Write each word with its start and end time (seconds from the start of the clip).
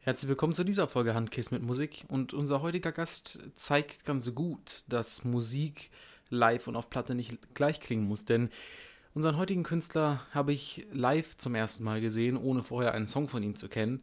Herzlich 0.00 0.28
willkommen 0.28 0.54
zu 0.54 0.62
dieser 0.64 0.86
Folge 0.86 1.14
Handkiss 1.14 1.50
mit 1.50 1.62
Musik 1.62 2.04
und 2.08 2.32
unser 2.32 2.62
heutiger 2.62 2.92
Gast 2.92 3.40
zeigt 3.56 4.04
ganz 4.04 4.32
gut, 4.32 4.84
dass 4.88 5.24
Musik 5.24 5.90
live 6.30 6.68
und 6.68 6.76
auf 6.76 6.88
Platte 6.88 7.16
nicht 7.16 7.36
gleich 7.54 7.80
klingen 7.80 8.06
muss, 8.06 8.24
denn 8.24 8.48
unseren 9.12 9.36
heutigen 9.36 9.64
Künstler 9.64 10.24
habe 10.30 10.52
ich 10.52 10.86
live 10.92 11.36
zum 11.36 11.56
ersten 11.56 11.82
Mal 11.82 12.00
gesehen, 12.00 12.36
ohne 12.36 12.62
vorher 12.62 12.94
einen 12.94 13.08
Song 13.08 13.26
von 13.26 13.42
ihm 13.42 13.56
zu 13.56 13.68
kennen. 13.68 14.00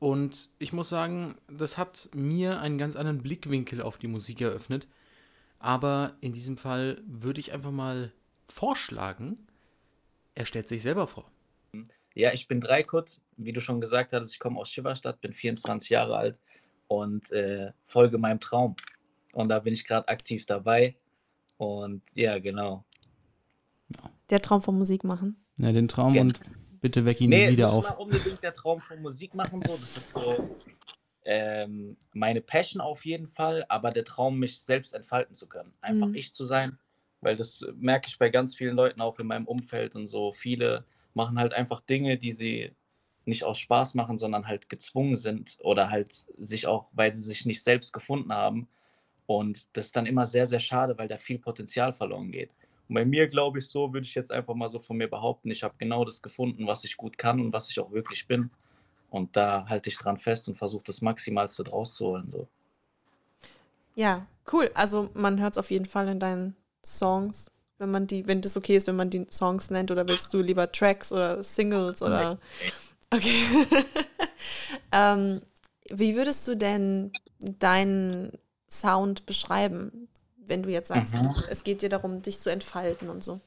Und 0.00 0.50
ich 0.58 0.72
muss 0.72 0.88
sagen, 0.88 1.36
das 1.48 1.78
hat 1.78 2.10
mir 2.12 2.60
einen 2.60 2.76
ganz 2.76 2.96
anderen 2.96 3.22
Blickwinkel 3.22 3.82
auf 3.82 3.98
die 3.98 4.08
Musik 4.08 4.40
eröffnet. 4.40 4.88
Aber 5.60 6.16
in 6.20 6.32
diesem 6.32 6.56
Fall 6.56 7.02
würde 7.06 7.38
ich 7.38 7.52
einfach 7.52 7.70
mal 7.70 8.12
vorschlagen, 8.48 9.38
er 10.34 10.44
stellt 10.44 10.68
sich 10.68 10.82
selber 10.82 11.06
vor. 11.06 11.30
Ja, 12.14 12.32
ich 12.32 12.48
bin 12.48 12.60
Dreikut, 12.60 13.20
wie 13.36 13.52
du 13.52 13.60
schon 13.60 13.80
gesagt 13.80 14.12
hattest, 14.12 14.32
ich 14.34 14.40
komme 14.40 14.58
aus 14.58 14.68
Schifferstadt, 14.70 15.20
bin 15.20 15.32
24 15.32 15.90
Jahre 15.90 16.16
alt 16.16 16.40
und 16.88 17.30
äh, 17.30 17.72
folge 17.86 18.18
meinem 18.18 18.40
Traum. 18.40 18.74
Und 19.32 19.48
da 19.48 19.60
bin 19.60 19.74
ich 19.74 19.86
gerade 19.86 20.08
aktiv 20.08 20.44
dabei. 20.46 20.96
Und 21.56 22.02
ja, 22.14 22.38
genau. 22.38 22.84
Der 24.28 24.40
Traum 24.40 24.62
von 24.62 24.76
Musik 24.76 25.04
machen. 25.04 25.44
Ja, 25.56 25.72
den 25.72 25.88
Traum 25.88 26.14
Gen- 26.14 26.26
und 26.28 26.40
bitte 26.80 27.04
weck 27.04 27.20
ihn 27.20 27.30
Nee, 27.30 27.46
nie 27.46 27.52
wieder 27.52 27.66
nicht 27.66 27.74
auf. 27.74 27.84
mal 27.84 27.96
unbedingt 28.02 28.42
der 28.42 28.52
Traum 28.52 28.80
von 28.80 29.00
Musik 29.02 29.34
machen, 29.34 29.62
so. 29.62 29.76
Das 29.76 29.96
ist 29.96 30.10
so 30.10 30.48
ähm, 31.24 31.96
meine 32.12 32.40
Passion 32.40 32.80
auf 32.80 33.04
jeden 33.04 33.28
Fall, 33.28 33.64
aber 33.68 33.90
der 33.92 34.04
Traum, 34.04 34.38
mich 34.38 34.60
selbst 34.60 34.94
entfalten 34.94 35.34
zu 35.34 35.46
können. 35.46 35.72
Einfach 35.80 36.08
Mhm. 36.08 36.14
ich 36.14 36.32
zu 36.34 36.46
sein, 36.46 36.78
weil 37.20 37.36
das 37.36 37.64
merke 37.76 38.08
ich 38.08 38.18
bei 38.18 38.30
ganz 38.30 38.56
vielen 38.56 38.74
Leuten 38.74 39.00
auch 39.00 39.18
in 39.20 39.26
meinem 39.26 39.46
Umfeld 39.46 39.94
und 39.94 40.08
so. 40.08 40.32
Viele 40.32 40.84
machen 41.14 41.38
halt 41.38 41.54
einfach 41.54 41.80
Dinge, 41.80 42.18
die 42.18 42.32
sie 42.32 42.72
nicht 43.24 43.44
aus 43.44 43.58
Spaß 43.58 43.94
machen, 43.94 44.18
sondern 44.18 44.46
halt 44.46 44.68
gezwungen 44.68 45.16
sind 45.16 45.58
oder 45.60 45.90
halt 45.90 46.24
sich 46.38 46.66
auch, 46.66 46.90
weil 46.94 47.12
sie 47.12 47.22
sich 47.22 47.46
nicht 47.46 47.62
selbst 47.62 47.92
gefunden 47.92 48.32
haben. 48.32 48.68
Und 49.26 49.68
das 49.76 49.86
ist 49.86 49.96
dann 49.96 50.06
immer 50.06 50.26
sehr, 50.26 50.46
sehr 50.46 50.60
schade, 50.60 50.98
weil 50.98 51.08
da 51.08 51.16
viel 51.16 51.38
Potenzial 51.38 51.92
verloren 51.92 52.32
geht. 52.32 52.54
Und 52.88 52.94
bei 52.94 53.04
mir 53.04 53.28
glaube 53.28 53.60
ich 53.60 53.68
so, 53.68 53.92
würde 53.92 54.06
ich 54.06 54.14
jetzt 54.14 54.32
einfach 54.32 54.54
mal 54.54 54.68
so 54.68 54.80
von 54.80 54.96
mir 54.96 55.08
behaupten, 55.08 55.50
ich 55.50 55.62
habe 55.62 55.74
genau 55.78 56.04
das 56.04 56.22
gefunden, 56.22 56.66
was 56.66 56.82
ich 56.84 56.96
gut 56.96 57.18
kann 57.18 57.40
und 57.40 57.52
was 57.52 57.70
ich 57.70 57.78
auch 57.78 57.92
wirklich 57.92 58.26
bin. 58.26 58.50
Und 59.10 59.36
da 59.36 59.66
halte 59.68 59.88
ich 59.88 59.98
dran 59.98 60.18
fest 60.18 60.48
und 60.48 60.56
versuche 60.56 60.82
das 60.84 61.00
Maximalste 61.00 61.62
draus 61.62 61.94
zu 61.94 62.06
holen. 62.06 62.30
So. 62.32 62.48
Ja, 63.94 64.26
cool. 64.52 64.70
Also 64.74 65.10
man 65.14 65.40
hört 65.40 65.54
es 65.54 65.58
auf 65.58 65.70
jeden 65.70 65.84
Fall 65.84 66.08
in 66.08 66.18
deinen 66.18 66.56
Songs, 66.84 67.50
wenn 67.80 67.90
man 67.90 68.06
die, 68.06 68.26
wenn 68.26 68.42
das 68.42 68.56
okay 68.56 68.76
ist, 68.76 68.86
wenn 68.86 68.96
man 68.96 69.10
die 69.10 69.26
Songs 69.30 69.70
nennt, 69.70 69.90
oder 69.90 70.06
willst 70.06 70.32
du 70.34 70.40
lieber 70.40 70.70
Tracks 70.70 71.12
oder 71.12 71.42
Singles 71.42 72.02
oder 72.02 72.38
okay. 73.10 73.44
ähm, 74.92 75.40
wie 75.88 76.14
würdest 76.14 76.46
du 76.46 76.56
denn 76.56 77.10
deinen 77.40 78.32
Sound 78.68 79.26
beschreiben, 79.26 80.08
wenn 80.36 80.62
du 80.62 80.70
jetzt 80.70 80.88
sagst, 80.88 81.14
Mhm. 81.14 81.34
es 81.48 81.64
geht 81.64 81.82
dir 81.82 81.88
darum, 81.88 82.22
dich 82.22 82.38
zu 82.38 82.50
entfalten 82.50 83.08
und 83.08 83.24
so? 83.24 83.40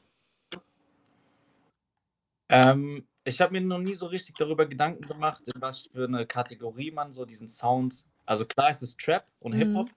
Ähm, 2.50 3.08
ich 3.23 3.39
habe 3.39 3.54
mir 3.54 3.61
noch 3.61 3.80
nie 3.80 3.95
so 3.95 4.08
richtig 4.08 4.36
darüber 4.36 4.66
Gedanken 4.66 5.08
gemacht, 5.08 5.48
in 5.48 5.61
was 5.61 5.88
für 5.94 6.06
eine 6.06 6.26
Kategorie 6.26 6.92
man 6.92 7.11
so 7.11 7.26
diesen 7.26 7.48
Sound. 7.48 8.04
Also 8.26 8.45
klar, 8.45 8.70
es 8.70 8.81
ist 8.81 9.00
Trap 9.00 9.26
und 9.39 9.54
Mhm. 9.54 9.59
Hip-Hop, 9.59 9.89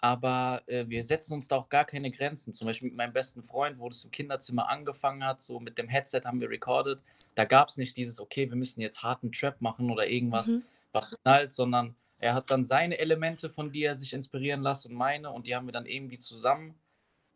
aber 0.00 0.62
äh, 0.66 0.88
wir 0.88 1.02
setzen 1.04 1.34
uns 1.34 1.48
da 1.48 1.56
auch 1.56 1.68
gar 1.68 1.84
keine 1.84 2.10
Grenzen. 2.10 2.52
Zum 2.54 2.66
Beispiel 2.66 2.88
mit 2.88 2.96
meinem 2.96 3.12
besten 3.12 3.42
Freund, 3.42 3.78
wo 3.78 3.88
das 3.88 4.04
im 4.04 4.10
Kinderzimmer 4.10 4.68
angefangen 4.68 5.24
hat, 5.24 5.42
so 5.42 5.60
mit 5.60 5.78
dem 5.78 5.88
Headset 5.88 6.22
haben 6.24 6.40
wir 6.40 6.50
recorded. 6.50 7.00
Da 7.34 7.44
gab 7.44 7.68
es 7.68 7.76
nicht 7.76 7.96
dieses, 7.96 8.20
okay, 8.20 8.48
wir 8.48 8.56
müssen 8.56 8.80
jetzt 8.80 9.02
harten 9.02 9.32
Trap 9.32 9.60
machen 9.60 9.90
oder 9.90 10.06
irgendwas, 10.08 10.48
Mhm. 10.48 10.62
was 10.92 11.18
knallt, 11.22 11.52
sondern 11.52 11.94
er 12.18 12.34
hat 12.34 12.50
dann 12.50 12.64
seine 12.64 12.98
Elemente, 12.98 13.48
von 13.50 13.72
die 13.72 13.84
er 13.84 13.96
sich 13.96 14.12
inspirieren 14.12 14.62
lässt 14.62 14.86
und 14.86 14.94
meine 14.94 15.30
und 15.30 15.46
die 15.46 15.54
haben 15.56 15.66
wir 15.66 15.72
dann 15.72 15.86
irgendwie 15.86 16.18
zusammen 16.18 16.74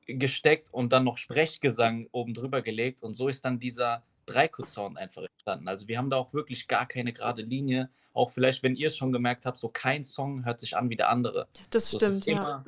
gesteckt 0.07 0.73
und 0.73 0.93
dann 0.93 1.05
noch 1.05 1.17
Sprechgesang 1.17 2.09
oben 2.13 2.35
drüber 2.35 2.61
gelegt 2.63 3.03
und 3.03 3.15
so 3.15 3.29
ist 3.29 3.45
dann 3.45 3.59
dieser 3.59 4.03
Dreikut-Sound 4.27 4.99
einfach 4.99 5.23
entstanden. 5.23 5.69
Also 5.69 5.89
wir 5.89 5.99
haben 5.99 6.11
da 6.11 6.17
auch 6.17 6.35
wirklich 6.35 6.69
gar 6.69 6.87
keine 6.87 7.13
gerade 7.13 7.43
Linie. 7.43 7.91
Auch 8.15 8.31
vielleicht, 8.31 8.63
wenn 8.63 8.77
ihr 8.77 8.89
es 8.89 8.97
schon 8.97 9.13
gemerkt 9.13 9.45
habt, 9.45 9.59
so 9.59 9.69
kein 9.69 10.03
Song 10.05 10.45
hört 10.47 10.61
sich 10.61 10.77
an 10.77 10.89
wie 10.89 10.97
der 10.97 11.11
andere. 11.11 11.49
Das 11.71 11.91
So, 11.91 11.99
stimmt, 11.99 12.19
ist 12.21 12.27
ja. 12.27 12.33
immer, 12.37 12.65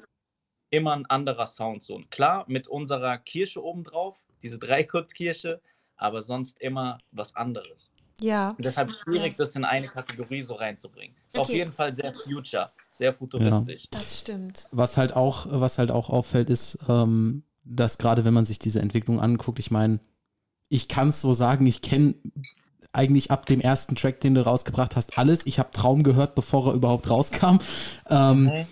immer 0.70 0.92
ein 0.94 1.06
anderer 1.06 1.46
Sound. 1.46 1.82
So. 1.82 1.94
Und 1.94 2.10
klar, 2.10 2.44
mit 2.48 2.68
unserer 2.68 3.16
Kirche 3.18 3.62
obendrauf, 3.64 4.18
diese 4.42 4.58
Dreikut-Kirche, 4.58 5.60
aber 5.96 6.22
sonst 6.22 6.60
immer 6.60 6.98
was 7.12 7.34
anderes. 7.36 7.90
Ja, 8.20 8.50
Und 8.50 8.64
deshalb 8.64 8.90
schwierig, 8.92 9.36
das 9.36 9.54
in 9.56 9.64
eine 9.64 9.88
Kategorie 9.88 10.40
so 10.42 10.54
reinzubringen. 10.54 11.14
Ist 11.26 11.38
auf 11.38 11.48
Okay. 11.48 11.58
jeden 11.58 11.72
Fall 11.72 11.92
sehr 11.92 12.12
future, 12.14 12.72
sehr 12.90 13.12
futuristisch. 13.12 13.84
das 13.90 14.20
stimmt. 14.20 14.66
Was 14.72 14.96
halt 14.96 15.14
auch, 15.14 15.46
was 15.50 15.78
halt 15.78 15.90
auch 15.90 16.08
auffällt, 16.10 16.48
ist, 16.50 16.78
ähm, 16.88 17.44
dass 17.64 17.98
gerade 17.98 18.24
wenn 18.24 18.32
man 18.34 18.46
sich 18.46 18.58
diese 18.58 18.80
Entwicklung 18.80 19.20
anguckt, 19.20 19.58
ich 19.58 19.70
meine, 19.70 20.00
ich 20.70 20.88
kann 20.88 21.08
es 21.08 21.20
so 21.20 21.34
sagen, 21.34 21.66
ich 21.66 21.82
kenne 21.82 22.14
eigentlich 22.96 23.30
ab 23.30 23.46
dem 23.46 23.60
ersten 23.60 23.94
Track, 23.96 24.20
den 24.20 24.34
du 24.34 24.44
rausgebracht 24.44 24.96
hast, 24.96 25.18
alles. 25.18 25.46
Ich 25.46 25.58
habe 25.58 25.70
Traum 25.72 26.02
gehört, 26.02 26.34
bevor 26.34 26.68
er 26.68 26.74
überhaupt 26.74 27.08
rauskam. 27.10 27.58
Ähm, 28.10 28.44
Mhm. 28.44 28.66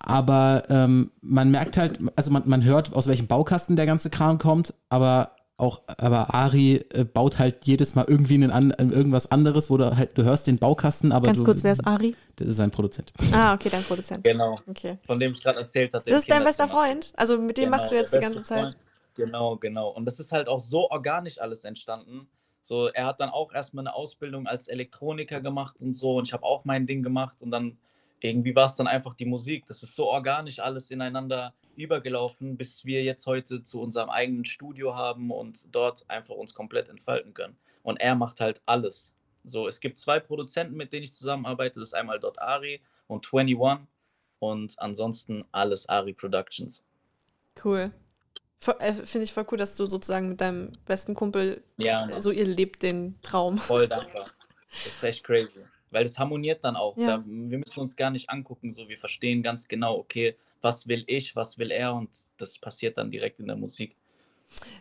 Aber 0.00 0.62
ähm, 0.68 1.10
man 1.20 1.50
merkt 1.50 1.76
halt, 1.76 1.98
also 2.14 2.30
man, 2.30 2.44
man 2.46 2.62
hört, 2.64 2.94
aus 2.94 3.08
welchem 3.08 3.26
Baukasten 3.26 3.74
der 3.74 3.84
ganze 3.84 4.10
Kram 4.10 4.38
kommt, 4.38 4.72
aber 4.88 5.32
auch, 5.56 5.80
aber 5.88 6.32
Ari 6.34 6.76
äh, 6.92 7.02
baut 7.04 7.40
halt 7.40 7.66
jedes 7.66 7.96
Mal 7.96 8.04
irgendwie 8.06 8.34
einen 8.34 8.52
an, 8.52 8.70
äh, 8.70 8.84
irgendwas 8.84 9.32
anderes, 9.32 9.70
wo 9.70 9.76
du 9.76 9.96
halt, 9.96 10.16
du 10.16 10.22
hörst 10.22 10.46
den 10.46 10.56
Baukasten, 10.58 11.10
aber 11.10 11.26
Ganz 11.26 11.40
du, 11.40 11.44
kurz, 11.44 11.64
wer 11.64 11.72
ist 11.72 11.84
Ari? 11.84 12.14
Das 12.36 12.46
ist 12.46 12.60
ein 12.60 12.70
Produzent. 12.70 13.12
Ah, 13.32 13.54
okay, 13.54 13.68
dein 13.70 13.82
Produzent. 13.82 14.22
Genau, 14.22 14.60
Okay. 14.70 14.98
von 15.04 15.18
dem 15.18 15.32
ich 15.32 15.42
gerade 15.42 15.58
erzählt 15.58 15.92
hatte. 15.92 16.08
Das 16.10 16.20
ist 16.20 16.30
dein 16.30 16.44
bester. 16.44 16.68
Freund? 16.68 17.12
Also 17.16 17.36
mit 17.38 17.58
dem 17.58 17.64
Genau, 17.64 17.76
machst 17.76 17.90
du 17.90 17.96
jetzt 17.96 18.14
die 18.14 18.20
ganze 18.20 18.44
Zeit? 18.44 18.60
Freund. 18.62 18.76
Genau, 19.16 19.56
genau. 19.56 19.88
Und 19.88 20.04
das 20.04 20.20
ist 20.20 20.30
halt 20.30 20.48
auch 20.48 20.60
so 20.60 20.88
organisch 20.90 21.40
alles 21.40 21.64
entstanden. 21.64 22.28
So, 22.68 22.88
er 22.88 23.06
hat 23.06 23.18
dann 23.18 23.30
auch 23.30 23.54
erstmal 23.54 23.86
eine 23.86 23.94
Ausbildung 23.94 24.46
als 24.46 24.68
Elektroniker 24.68 25.40
gemacht 25.40 25.80
und 25.80 25.94
so. 25.94 26.16
Und 26.16 26.28
ich 26.28 26.34
habe 26.34 26.42
auch 26.42 26.66
mein 26.66 26.86
Ding 26.86 27.02
gemacht. 27.02 27.40
Und 27.40 27.50
dann 27.50 27.78
irgendwie 28.20 28.54
war 28.54 28.66
es 28.66 28.76
dann 28.76 28.86
einfach 28.86 29.14
die 29.14 29.24
Musik. 29.24 29.64
Das 29.64 29.82
ist 29.82 29.96
so 29.96 30.06
organisch 30.06 30.58
alles 30.58 30.90
ineinander 30.90 31.54
übergelaufen, 31.76 32.58
bis 32.58 32.84
wir 32.84 33.02
jetzt 33.04 33.26
heute 33.26 33.62
zu 33.62 33.80
unserem 33.80 34.10
eigenen 34.10 34.44
Studio 34.44 34.94
haben 34.94 35.30
und 35.30 35.74
dort 35.74 36.04
einfach 36.10 36.34
uns 36.34 36.52
komplett 36.52 36.90
entfalten 36.90 37.32
können. 37.32 37.56
Und 37.84 38.00
er 38.00 38.14
macht 38.14 38.38
halt 38.38 38.60
alles. 38.66 39.14
So, 39.44 39.66
es 39.66 39.80
gibt 39.80 39.96
zwei 39.96 40.20
Produzenten, 40.20 40.76
mit 40.76 40.92
denen 40.92 41.04
ich 41.04 41.14
zusammenarbeite. 41.14 41.78
Das 41.80 41.88
ist 41.88 41.94
einmal 41.94 42.20
dort 42.20 42.38
Ari 42.38 42.82
und 43.06 43.26
21 43.32 43.88
und 44.40 44.78
ansonsten 44.78 45.46
alles 45.52 45.88
Ari 45.88 46.12
Productions. 46.12 46.82
Cool. 47.64 47.94
Äh, 48.80 48.92
Finde 48.92 49.24
ich 49.24 49.32
voll 49.32 49.46
cool, 49.52 49.58
dass 49.58 49.76
du 49.76 49.86
sozusagen 49.86 50.28
mit 50.28 50.40
deinem 50.40 50.72
besten 50.84 51.14
Kumpel 51.14 51.62
Ja, 51.76 52.06
Mann. 52.06 52.20
so 52.22 52.30
ihr 52.30 52.46
lebt 52.46 52.82
den 52.82 53.20
Traum. 53.22 53.58
Voll 53.58 53.86
dankbar. 53.88 54.30
Das 54.84 54.94
ist 54.94 55.02
echt 55.02 55.24
crazy. 55.24 55.60
Weil 55.90 56.04
es 56.04 56.18
harmoniert 56.18 56.62
dann 56.64 56.76
auch. 56.76 56.96
Ja. 56.96 57.18
Da, 57.18 57.24
wir 57.26 57.58
müssen 57.58 57.80
uns 57.80 57.96
gar 57.96 58.10
nicht 58.10 58.28
angucken, 58.28 58.72
so 58.74 58.88
wir 58.88 58.98
verstehen 58.98 59.42
ganz 59.42 59.68
genau, 59.68 59.96
okay, 59.96 60.36
was 60.60 60.86
will 60.88 61.04
ich, 61.06 61.34
was 61.36 61.56
will 61.58 61.70
er 61.70 61.94
und 61.94 62.10
das 62.36 62.58
passiert 62.58 62.98
dann 62.98 63.10
direkt 63.10 63.40
in 63.40 63.46
der 63.46 63.56
Musik. 63.56 63.96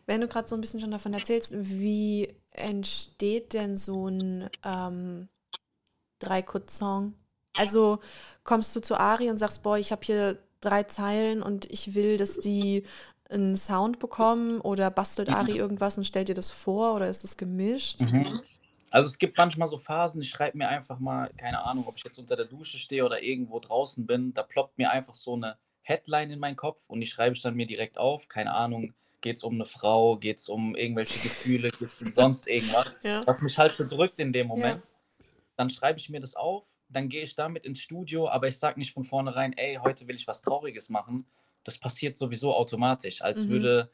Wenn 0.05 0.21
du 0.21 0.27
gerade 0.27 0.47
so 0.47 0.55
ein 0.55 0.61
bisschen 0.61 0.79
schon 0.79 0.91
davon 0.91 1.13
erzählst, 1.13 1.53
wie 1.57 2.33
entsteht 2.51 3.53
denn 3.53 3.75
so 3.75 4.07
ein 4.09 4.49
ähm, 4.65 5.27
Dreikut-Song? 6.19 7.13
Also 7.53 7.99
kommst 8.43 8.75
du 8.75 8.81
zu 8.81 8.99
Ari 8.99 9.29
und 9.29 9.37
sagst, 9.37 9.63
boah, 9.63 9.77
ich 9.77 9.91
habe 9.91 10.05
hier 10.05 10.37
drei 10.61 10.83
Zeilen 10.83 11.43
und 11.43 11.65
ich 11.71 11.95
will, 11.95 12.17
dass 12.17 12.39
die 12.39 12.83
einen 13.29 13.55
Sound 13.55 13.99
bekommen 13.99 14.61
oder 14.61 14.89
bastelt 14.89 15.29
Ari 15.29 15.57
irgendwas 15.57 15.97
und 15.97 16.05
stellt 16.05 16.29
dir 16.29 16.35
das 16.35 16.51
vor 16.51 16.95
oder 16.95 17.07
ist 17.07 17.23
das 17.23 17.37
gemischt? 17.37 18.01
Also 18.89 19.09
es 19.09 19.17
gibt 19.17 19.37
manchmal 19.37 19.67
so 19.67 19.77
Phasen, 19.77 20.21
ich 20.21 20.29
schreibe 20.29 20.57
mir 20.57 20.69
einfach 20.69 20.99
mal, 20.99 21.29
keine 21.37 21.63
Ahnung, 21.63 21.85
ob 21.87 21.97
ich 21.97 22.03
jetzt 22.03 22.17
unter 22.17 22.35
der 22.35 22.45
Dusche 22.45 22.79
stehe 22.79 23.05
oder 23.05 23.21
irgendwo 23.21 23.59
draußen 23.59 24.05
bin, 24.05 24.33
da 24.33 24.43
ploppt 24.43 24.77
mir 24.77 24.91
einfach 24.91 25.13
so 25.13 25.33
eine 25.33 25.57
Headline 25.81 26.31
in 26.31 26.39
meinen 26.39 26.55
Kopf 26.55 26.89
und 26.89 27.01
die 27.01 27.07
schreibe 27.07 27.35
ich 27.35 27.41
dann 27.41 27.55
mir 27.55 27.65
direkt 27.65 27.97
auf. 27.97 28.27
Keine 28.27 28.53
Ahnung, 28.53 28.93
geht 29.21 29.37
es 29.37 29.43
um 29.43 29.55
eine 29.55 29.65
Frau, 29.65 30.17
geht 30.17 30.39
es 30.39 30.49
um 30.49 30.75
irgendwelche 30.75 31.19
Gefühle, 31.19 31.71
geht 31.71 31.89
es 31.97 32.07
um 32.07 32.13
sonst 32.13 32.47
irgendwas. 32.47 32.87
Ja. 33.03 33.25
was 33.25 33.41
mich 33.41 33.57
halt 33.57 33.77
bedrückt 33.77 34.19
in 34.19 34.33
dem 34.33 34.47
Moment, 34.47 34.93
dann 35.55 35.69
schreibe 35.69 35.99
ich 35.99 36.09
mir 36.09 36.19
das 36.19 36.35
auf, 36.35 36.65
dann 36.89 37.09
gehe 37.09 37.23
ich 37.23 37.35
damit 37.35 37.65
ins 37.65 37.79
Studio, 37.79 38.29
aber 38.29 38.47
ich 38.47 38.57
sage 38.57 38.79
nicht 38.79 38.93
von 38.93 39.03
vornherein, 39.03 39.53
ey, 39.53 39.79
heute 39.81 40.07
will 40.07 40.15
ich 40.15 40.27
was 40.27 40.41
Trauriges 40.41 40.89
machen. 40.89 41.25
Das 41.67 41.77
passiert 41.77 42.17
sowieso 42.17 42.55
automatisch, 42.55 43.21
als 43.21 43.45
Mhm. 43.45 43.49
würde 43.51 43.91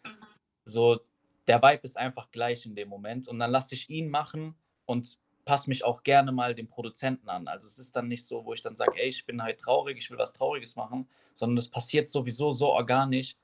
so, 0.63 0.99
der 1.47 1.59
Vibe 1.63 1.81
ist 1.81 1.97
einfach 1.97 2.29
gleich 2.29 2.67
in 2.67 2.75
dem 2.75 2.87
Moment 2.87 3.27
und 3.27 3.39
dann 3.39 3.49
lasse 3.49 3.73
ich 3.73 3.89
ihn 3.89 4.09
machen 4.09 4.53
und 4.85 5.17
passe 5.43 5.71
mich 5.71 5.83
auch 5.83 6.03
gerne 6.03 6.31
mal 6.31 6.53
dem 6.53 6.67
Produzenten 6.67 7.27
an. 7.29 7.47
Also 7.47 7.67
es 7.67 7.79
ist 7.79 7.95
dann 7.95 8.07
nicht 8.07 8.27
so, 8.27 8.45
wo 8.45 8.53
ich 8.53 8.61
dann 8.61 8.75
sage, 8.75 8.93
ey, 8.95 9.09
ich 9.09 9.25
bin 9.25 9.41
halt 9.41 9.59
traurig, 9.59 9.97
ich 9.97 10.11
will 10.11 10.19
was 10.19 10.33
Trauriges 10.33 10.75
machen, 10.75 11.09
sondern 11.33 11.55
das 11.55 11.67
passiert 11.67 12.11
sowieso 12.11 12.51
so 12.51 12.67
organisch, 12.67 13.35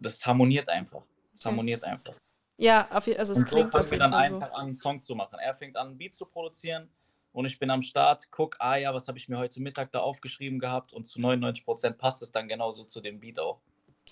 das 0.00 0.26
harmoniert 0.26 0.68
einfach. 0.68 1.02
Okay. 1.36 1.44
harmoniert 1.44 1.84
einfach. 1.84 2.14
Ja, 2.58 2.88
also 2.90 3.12
es 3.12 3.28
Und 3.30 3.48
so 3.48 3.54
klingt 3.54 3.70
fangen 3.70 3.84
auf 3.84 3.90
wir 3.92 3.98
dann 4.00 4.10
so. 4.10 4.16
einfach 4.16 4.52
an, 4.52 4.66
einen 4.66 4.74
Song 4.74 5.00
zu 5.00 5.14
machen. 5.14 5.38
Er 5.38 5.54
fängt 5.54 5.76
an, 5.76 5.88
einen 5.88 5.98
Beat 5.98 6.16
zu 6.16 6.26
produzieren 6.26 6.90
und 7.34 7.46
ich 7.46 7.58
bin 7.58 7.68
am 7.70 7.82
Start, 7.82 8.28
guck, 8.30 8.56
ah 8.60 8.76
ja, 8.76 8.94
was 8.94 9.08
habe 9.08 9.18
ich 9.18 9.28
mir 9.28 9.38
heute 9.38 9.60
Mittag 9.60 9.90
da 9.90 9.98
aufgeschrieben 9.98 10.60
gehabt 10.60 10.92
und 10.92 11.04
zu 11.04 11.20
99 11.20 11.64
Prozent 11.64 11.98
passt 11.98 12.22
es 12.22 12.30
dann 12.30 12.48
genauso 12.48 12.84
zu 12.84 13.00
dem 13.00 13.18
Beat 13.18 13.40
auch. 13.40 13.58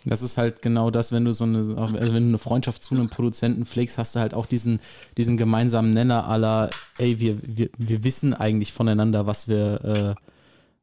Das 0.05 0.23
ist 0.23 0.37
halt 0.37 0.61
genau 0.61 0.91
das, 0.91 1.13
wenn 1.13 1.25
du 1.25 1.33
so 1.33 1.45
eine, 1.45 1.77
also 1.79 1.95
wenn 1.95 2.11
du 2.11 2.17
eine 2.17 2.39
Freundschaft 2.39 2.83
zu 2.83 2.95
einem 2.95 3.11
Produzenten 3.11 3.65
pflegst, 3.65 3.97
hast 3.97 4.17
du 4.17 4.21
halt 4.21 4.35
auch 4.35 4.47
diesen, 4.47 4.81
diesen 5.17 5.37
gemeinsamen 5.37 5.91
Nenner 5.91 6.27
aller, 6.27 6.71
ey, 6.99 7.21
wir, 7.21 7.39
wir, 7.43 7.71
wir 7.79 8.03
wissen 8.03 8.35
eigentlich 8.35 8.73
voneinander, 8.73 9.27
was 9.27 9.47
wir, 9.47 9.85
äh, 9.85 10.15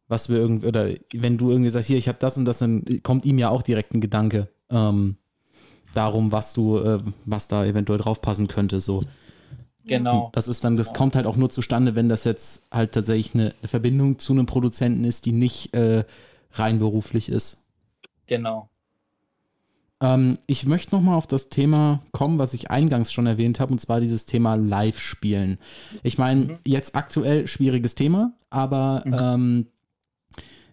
was 0.08 0.30
wir 0.30 0.38
irgendwie, 0.38 0.68
oder 0.68 0.90
wenn 1.14 1.38
du 1.38 1.52
irgendwie 1.52 1.70
sagst, 1.70 1.88
hier, 1.88 1.98
ich 1.98 2.08
habe 2.08 2.20
das 2.22 2.38
und 2.38 2.46
das, 2.46 2.60
dann 2.60 2.86
kommt 3.04 3.26
ihm 3.26 3.38
ja 3.38 3.50
auch 3.50 3.64
direkt 3.64 3.94
ein 3.94 4.02
Gedanke 4.02 4.48
ähm, 4.70 5.18
darum, 5.94 6.32
was 6.32 6.54
du, 6.54 6.78
äh, 6.78 7.00
was 7.26 7.50
da 7.50 7.66
eventuell 7.66 8.00
draufpassen 8.00 8.48
könnte, 8.48 8.80
so. 8.80 9.04
Genau. 9.90 10.30
Das 10.34 10.48
ist 10.48 10.64
dann, 10.64 10.78
das 10.78 10.94
kommt 10.94 11.16
halt 11.16 11.26
auch 11.26 11.36
nur 11.36 11.50
zustande, 11.50 11.96
wenn 11.96 12.10
das 12.10 12.24
jetzt 12.24 12.64
halt 12.72 12.94
tatsächlich 12.94 13.34
eine, 13.34 13.54
eine 13.62 13.68
Verbindung 13.68 14.20
zu 14.20 14.34
einem 14.34 14.46
Produzenten 14.46 15.04
ist, 15.04 15.26
die 15.26 15.32
nicht 15.32 15.74
äh, 15.74 16.06
rein 16.54 16.80
beruflich 16.80 17.30
ist. 17.30 17.66
Genau. 18.28 18.70
Ähm, 20.02 20.38
ich 20.48 20.66
möchte 20.66 20.96
nochmal 20.96 21.16
auf 21.16 21.28
das 21.28 21.50
Thema 21.50 22.02
kommen, 22.12 22.38
was 22.38 22.54
ich 22.54 22.72
eingangs 22.72 23.12
schon 23.12 23.28
erwähnt 23.28 23.60
habe, 23.60 23.74
und 23.74 23.80
zwar 23.80 24.00
dieses 24.00 24.26
Thema 24.26 24.56
Live-Spielen. 24.56 25.58
Ich 26.04 26.18
meine, 26.18 26.46
mhm. 26.46 26.58
jetzt 26.66 26.96
aktuell 26.96 27.48
schwieriges 27.48 27.96
Thema, 27.96 28.34
aber 28.50 29.04
mhm. 29.06 29.18
ähm, 29.20 29.68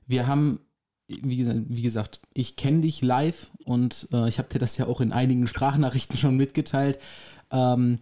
wir 0.06 0.26
haben, 0.26 0.60
wie, 1.08 1.46
wie 1.68 1.82
gesagt, 1.82 2.20
ich 2.34 2.56
kenne 2.56 2.82
dich 2.82 3.02
live 3.02 3.50
und 3.64 4.08
äh, 4.12 4.28
ich 4.28 4.38
habe 4.38 4.48
dir 4.48 4.58
das 4.58 4.76
ja 4.76 4.86
auch 4.86 5.00
in 5.00 5.12
einigen 5.12 5.48
Sprachnachrichten 5.48 6.16
schon 6.16 6.36
mitgeteilt. 6.36 6.98
Ähm, 7.50 7.98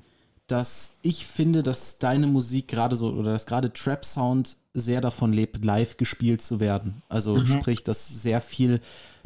dass 0.47 0.99
ich 1.03 1.27
finde, 1.27 1.63
dass 1.63 1.99
deine 1.99 2.27
Musik 2.27 2.69
gerade 2.69 2.97
so 2.97 3.11
oder 3.11 3.33
dass 3.33 3.47
gerade 3.47 3.73
Trap 3.73 4.05
Sound 4.05 4.57
sehr 4.75 5.01
davon 5.01 5.33
lebt, 5.33 5.65
live 5.65 5.97
gespielt 5.97 6.43
zu 6.43 6.61
werden. 6.61 7.03
Also 7.09 7.37
mhm. 7.37 7.47
sprich, 7.47 7.85
dass 7.85 8.23
sehr 8.23 8.41
viel 8.41 8.81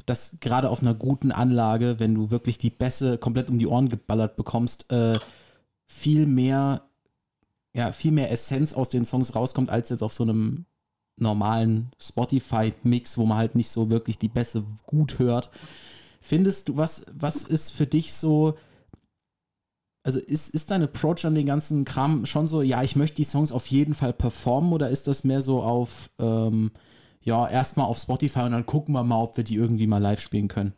dass 0.09 0.38
gerade 0.41 0.70
auf 0.70 0.81
einer 0.81 0.94
guten 0.94 1.32
Anlage, 1.32 1.97
wenn 1.99 2.15
du 2.15 2.31
wirklich 2.31 2.59
die 2.59 2.70
Bässe 2.70 3.19
komplett 3.19 3.50
um 3.50 3.59
die 3.59 3.67
Ohren 3.67 3.88
geballert 3.88 4.37
bekommst, 4.37 4.91
äh, 4.91 5.19
viel 5.87 6.26
mehr, 6.26 6.82
ja, 7.75 7.93
viel 7.93 8.12
mehr 8.12 8.31
Essenz 8.31 8.73
aus 8.73 8.88
den 8.88 9.05
Songs 9.05 9.35
rauskommt, 9.35 9.71
als 9.71 9.91
jetzt 9.91 10.03
auf 10.03 10.12
so 10.12 10.25
einem 10.25 10.64
normalen 11.17 11.91
Spotify-Mix, 12.00 13.19
wo 13.19 13.26
man 13.26 13.38
halt 13.38 13.55
nicht 13.55 13.71
so 13.71 13.91
wirklich 13.91 14.19
die 14.19 14.29
Bässe 14.29 14.64
gut 14.87 15.19
hört. 15.19 15.50
Findest 16.21 16.69
du, 16.69 16.76
was, 16.76 17.06
was 17.12 17.43
ist 17.43 17.73
für 17.73 17.87
dich 17.87 18.14
so, 18.14 18.56
also 20.03 20.21
ist, 20.21 20.55
ist 20.55 20.71
dein 20.71 20.83
Approach 20.83 21.25
an 21.25 21.35
den 21.35 21.47
ganzen 21.47 21.85
Kram 21.85 22.25
schon 22.27 22.47
so, 22.47 22.62
ja, 22.62 22.83
ich 22.83 22.97
möchte 22.97 23.17
die 23.17 23.25
Songs 23.25 23.53
auf 23.53 23.67
jeden 23.67 23.95
Fall 23.95 24.12
performen 24.12 24.73
oder 24.73 24.89
ist 24.89 25.06
das 25.06 25.25
mehr 25.25 25.41
so 25.41 25.62
auf, 25.62 26.11
ähm, 26.19 26.73
ja, 27.23 27.49
erstmal 27.49 27.87
auf 27.87 27.99
Spotify 27.99 28.41
und 28.41 28.53
dann 28.53 28.67
gucken 28.67 28.95
wir 28.95 29.05
mal, 29.05 29.23
ob 29.23 29.37
wir 29.37 29.45
die 29.45 29.56
irgendwie 29.56 29.87
mal 29.87 29.99
live 30.00 30.21
spielen 30.21 30.49
können. 30.49 30.73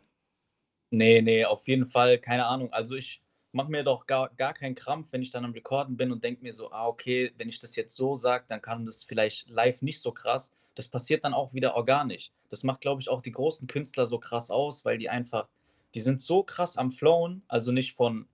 Nee, 0.89 1.21
nee, 1.21 1.45
auf 1.45 1.67
jeden 1.67 1.85
Fall, 1.85 2.19
keine 2.19 2.45
Ahnung. 2.45 2.73
Also 2.73 2.95
ich 2.95 3.21
mache 3.53 3.71
mir 3.71 3.83
doch 3.83 4.07
gar, 4.07 4.29
gar 4.35 4.53
keinen 4.53 4.75
Krampf, 4.75 5.11
wenn 5.11 5.21
ich 5.21 5.31
dann 5.31 5.45
am 5.45 5.53
Rekorden 5.53 5.95
bin 5.97 6.11
und 6.11 6.23
denke 6.23 6.43
mir 6.43 6.53
so, 6.53 6.71
ah, 6.71 6.87
okay, 6.87 7.31
wenn 7.37 7.49
ich 7.49 7.59
das 7.59 7.75
jetzt 7.75 7.95
so 7.95 8.15
sage, 8.15 8.45
dann 8.49 8.61
kann 8.61 8.85
das 8.85 9.03
vielleicht 9.03 9.49
live 9.49 9.81
nicht 9.81 10.01
so 10.01 10.11
krass. 10.11 10.51
Das 10.75 10.89
passiert 10.89 11.23
dann 11.23 11.33
auch 11.33 11.53
wieder 11.53 11.75
organisch. 11.75 12.31
Das 12.49 12.63
macht, 12.63 12.81
glaube 12.81 13.01
ich, 13.01 13.09
auch 13.09 13.21
die 13.21 13.31
großen 13.31 13.67
Künstler 13.67 14.05
so 14.05 14.19
krass 14.19 14.51
aus, 14.51 14.83
weil 14.85 14.97
die 14.97 15.09
einfach, 15.09 15.47
die 15.93 16.01
sind 16.01 16.21
so 16.21 16.43
krass 16.43 16.77
am 16.77 16.91
Flowen, 16.91 17.43
also 17.47 17.71
nicht 17.71 17.95
von 17.95 18.27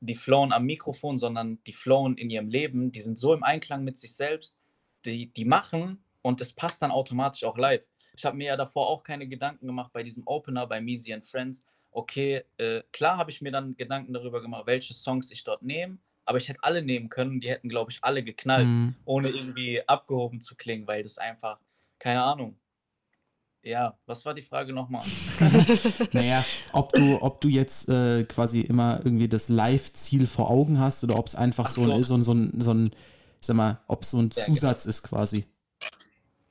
die 0.00 0.16
flowen 0.16 0.52
am 0.52 0.64
Mikrofon, 0.64 1.18
sondern 1.18 1.62
die 1.64 1.72
flowen 1.72 2.16
in 2.16 2.30
ihrem 2.30 2.48
Leben, 2.48 2.90
die 2.90 3.02
sind 3.02 3.18
so 3.18 3.34
im 3.34 3.42
Einklang 3.42 3.84
mit 3.84 3.98
sich 3.98 4.14
selbst, 4.14 4.56
die, 5.04 5.32
die 5.32 5.44
machen 5.44 6.02
und 6.22 6.40
es 6.40 6.52
passt 6.52 6.82
dann 6.82 6.90
automatisch 6.90 7.44
auch 7.44 7.56
live. 7.56 7.86
Ich 8.16 8.24
habe 8.24 8.36
mir 8.36 8.48
ja 8.48 8.56
davor 8.56 8.88
auch 8.88 9.02
keine 9.02 9.28
Gedanken 9.28 9.66
gemacht 9.66 9.92
bei 9.92 10.02
diesem 10.02 10.26
Opener 10.26 10.66
bei 10.66 10.80
Measy 10.80 11.12
and 11.12 11.26
Friends. 11.26 11.64
Okay, 11.92 12.42
äh, 12.58 12.82
klar 12.92 13.16
habe 13.16 13.30
ich 13.30 13.40
mir 13.40 13.52
dann 13.52 13.76
Gedanken 13.76 14.12
darüber 14.12 14.40
gemacht, 14.40 14.66
welche 14.66 14.94
Songs 14.94 15.30
ich 15.30 15.44
dort 15.44 15.62
nehme, 15.62 15.98
aber 16.24 16.38
ich 16.38 16.48
hätte 16.48 16.62
alle 16.62 16.82
nehmen 16.82 17.08
können. 17.08 17.40
Die 17.40 17.48
hätten, 17.48 17.68
glaube 17.68 17.90
ich, 17.90 17.98
alle 18.02 18.22
geknallt, 18.22 18.68
mhm. 18.68 18.94
ohne 19.04 19.28
irgendwie 19.28 19.86
abgehoben 19.86 20.40
zu 20.40 20.56
klingen, 20.56 20.86
weil 20.86 21.02
das 21.02 21.18
einfach, 21.18 21.58
keine 21.98 22.22
Ahnung. 22.22 22.58
Ja, 23.62 23.98
was 24.06 24.24
war 24.24 24.32
die 24.32 24.42
Frage 24.42 24.72
nochmal? 24.72 25.02
naja, 26.12 26.44
ob 26.72 26.92
du, 26.92 27.20
ob 27.20 27.42
du 27.42 27.48
jetzt 27.48 27.90
äh, 27.90 28.24
quasi 28.24 28.60
immer 28.62 29.00
irgendwie 29.04 29.28
das 29.28 29.50
Live-Ziel 29.50 30.26
vor 30.26 30.50
Augen 30.50 30.80
hast 30.80 31.04
oder 31.04 31.18
ob 31.18 31.26
es 31.26 31.34
einfach 31.34 31.68
so, 31.68 31.84
so. 31.84 31.92
Ein, 31.92 32.02
so, 32.02 32.14
ein, 32.14 32.22
so, 32.22 32.32
ein, 32.32 32.60
so 32.60 32.74
ein, 32.74 32.90
sag 33.40 33.56
mal, 33.56 33.80
ob 33.86 34.02
es 34.02 34.12
so 34.12 34.18
ein 34.18 34.30
ja, 34.34 34.44
Zusatz 34.44 34.84
genau. 34.84 34.90
ist 34.90 35.02
quasi. 35.02 35.44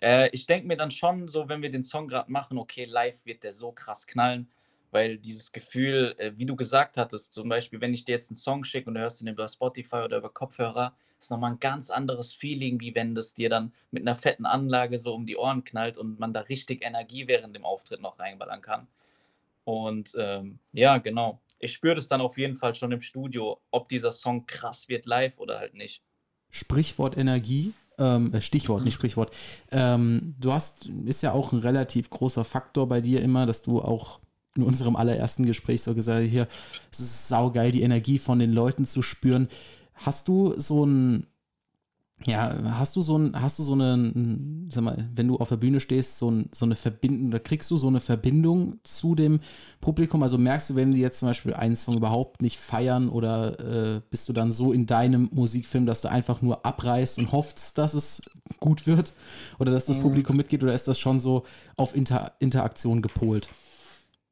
Äh, 0.01 0.29
ich 0.33 0.45
denke 0.45 0.67
mir 0.67 0.77
dann 0.77 0.91
schon 0.91 1.27
so, 1.27 1.49
wenn 1.49 1.63
wir 1.63 1.71
den 1.71 1.83
Song 1.83 2.07
gerade 2.07 2.31
machen, 2.31 2.59
okay, 2.59 2.85
live 2.85 3.25
wird 3.25 3.43
der 3.43 3.53
so 3.53 3.71
krass 3.71 4.05
knallen, 4.05 4.47
weil 4.91 5.17
dieses 5.17 5.51
Gefühl, 5.51 6.13
äh, 6.19 6.33
wie 6.37 6.45
du 6.45 6.55
gesagt 6.55 6.97
hattest, 6.97 7.33
zum 7.33 7.49
Beispiel, 7.49 7.81
wenn 7.81 7.93
ich 7.93 8.05
dir 8.05 8.13
jetzt 8.13 8.29
einen 8.29 8.37
Song 8.37 8.63
schicke 8.63 8.87
und 8.87 8.93
du 8.93 9.01
hörst 9.01 9.19
ihn 9.21 9.27
über 9.27 9.47
Spotify 9.47 9.97
oder 9.97 10.17
über 10.17 10.29
Kopfhörer, 10.29 10.95
ist 11.19 11.31
nochmal 11.31 11.51
ein 11.51 11.59
ganz 11.59 11.89
anderes 11.89 12.33
Feeling, 12.33 12.79
wie 12.79 12.95
wenn 12.95 13.15
das 13.15 13.33
dir 13.33 13.49
dann 13.49 13.73
mit 13.91 14.03
einer 14.03 14.15
fetten 14.15 14.45
Anlage 14.45 14.97
so 14.97 15.13
um 15.13 15.25
die 15.25 15.37
Ohren 15.37 15.63
knallt 15.63 15.97
und 15.97 16.19
man 16.19 16.33
da 16.33 16.41
richtig 16.41 16.83
Energie 16.83 17.27
während 17.27 17.55
dem 17.55 17.65
Auftritt 17.65 18.01
noch 18.01 18.19
reinballern 18.19 18.61
kann. 18.61 18.87
Und 19.65 20.15
ähm, 20.17 20.59
ja, 20.71 20.97
genau. 20.97 21.39
Ich 21.59 21.73
spüre 21.73 21.95
das 21.95 22.07
dann 22.07 22.21
auf 22.21 22.37
jeden 22.37 22.55
Fall 22.55 22.73
schon 22.73 22.91
im 22.91 23.01
Studio, 23.01 23.59
ob 23.71 23.89
dieser 23.89 24.13
Song 24.13 24.45
krass 24.45 24.87
wird 24.87 25.05
live 25.05 25.37
oder 25.39 25.59
halt 25.59 25.73
nicht. 25.73 26.01
Sprichwort 26.49 27.17
Energie 27.17 27.73
ähm, 27.99 28.33
äh, 28.33 28.41
Stichwort, 28.41 28.83
nicht 28.83 28.95
Sprichwort. 28.95 29.35
Ähm, 29.71 30.35
du 30.39 30.53
hast, 30.53 30.89
ist 31.05 31.21
ja 31.21 31.33
auch 31.33 31.51
ein 31.51 31.59
relativ 31.59 32.09
großer 32.09 32.45
Faktor 32.45 32.87
bei 32.87 33.01
dir 33.01 33.21
immer, 33.21 33.45
dass 33.45 33.61
du 33.61 33.81
auch 33.81 34.19
in 34.55 34.63
unserem 34.63 34.95
allerersten 34.95 35.45
Gespräch 35.45 35.83
so 35.83 35.93
gesagt 35.93 36.23
hast, 36.23 36.29
hier, 36.29 36.47
es 36.91 36.99
ist 36.99 37.27
saugeil, 37.27 37.71
die 37.71 37.83
Energie 37.83 38.17
von 38.17 38.39
den 38.39 38.51
Leuten 38.51 38.85
zu 38.85 39.01
spüren. 39.01 39.47
Hast 39.99 40.27
du 40.27 40.53
so 40.57 40.85
ein, 40.85 41.27
ja, 42.25 42.53
hast 42.77 42.95
du 42.95 43.01
so 43.01 43.17
ein, 43.17 43.41
hast 43.41 43.59
du 43.59 43.63
so 43.63 43.73
eine, 43.73 44.67
sag 44.69 44.83
mal, 44.83 45.09
wenn 45.13 45.27
du 45.27 45.37
auf 45.37 45.49
der 45.49 45.57
Bühne 45.57 45.79
stehst, 45.79 46.17
so, 46.17 46.29
ein, 46.29 46.49
so 46.51 46.65
eine 46.65 46.75
Verbindung, 46.75 47.31
da 47.31 47.39
kriegst 47.39 47.71
du 47.71 47.77
so 47.77 47.87
eine 47.87 48.01
Verbindung 48.01 48.79
zu 48.83 49.15
dem 49.15 49.39
Publikum? 49.79 50.21
Also 50.23 50.37
merkst 50.37 50.69
du, 50.69 50.75
wenn 50.75 50.91
die 50.91 50.99
jetzt 50.99 51.19
zum 51.19 51.29
Beispiel 51.29 51.53
einen 51.53 51.75
Song 51.75 51.95
überhaupt 51.95 52.41
nicht 52.41 52.57
feiern 52.57 53.09
oder 53.09 53.59
äh, 53.97 54.01
bist 54.09 54.27
du 54.27 54.33
dann 54.33 54.51
so 54.51 54.73
in 54.73 54.85
deinem 54.85 55.29
Musikfilm, 55.31 55.85
dass 55.85 56.01
du 56.01 56.09
einfach 56.09 56.41
nur 56.41 56.65
abreißt 56.65 57.19
und 57.19 57.31
hoffst, 57.31 57.77
dass 57.77 57.93
es 57.93 58.29
gut 58.59 58.85
wird 58.85 59.13
oder 59.57 59.71
dass 59.71 59.85
das 59.85 59.97
mhm. 59.97 60.03
Publikum 60.03 60.35
mitgeht 60.35 60.63
oder 60.63 60.73
ist 60.73 60.87
das 60.87 60.99
schon 60.99 61.19
so 61.19 61.43
auf 61.77 61.95
Inter 61.95 62.33
Interaktion 62.39 63.01
gepolt? 63.01 63.49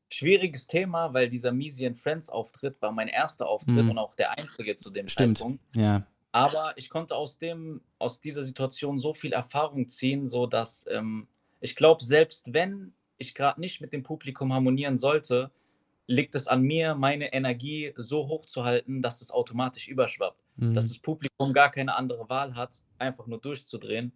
Schwieriges 0.10 0.68
Thema, 0.68 1.14
weil 1.14 1.30
dieser 1.30 1.52
Measy 1.52 1.94
Friends 1.96 2.30
Auftritt 2.30 2.82
war 2.82 2.92
mein 2.92 3.08
erster 3.08 3.48
Auftritt 3.48 3.84
mhm. 3.84 3.92
und 3.92 3.98
auch 3.98 4.14
der 4.16 4.38
einzige 4.38 4.76
zu 4.76 4.90
dem 4.90 5.08
Stimmt. 5.08 5.38
Zeitpunkt. 5.38 5.64
Ja 5.76 6.06
aber 6.38 6.74
ich 6.76 6.90
konnte 6.92 7.16
aus, 7.16 7.40
dem, 7.40 7.82
aus 7.98 8.22
dieser 8.22 8.44
Situation 8.44 9.00
so 9.00 9.16
viel 9.16 9.34
Erfahrung 9.34 9.88
ziehen, 9.88 10.28
so 10.28 10.46
dass 10.46 10.86
ähm, 10.88 11.28
ich 11.62 11.76
glaube, 11.76 12.04
selbst 12.04 12.54
wenn 12.54 12.94
ich 13.18 13.34
gerade 13.34 13.60
nicht 13.60 13.82
mit 13.82 13.92
dem 13.92 14.04
Publikum 14.04 14.54
harmonieren 14.54 14.98
sollte, 14.98 15.50
liegt 16.06 16.36
es 16.36 16.48
an 16.48 16.62
mir, 16.62 16.94
meine 16.94 17.34
Energie 17.34 17.94
so 17.98 18.28
hoch 18.28 18.46
zu 18.46 18.64
halten, 18.64 19.02
dass 19.02 19.22
es 19.22 19.32
automatisch 19.32 19.88
überschwappt. 19.88 20.40
Mhm. 20.58 20.76
Dass 20.76 20.90
das 20.90 21.00
Publikum 21.00 21.54
gar 21.54 21.72
keine 21.72 21.96
andere 21.96 22.30
Wahl 22.30 22.56
hat, 22.56 22.84
einfach 23.00 23.26
nur 23.26 23.40
durchzudrehen. 23.40 24.12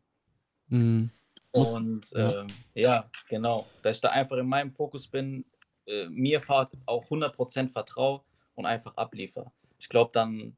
Mhm. 0.67 1.10
Und 1.53 2.12
ja. 2.12 2.43
Äh, 2.43 2.48
ja. 2.75 3.10
genau, 3.29 3.65
dass 3.81 3.98
ich 3.98 4.01
da 4.01 4.10
einfach 4.10 4.38
in 4.38 4.48
meinem 4.48 4.71
Fokus 4.71 5.07
bin, 5.07 5.43
äh, 5.88 6.08
mir 6.10 6.42
auch 6.86 7.04
100% 7.06 7.70
vertraue 7.70 8.22
und 8.56 8.66
einfach 8.66 8.96
abliefer. 8.96 9.52
Ich 9.80 9.90
glaube, 9.90 10.12
dann 10.14 10.56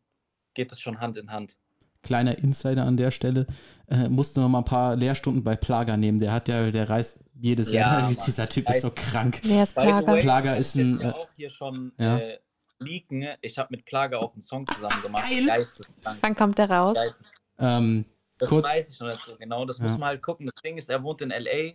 geht 0.54 0.72
es 0.72 0.80
schon 0.80 1.00
Hand 1.00 1.18
in 1.18 1.32
Hand. 1.32 1.58
Kleiner 2.02 2.38
Insider 2.38 2.86
an 2.86 2.98
der 2.98 3.12
Stelle, 3.12 3.48
äh, 3.88 4.10
musste 4.10 4.42
noch 4.42 4.50
mal 4.50 4.60
ein 4.60 4.66
paar 4.66 4.96
Lehrstunden 4.96 5.44
bei 5.44 5.56
Plager 5.56 5.96
nehmen. 5.96 6.20
Der 6.20 6.34
hat 6.34 6.50
ja, 6.50 6.70
der 6.70 6.90
reist 6.90 7.24
jedes 7.34 7.72
ja, 7.72 7.82
Jahr. 7.82 8.02
Mann. 8.02 8.18
Dieser 8.26 8.50
Typ 8.50 8.70
ist 8.70 8.82
so 8.82 8.92
krank. 8.92 9.40
Wer 9.44 9.64
ist 9.64 9.74
Plager? 9.74 10.18
Plager 10.18 10.58
ist 10.58 10.76
ein. 10.76 10.98
Ich 11.00 11.06
äh, 11.06 11.10
auch 11.12 11.30
hier 11.38 11.50
schon 11.50 11.94
ja. 11.98 12.18
äh, 12.18 12.40
leaken. 12.84 13.26
Ich 13.42 13.58
habe 13.58 13.70
mit 13.72 13.86
Plager 13.86 14.20
auch 14.20 14.34
einen 14.34 14.42
Song 14.42 14.68
zusammen 14.68 15.02
gemacht. 15.02 15.24
Geisteskrank. 15.48 16.18
Wann 16.20 16.36
kommt 16.36 16.58
der 16.58 16.70
raus? 16.70 16.98
Ähm, 17.58 18.06
das 18.38 18.50
kurz, 18.50 18.66
weiß 18.66 18.90
ich 18.90 19.00
noch 19.00 19.08
nicht 19.08 19.26
so 19.26 19.38
genau. 19.38 19.66
Das 19.66 19.78
ja. 19.78 19.86
muss 19.86 19.98
man 19.98 20.10
halt 20.10 20.22
gucken. 20.22 20.46
Das 20.46 20.62
Ding 20.62 20.78
ist, 20.78 20.90
er 20.90 21.02
wohnt 21.04 21.22
in 21.22 21.30
LA 21.30 21.74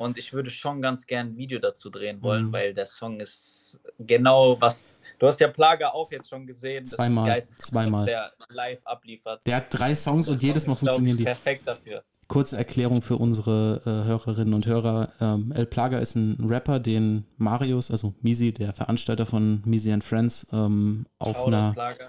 und 0.00 0.18
ich 0.18 0.32
würde 0.32 0.50
schon 0.50 0.80
ganz 0.82 1.06
gern 1.06 1.28
ein 1.28 1.36
Video 1.36 1.58
dazu 1.58 1.90
drehen 1.90 2.22
wollen, 2.22 2.46
mhm. 2.46 2.52
weil 2.52 2.74
der 2.74 2.86
Song 2.86 3.20
ist 3.20 3.78
genau 3.98 4.60
was 4.60 4.84
Du 5.18 5.26
hast 5.26 5.38
ja 5.38 5.48
Plaga 5.48 5.90
auch 5.90 6.10
jetzt 6.10 6.30
schon 6.30 6.46
gesehen. 6.46 6.86
Zweimal. 6.86 7.42
zweimal. 7.42 8.06
Der 8.06 8.32
live 8.54 8.80
abliefert. 8.86 9.42
Der 9.44 9.56
hat 9.56 9.66
drei 9.68 9.94
Songs 9.94 10.30
und 10.30 10.42
jedes 10.42 10.66
Mal 10.66 10.76
funktionieren 10.76 11.18
die. 11.18 11.24
Perfekt 11.24 11.68
dafür. 11.68 12.02
kurze 12.26 12.56
Erklärung 12.56 13.02
für 13.02 13.16
unsere 13.16 13.82
äh, 13.84 14.08
Hörerinnen 14.08 14.54
und 14.54 14.64
Hörer. 14.64 15.12
Ähm, 15.20 15.52
El 15.54 15.66
Plaga 15.66 15.98
ist 15.98 16.14
ein 16.14 16.38
Rapper, 16.48 16.80
den 16.80 17.26
Marius, 17.36 17.90
also 17.90 18.14
Misi, 18.22 18.52
der 18.52 18.72
Veranstalter 18.72 19.26
von 19.26 19.60
Misi 19.66 19.92
and 19.92 20.04
Friends, 20.04 20.46
ähm, 20.52 21.04
auf 21.18 21.46
einer 21.46 21.74
Plaga. 21.74 22.08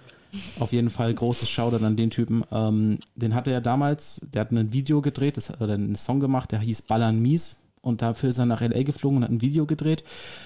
Auf 0.62 0.72
jeden 0.72 0.90
Fall 0.90 1.14
großes 1.14 1.50
Shoutout 1.50 1.84
an 1.84 1.98
den 1.98 2.12
Typen. 2.12 2.46
Ähm, 2.50 3.00
den 3.16 3.36
hatte 3.36 3.52
er 3.52 3.60
damals, 3.60 4.26
der 4.34 4.42
hat 4.42 4.52
ein 4.52 4.72
Video 4.72 5.02
gedreht, 5.02 5.36
das, 5.36 5.60
oder 5.60 5.74
einen 5.74 5.98
Song 5.98 6.22
gemacht, 6.22 6.54
der 6.54 6.60
hieß 6.60 6.84
Ballern 6.84 7.20
Mies. 7.20 7.58
Und 7.82 8.02
dafür 8.02 8.30
ist 8.30 8.38
er 8.38 8.46
nach 8.46 8.62
LA 8.62 8.84
geflogen 8.84 9.18
und 9.18 9.24
hat 9.24 9.32
ein 9.32 9.42
Video 9.42 9.66
gedreht. 9.66 10.04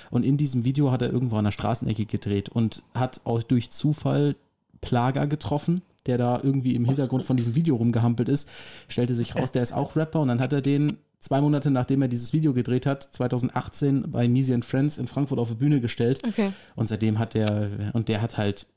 Und 0.09 0.23
in 0.23 0.37
diesem 0.37 0.63
Video 0.63 0.91
hat 0.91 1.01
er 1.01 1.11
irgendwo 1.11 1.35
an 1.35 1.45
der 1.45 1.51
Straßenecke 1.51 2.05
gedreht 2.05 2.49
und 2.49 2.81
hat 2.93 3.21
auch 3.25 3.43
durch 3.43 3.71
Zufall 3.71 4.35
Plaga 4.81 5.25
getroffen, 5.25 5.81
der 6.05 6.17
da 6.17 6.39
irgendwie 6.41 6.75
im 6.75 6.85
Hintergrund 6.85 7.23
von 7.23 7.35
diesem 7.35 7.55
Video 7.55 7.75
rumgehampelt 7.75 8.29
ist. 8.29 8.49
Stellte 8.87 9.13
sich 9.13 9.35
raus, 9.35 9.51
der 9.51 9.63
ist 9.63 9.73
auch 9.73 9.95
Rapper 9.95 10.21
und 10.21 10.29
dann 10.29 10.39
hat 10.39 10.53
er 10.53 10.61
den 10.61 10.97
zwei 11.19 11.41
Monate 11.41 11.71
nachdem 11.71 12.03
er 12.03 12.07
dieses 12.07 12.33
Video 12.33 12.53
gedreht 12.53 12.85
hat, 12.85 13.03
2018 13.03 14.11
bei 14.11 14.27
Measy 14.27 14.53
and 14.53 14.63
Friends 14.63 14.97
in 14.97 15.07
Frankfurt 15.07 15.39
auf 15.39 15.49
die 15.49 15.55
Bühne 15.55 15.81
gestellt. 15.81 16.21
Okay. 16.25 16.53
Und 16.75 16.87
seitdem 16.87 17.19
hat 17.19 17.33
der, 17.33 17.91
und 17.93 18.07
der 18.07 18.21
hat 18.21 18.37
halt 18.37 18.67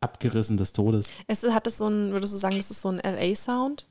abgerissen 0.00 0.56
des 0.56 0.72
Todes. 0.72 1.10
Es, 1.26 1.42
hat 1.42 1.66
das 1.66 1.78
so 1.78 1.88
ein, 1.88 2.12
würdest 2.12 2.32
du 2.32 2.38
sagen, 2.38 2.56
das 2.56 2.70
ist 2.70 2.80
so 2.80 2.88
ein 2.88 3.00
LA-Sound? 3.00 3.86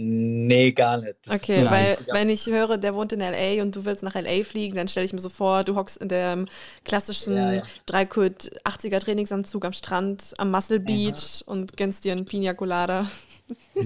Nee, 0.00 0.70
gar 0.70 0.98
nicht. 0.98 1.16
Das 1.24 1.34
okay, 1.34 1.66
weil 1.68 1.98
wenn 2.12 2.28
ich 2.28 2.46
höre, 2.46 2.78
der 2.78 2.94
wohnt 2.94 3.12
in 3.12 3.18
LA 3.18 3.60
und 3.62 3.74
du 3.74 3.84
willst 3.84 4.04
nach 4.04 4.14
LA 4.14 4.44
fliegen, 4.44 4.76
dann 4.76 4.86
stelle 4.86 5.04
ich 5.04 5.12
mir 5.12 5.18
so 5.18 5.28
vor, 5.28 5.64
du 5.64 5.74
hockst 5.74 5.96
in 5.96 6.08
dem 6.08 6.46
klassischen 6.84 7.36
ja, 7.36 7.52
ja. 7.54 7.62
80er 7.88 9.00
Trainingsanzug 9.00 9.64
am 9.64 9.72
Strand 9.72 10.34
am 10.38 10.52
Muscle 10.52 10.78
Beach 10.78 11.40
ja. 11.40 11.52
und 11.52 11.76
gönnst 11.76 12.04
dir 12.04 12.12
einen 12.12 12.26
Pina 12.26 12.54
Colada. 12.54 13.10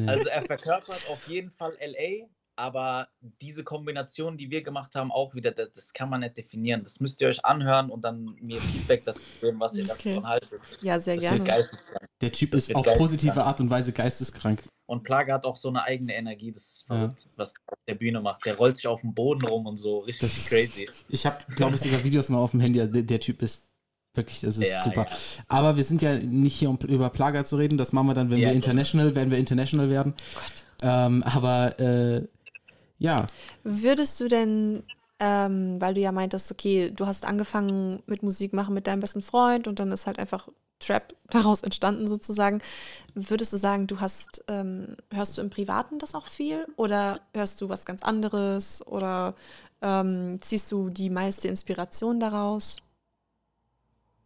Also 0.07 0.28
er 0.28 0.45
verkörpert 0.45 1.00
auf 1.09 1.28
jeden 1.28 1.50
Fall 1.52 1.73
LA, 1.81 2.26
aber 2.56 3.09
diese 3.40 3.64
Kombination, 3.64 4.37
die 4.37 4.50
wir 4.50 4.62
gemacht 4.62 4.94
haben, 4.94 5.11
auch 5.11 5.35
wieder, 5.35 5.50
das, 5.52 5.73
das, 5.73 5.92
kann 5.92 6.11
man 6.11 6.21
nicht 6.21 6.37
definieren. 6.37 6.82
Das 6.82 7.00
müsst 7.00 7.21
ihr 7.21 7.28
euch 7.28 7.44
anhören 7.44 7.90
und 7.90 8.02
dann 8.02 8.26
mir 8.40 8.61
Feedback 8.61 9.04
dazu 9.04 9.21
geben, 9.40 9.59
was 9.61 9.75
ihr 9.75 9.90
okay. 9.90 10.11
davon 10.11 10.28
haltet. 10.28 10.62
Ja, 10.82 11.00
sehr 11.00 11.16
das 11.16 11.25
gerne. 11.25 11.64
Der 12.21 12.32
Typ 12.32 12.52
das 12.52 12.68
ist 12.68 12.75
auf 12.76 12.87
positive 12.97 13.42
Art 13.44 13.61
und 13.61 13.71
Weise 13.71 13.92
geisteskrank. 13.92 14.62
Und 14.87 15.04
Plage 15.04 15.32
hat 15.32 15.47
auch 15.47 15.56
so 15.56 15.68
eine 15.68 15.82
eigene 15.85 16.14
Energie, 16.14 16.52
das 16.52 16.62
ist 16.62 16.87
verrückt, 16.87 17.25
ja. 17.25 17.30
was 17.37 17.54
der 17.88 17.94
Bühne 17.94 18.21
macht. 18.21 18.44
Der 18.44 18.56
rollt 18.56 18.76
sich 18.76 18.87
auf 18.87 19.00
dem 19.00 19.14
Boden 19.14 19.47
rum 19.47 19.66
und 19.66 19.76
so, 19.76 20.00
richtig 20.00 20.28
das 20.28 20.49
crazy. 20.49 20.88
ich 21.09 21.25
habe, 21.25 21.38
glaube 21.56 21.76
ich, 21.76 21.80
sogar 21.80 22.04
Videos 22.04 22.28
noch 22.28 22.40
auf 22.40 22.50
dem 22.50 22.61
Handy. 22.61 22.80
Also 22.80 22.92
der, 22.92 23.02
der 23.02 23.21
Typ 23.21 23.40
ist 23.42 23.73
Wirklich, 24.14 24.42
das 24.42 24.59
ist 24.59 24.71
ja, 24.71 24.82
super. 24.82 25.06
Ja. 25.09 25.16
Aber 25.49 25.76
wir 25.78 25.85
sind 25.85 26.02
ja 26.02 26.14
nicht 26.14 26.54
hier, 26.54 26.68
um 26.68 26.76
über 26.76 27.09
Plaga 27.09 27.44
zu 27.44 27.56
reden. 27.56 27.78
Das 27.78 27.94
machen 27.94 28.09
wir 28.09 28.14
dann, 28.14 28.28
wenn 28.28 28.40
ja, 28.40 28.49
wir 28.49 28.54
international, 28.54 29.14
werden 29.14 29.30
wir 29.30 29.38
international 29.38 29.88
werden. 29.88 30.14
Ähm, 30.82 31.23
aber 31.23 31.80
äh, 31.80 32.28
ja. 33.02 33.26
Würdest 33.64 34.21
du 34.21 34.28
denn, 34.28 34.85
ähm, 35.18 35.80
weil 35.80 35.94
du 35.94 36.00
ja 36.00 36.12
meintest, 36.12 36.52
okay, 36.52 36.90
du 36.94 37.06
hast 37.06 37.26
angefangen 37.26 38.02
mit 38.06 38.23
Musik 38.23 38.52
machen 38.52 38.75
mit 38.75 38.87
deinem 38.87 39.00
besten 39.00 39.23
Freund 39.23 39.66
und 39.66 39.78
dann 39.78 39.90
ist 39.92 40.06
halt 40.06 40.18
einfach 40.18 40.49
Trap 40.78 41.14
daraus 41.30 41.62
entstanden 41.62 42.06
sozusagen. 42.06 42.61
Würdest 43.14 43.52
du 43.52 43.56
sagen, 43.56 43.87
du 43.87 44.00
hast, 44.00 44.44
ähm, 44.49 44.97
hörst 45.12 45.37
du 45.37 45.42
im 45.42 45.50
Privaten 45.50 45.99
das 45.99 46.14
auch 46.14 46.26
viel 46.26 46.66
oder 46.76 47.21
hörst 47.35 47.61
du 47.61 47.68
was 47.68 47.85
ganz 47.85 48.02
anderes 48.02 48.87
oder 48.87 49.35
ähm, 49.80 50.38
ziehst 50.40 50.71
du 50.71 50.90
die 50.90 51.11
meiste 51.11 51.49
Inspiration 51.49 52.21
daraus? 52.21 52.78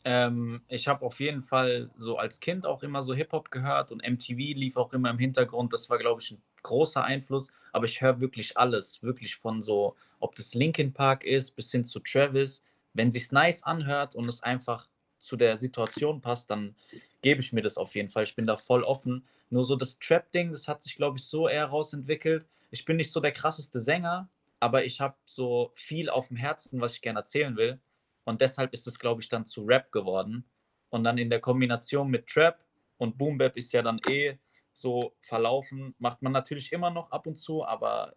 Ähm, 0.04 0.62
ich 0.68 0.86
habe 0.86 1.04
auf 1.04 1.18
jeden 1.18 1.42
Fall 1.42 1.90
so 1.96 2.16
als 2.16 2.40
Kind 2.40 2.64
auch 2.64 2.82
immer 2.82 3.02
so 3.02 3.12
Hip-Hop 3.12 3.50
gehört 3.50 3.90
und 3.90 4.06
MTV 4.08 4.36
lief 4.36 4.76
auch 4.76 4.92
immer 4.92 5.10
im 5.10 5.18
Hintergrund. 5.18 5.72
Das 5.72 5.90
war, 5.90 5.98
glaube 5.98 6.22
ich, 6.22 6.30
ein 6.30 6.42
großer 6.66 7.02
Einfluss. 7.02 7.52
Aber 7.72 7.86
ich 7.86 8.00
höre 8.00 8.20
wirklich 8.20 8.56
alles, 8.56 9.02
wirklich 9.02 9.36
von 9.36 9.62
so, 9.62 9.96
ob 10.20 10.34
das 10.34 10.54
Linkin 10.54 10.92
Park 10.92 11.24
ist, 11.24 11.56
bis 11.56 11.70
hin 11.70 11.84
zu 11.84 12.00
Travis. 12.00 12.62
Wenn 12.94 13.10
sich's 13.10 13.32
nice 13.32 13.62
anhört 13.62 14.14
und 14.14 14.28
es 14.28 14.42
einfach 14.42 14.88
zu 15.18 15.36
der 15.36 15.56
Situation 15.56 16.20
passt, 16.20 16.50
dann 16.50 16.74
gebe 17.22 17.40
ich 17.40 17.52
mir 17.52 17.62
das 17.62 17.78
auf 17.78 17.94
jeden 17.94 18.10
Fall. 18.10 18.24
Ich 18.24 18.36
bin 18.36 18.46
da 18.46 18.56
voll 18.56 18.82
offen. 18.82 19.26
Nur 19.50 19.64
so 19.64 19.76
das 19.76 19.98
Trap-Ding, 19.98 20.52
das 20.52 20.68
hat 20.68 20.82
sich, 20.82 20.96
glaube 20.96 21.18
ich, 21.18 21.24
so 21.24 21.48
eher 21.48 21.66
rausentwickelt. 21.66 22.46
Ich 22.70 22.84
bin 22.84 22.96
nicht 22.96 23.12
so 23.12 23.20
der 23.20 23.32
krasseste 23.32 23.78
Sänger, 23.78 24.28
aber 24.60 24.84
ich 24.84 25.00
habe 25.00 25.14
so 25.24 25.70
viel 25.74 26.10
auf 26.10 26.28
dem 26.28 26.36
Herzen, 26.36 26.80
was 26.80 26.94
ich 26.94 27.02
gerne 27.02 27.20
erzählen 27.20 27.56
will. 27.56 27.78
Und 28.24 28.40
deshalb 28.40 28.72
ist 28.72 28.86
es, 28.86 28.98
glaube 28.98 29.22
ich, 29.22 29.28
dann 29.28 29.46
zu 29.46 29.64
Rap 29.64 29.92
geworden. 29.92 30.44
Und 30.90 31.04
dann 31.04 31.18
in 31.18 31.30
der 31.30 31.40
Kombination 31.40 32.08
mit 32.08 32.26
Trap 32.26 32.58
und 32.98 33.18
Boom 33.18 33.38
Bap 33.38 33.56
ist 33.56 33.72
ja 33.72 33.82
dann 33.82 34.00
eh 34.08 34.36
so 34.76 35.14
verlaufen, 35.20 35.94
macht 35.98 36.22
man 36.22 36.32
natürlich 36.32 36.72
immer 36.72 36.90
noch 36.90 37.10
ab 37.10 37.26
und 37.26 37.36
zu, 37.36 37.64
aber 37.64 38.14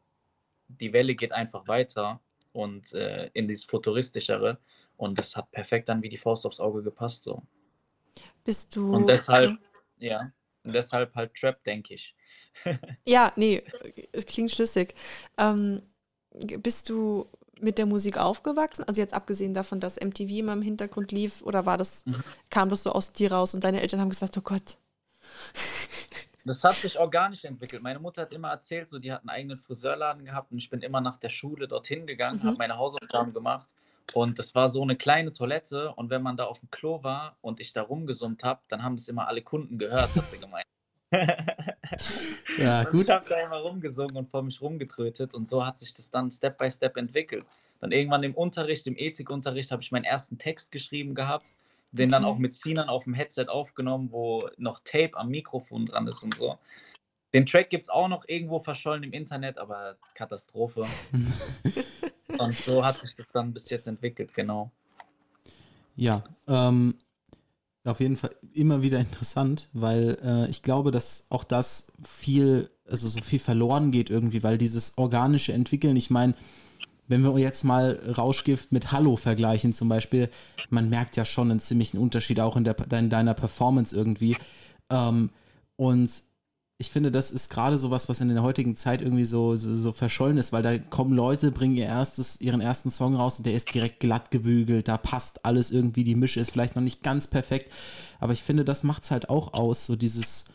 die 0.67 0.91
Welle 0.91 1.15
geht 1.15 1.31
einfach 1.31 1.67
weiter 1.67 2.19
und 2.51 2.93
äh, 2.93 3.29
in 3.33 3.47
dieses 3.47 3.63
futuristischere. 3.63 4.59
Und 4.97 5.17
das 5.17 5.35
hat 5.37 5.49
perfekt 5.51 5.87
dann 5.87 6.03
wie 6.03 6.09
die 6.09 6.17
Faust 6.17 6.45
aufs 6.45 6.59
Auge 6.59 6.83
gepasst. 6.83 7.23
So. 7.23 7.41
Bist 8.43 8.75
du. 8.75 8.91
Und 8.91 9.07
deshalb, 9.07 9.57
ja, 9.99 10.31
und 10.63 10.73
deshalb 10.73 11.15
halt 11.15 11.33
Trap, 11.33 11.63
denke 11.63 11.93
ich. 11.93 12.13
ja, 13.05 13.31
nee, 13.37 13.63
es 14.11 14.25
klingt 14.25 14.51
schlüssig. 14.51 14.93
Ähm, 15.37 15.81
bist 16.31 16.89
du 16.89 17.27
mit 17.61 17.77
der 17.77 17.85
Musik 17.85 18.17
aufgewachsen? 18.17 18.83
Also 18.83 18.99
jetzt 18.99 19.13
abgesehen 19.13 19.53
davon, 19.53 19.79
dass 19.79 19.99
MTV 19.99 20.29
immer 20.29 20.53
im 20.53 20.61
Hintergrund 20.61 21.13
lief, 21.13 21.41
oder 21.41 21.65
war 21.65 21.77
das, 21.77 22.05
mhm. 22.05 22.21
kam 22.49 22.67
das 22.67 22.83
so 22.83 22.91
aus 22.91 23.13
dir 23.13 23.31
raus 23.31 23.53
und 23.53 23.63
deine 23.63 23.79
Eltern 23.79 24.01
haben 24.01 24.09
gesagt, 24.09 24.37
oh 24.37 24.41
Gott. 24.41 24.77
Das 26.49 26.63
hat 26.63 26.73
sich 26.73 26.97
organisch 26.97 27.43
entwickelt. 27.43 27.83
Meine 27.83 27.99
Mutter 27.99 28.23
hat 28.23 28.33
immer 28.33 28.49
erzählt, 28.49 28.89
so 28.89 28.97
die 28.97 29.11
hat 29.11 29.19
einen 29.19 29.29
eigenen 29.29 29.57
Friseurladen 29.59 30.25
gehabt 30.25 30.51
und 30.51 30.57
ich 30.57 30.71
bin 30.71 30.81
immer 30.81 30.99
nach 30.99 31.17
der 31.17 31.29
Schule 31.29 31.67
dorthin 31.67 32.07
gegangen, 32.07 32.39
mhm. 32.41 32.47
habe 32.47 32.57
meine 32.57 32.75
Hausaufgaben 32.75 33.33
gemacht 33.33 33.67
und 34.15 34.39
das 34.39 34.55
war 34.55 34.67
so 34.67 34.81
eine 34.81 34.95
kleine 34.95 35.31
Toilette 35.31 35.93
und 35.93 36.09
wenn 36.09 36.23
man 36.23 36.37
da 36.37 36.45
auf 36.45 36.59
dem 36.59 36.71
Klo 36.71 37.03
war 37.03 37.37
und 37.41 37.59
ich 37.59 37.71
da 37.73 37.83
rumgesummt 37.83 38.43
habe, 38.43 38.61
dann 38.67 38.81
haben 38.81 38.95
das 38.95 39.07
immer 39.07 39.27
alle 39.27 39.43
Kunden 39.43 39.77
gehört, 39.77 40.15
hat 40.15 40.27
sie 40.27 40.39
gemeint. 40.39 40.65
ja, 42.57 42.83
gut. 42.85 43.05
Ich 43.05 43.11
habe 43.11 43.29
da 43.29 43.45
immer 43.45 43.57
rumgesungen 43.57 44.17
und 44.17 44.27
vor 44.31 44.41
mich 44.41 44.59
rumgetrötet 44.59 45.35
und 45.35 45.47
so 45.47 45.63
hat 45.63 45.77
sich 45.77 45.93
das 45.93 46.09
dann 46.09 46.31
Step 46.31 46.57
by 46.57 46.71
Step 46.71 46.97
entwickelt. 46.97 47.45
Dann 47.79 47.91
irgendwann 47.91 48.23
im 48.23 48.33
Unterricht, 48.33 48.87
im 48.87 48.97
Ethikunterricht, 48.97 49.69
habe 49.69 49.83
ich 49.83 49.91
meinen 49.91 50.03
ersten 50.03 50.39
Text 50.39 50.71
geschrieben 50.71 51.13
gehabt, 51.13 51.53
den 51.91 52.09
dann 52.09 52.25
auch 52.25 52.37
mit 52.37 52.53
Sinan 52.53 52.89
auf 52.89 53.05
dem 53.05 53.13
Headset 53.13 53.47
aufgenommen, 53.47 54.11
wo 54.11 54.49
noch 54.57 54.79
Tape 54.83 55.11
am 55.13 55.29
Mikrofon 55.29 55.85
dran 55.85 56.07
ist 56.07 56.23
und 56.23 56.35
so. 56.35 56.57
Den 57.33 57.45
Track 57.45 57.69
gibt 57.69 57.85
es 57.85 57.89
auch 57.89 58.07
noch 58.07 58.25
irgendwo 58.27 58.59
verschollen 58.59 59.03
im 59.03 59.11
Internet, 59.11 59.57
aber 59.57 59.97
Katastrophe. 60.15 60.85
und 62.39 62.53
so 62.53 62.83
hat 62.83 62.97
sich 62.97 63.15
das 63.15 63.27
dann 63.29 63.53
bis 63.53 63.69
jetzt 63.69 63.87
entwickelt, 63.87 64.33
genau. 64.33 64.71
Ja, 65.95 66.23
ähm, 66.47 66.95
auf 67.85 67.99
jeden 67.99 68.17
Fall 68.17 68.35
immer 68.53 68.81
wieder 68.81 68.99
interessant, 68.99 69.69
weil 69.73 70.17
äh, 70.23 70.49
ich 70.49 70.63
glaube, 70.63 70.91
dass 70.91 71.27
auch 71.29 71.43
das 71.43 71.93
viel, 72.03 72.69
also 72.85 73.07
so 73.07 73.21
viel 73.21 73.39
verloren 73.39 73.91
geht 73.91 74.09
irgendwie, 74.09 74.43
weil 74.43 74.57
dieses 74.57 74.97
organische 74.97 75.53
Entwickeln, 75.53 75.95
ich 75.95 76.09
meine, 76.09 76.35
wenn 77.09 77.23
wir 77.23 77.37
jetzt 77.39 77.65
mal 77.65 77.99
Rauschgift 78.17 78.71
mit 78.71 78.93
Hallo 78.93 79.17
vergleichen 79.17 79.73
zum 79.73 79.89
Beispiel, 79.89 80.29
man 80.69 80.89
merkt 80.89 81.17
ja 81.17 81.25
schon 81.25 81.51
einen 81.51 81.59
ziemlichen 81.59 81.97
Unterschied 81.97 82.39
auch 82.39 82.55
in, 82.55 82.63
der, 82.63 82.75
in 82.91 83.09
deiner 83.09 83.33
Performance 83.33 83.95
irgendwie. 83.95 84.37
Ähm, 84.89 85.31
und 85.75 86.09
ich 86.77 86.91
finde, 86.91 87.11
das 87.11 87.31
ist 87.31 87.49
gerade 87.49 87.77
so 87.77 87.91
was, 87.91 88.07
was 88.07 88.21
in 88.21 88.29
der 88.29 88.43
heutigen 88.43 88.75
Zeit 88.75 89.01
irgendwie 89.01 89.25
so, 89.25 89.55
so, 89.57 89.75
so, 89.75 89.91
verschollen 89.91 90.37
ist, 90.37 90.53
weil 90.53 90.63
da 90.63 90.77
kommen 90.77 91.13
Leute, 91.13 91.51
bringen 91.51 91.75
ihr 91.75 91.87
erstes, 91.87 92.39
ihren 92.39 92.61
ersten 92.61 92.89
Song 92.89 93.15
raus 93.15 93.37
und 93.39 93.45
der 93.45 93.53
ist 93.53 93.73
direkt 93.73 93.99
glatt 93.99 94.31
gebügelt, 94.31 94.87
da 94.87 94.97
passt 94.97 95.45
alles 95.45 95.71
irgendwie, 95.71 96.05
die 96.05 96.15
Mische 96.15 96.39
ist 96.39 96.51
vielleicht 96.51 96.77
noch 96.77 96.81
nicht 96.83 97.03
ganz 97.03 97.27
perfekt, 97.27 97.69
aber 98.19 98.31
ich 98.31 98.43
finde, 98.43 98.63
das 98.63 98.83
macht 98.83 99.03
es 99.03 99.11
halt 99.11 99.29
auch 99.29 99.53
aus, 99.53 99.85
so 99.87 99.97
dieses 99.97 100.53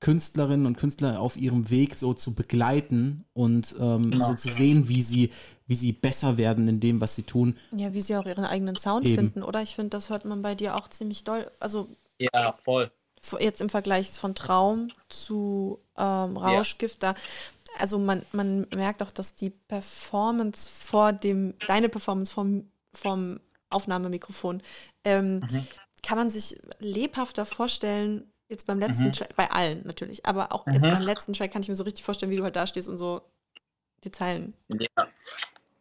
Künstlerinnen 0.00 0.66
und 0.66 0.76
Künstler 0.76 1.20
auf 1.20 1.36
ihrem 1.36 1.70
Weg 1.70 1.94
so 1.94 2.12
zu 2.12 2.34
begleiten 2.34 3.24
und 3.32 3.74
ähm, 3.80 4.10
genau. 4.10 4.26
so 4.26 4.34
zu 4.34 4.48
sehen, 4.48 4.88
wie 4.88 5.02
sie, 5.02 5.30
wie 5.66 5.74
sie 5.74 5.92
besser 5.92 6.36
werden 6.36 6.68
in 6.68 6.80
dem, 6.80 7.00
was 7.00 7.14
sie 7.14 7.22
tun. 7.22 7.56
Ja, 7.74 7.94
wie 7.94 8.02
sie 8.02 8.16
auch 8.16 8.26
ihren 8.26 8.44
eigenen 8.44 8.76
Sound 8.76 9.06
Eben. 9.06 9.16
finden, 9.16 9.42
oder? 9.42 9.62
Ich 9.62 9.74
finde, 9.74 9.90
das 9.90 10.10
hört 10.10 10.24
man 10.24 10.42
bei 10.42 10.54
dir 10.54 10.76
auch 10.76 10.88
ziemlich 10.88 11.24
doll. 11.24 11.50
Also 11.60 11.88
ja, 12.18 12.52
voll 12.52 12.90
jetzt 13.40 13.60
im 13.60 13.68
Vergleich 13.68 14.10
von 14.12 14.34
Traum 14.34 14.92
zu 15.08 15.80
ähm, 15.96 16.36
Rauschgift 16.36 17.02
ja. 17.02 17.12
da. 17.12 17.18
Also 17.78 17.98
man, 17.98 18.24
man 18.32 18.66
merkt 18.74 19.02
auch, 19.02 19.10
dass 19.10 19.34
die 19.34 19.50
Performance 19.50 20.68
vor 20.68 21.12
dem, 21.12 21.54
deine 21.66 21.88
Performance 21.88 22.32
vom, 22.32 22.70
vom 22.94 23.40
Aufnahmemikrofon, 23.68 24.62
ähm, 25.04 25.40
mhm. 25.40 25.66
kann 26.02 26.18
man 26.18 26.30
sich 26.30 26.58
lebhafter 26.78 27.44
vorstellen, 27.44 28.30
jetzt 28.48 28.66
beim 28.66 28.78
letzten 28.78 29.06
mhm. 29.06 29.12
Track, 29.12 29.34
bei 29.36 29.50
allen 29.50 29.82
natürlich, 29.84 30.26
aber 30.26 30.52
auch 30.52 30.66
mhm. 30.66 30.74
jetzt 30.74 30.90
beim 30.90 31.02
letzten 31.02 31.32
Track 31.32 31.52
kann 31.52 31.62
ich 31.62 31.68
mir 31.68 31.74
so 31.74 31.84
richtig 31.84 32.04
vorstellen, 32.04 32.30
wie 32.30 32.36
du 32.36 32.44
halt 32.44 32.56
da 32.56 32.66
stehst 32.66 32.88
und 32.88 32.98
so 32.98 33.22
die 34.04 34.10
Zeilen. 34.10 34.54
Ja. 34.68 35.08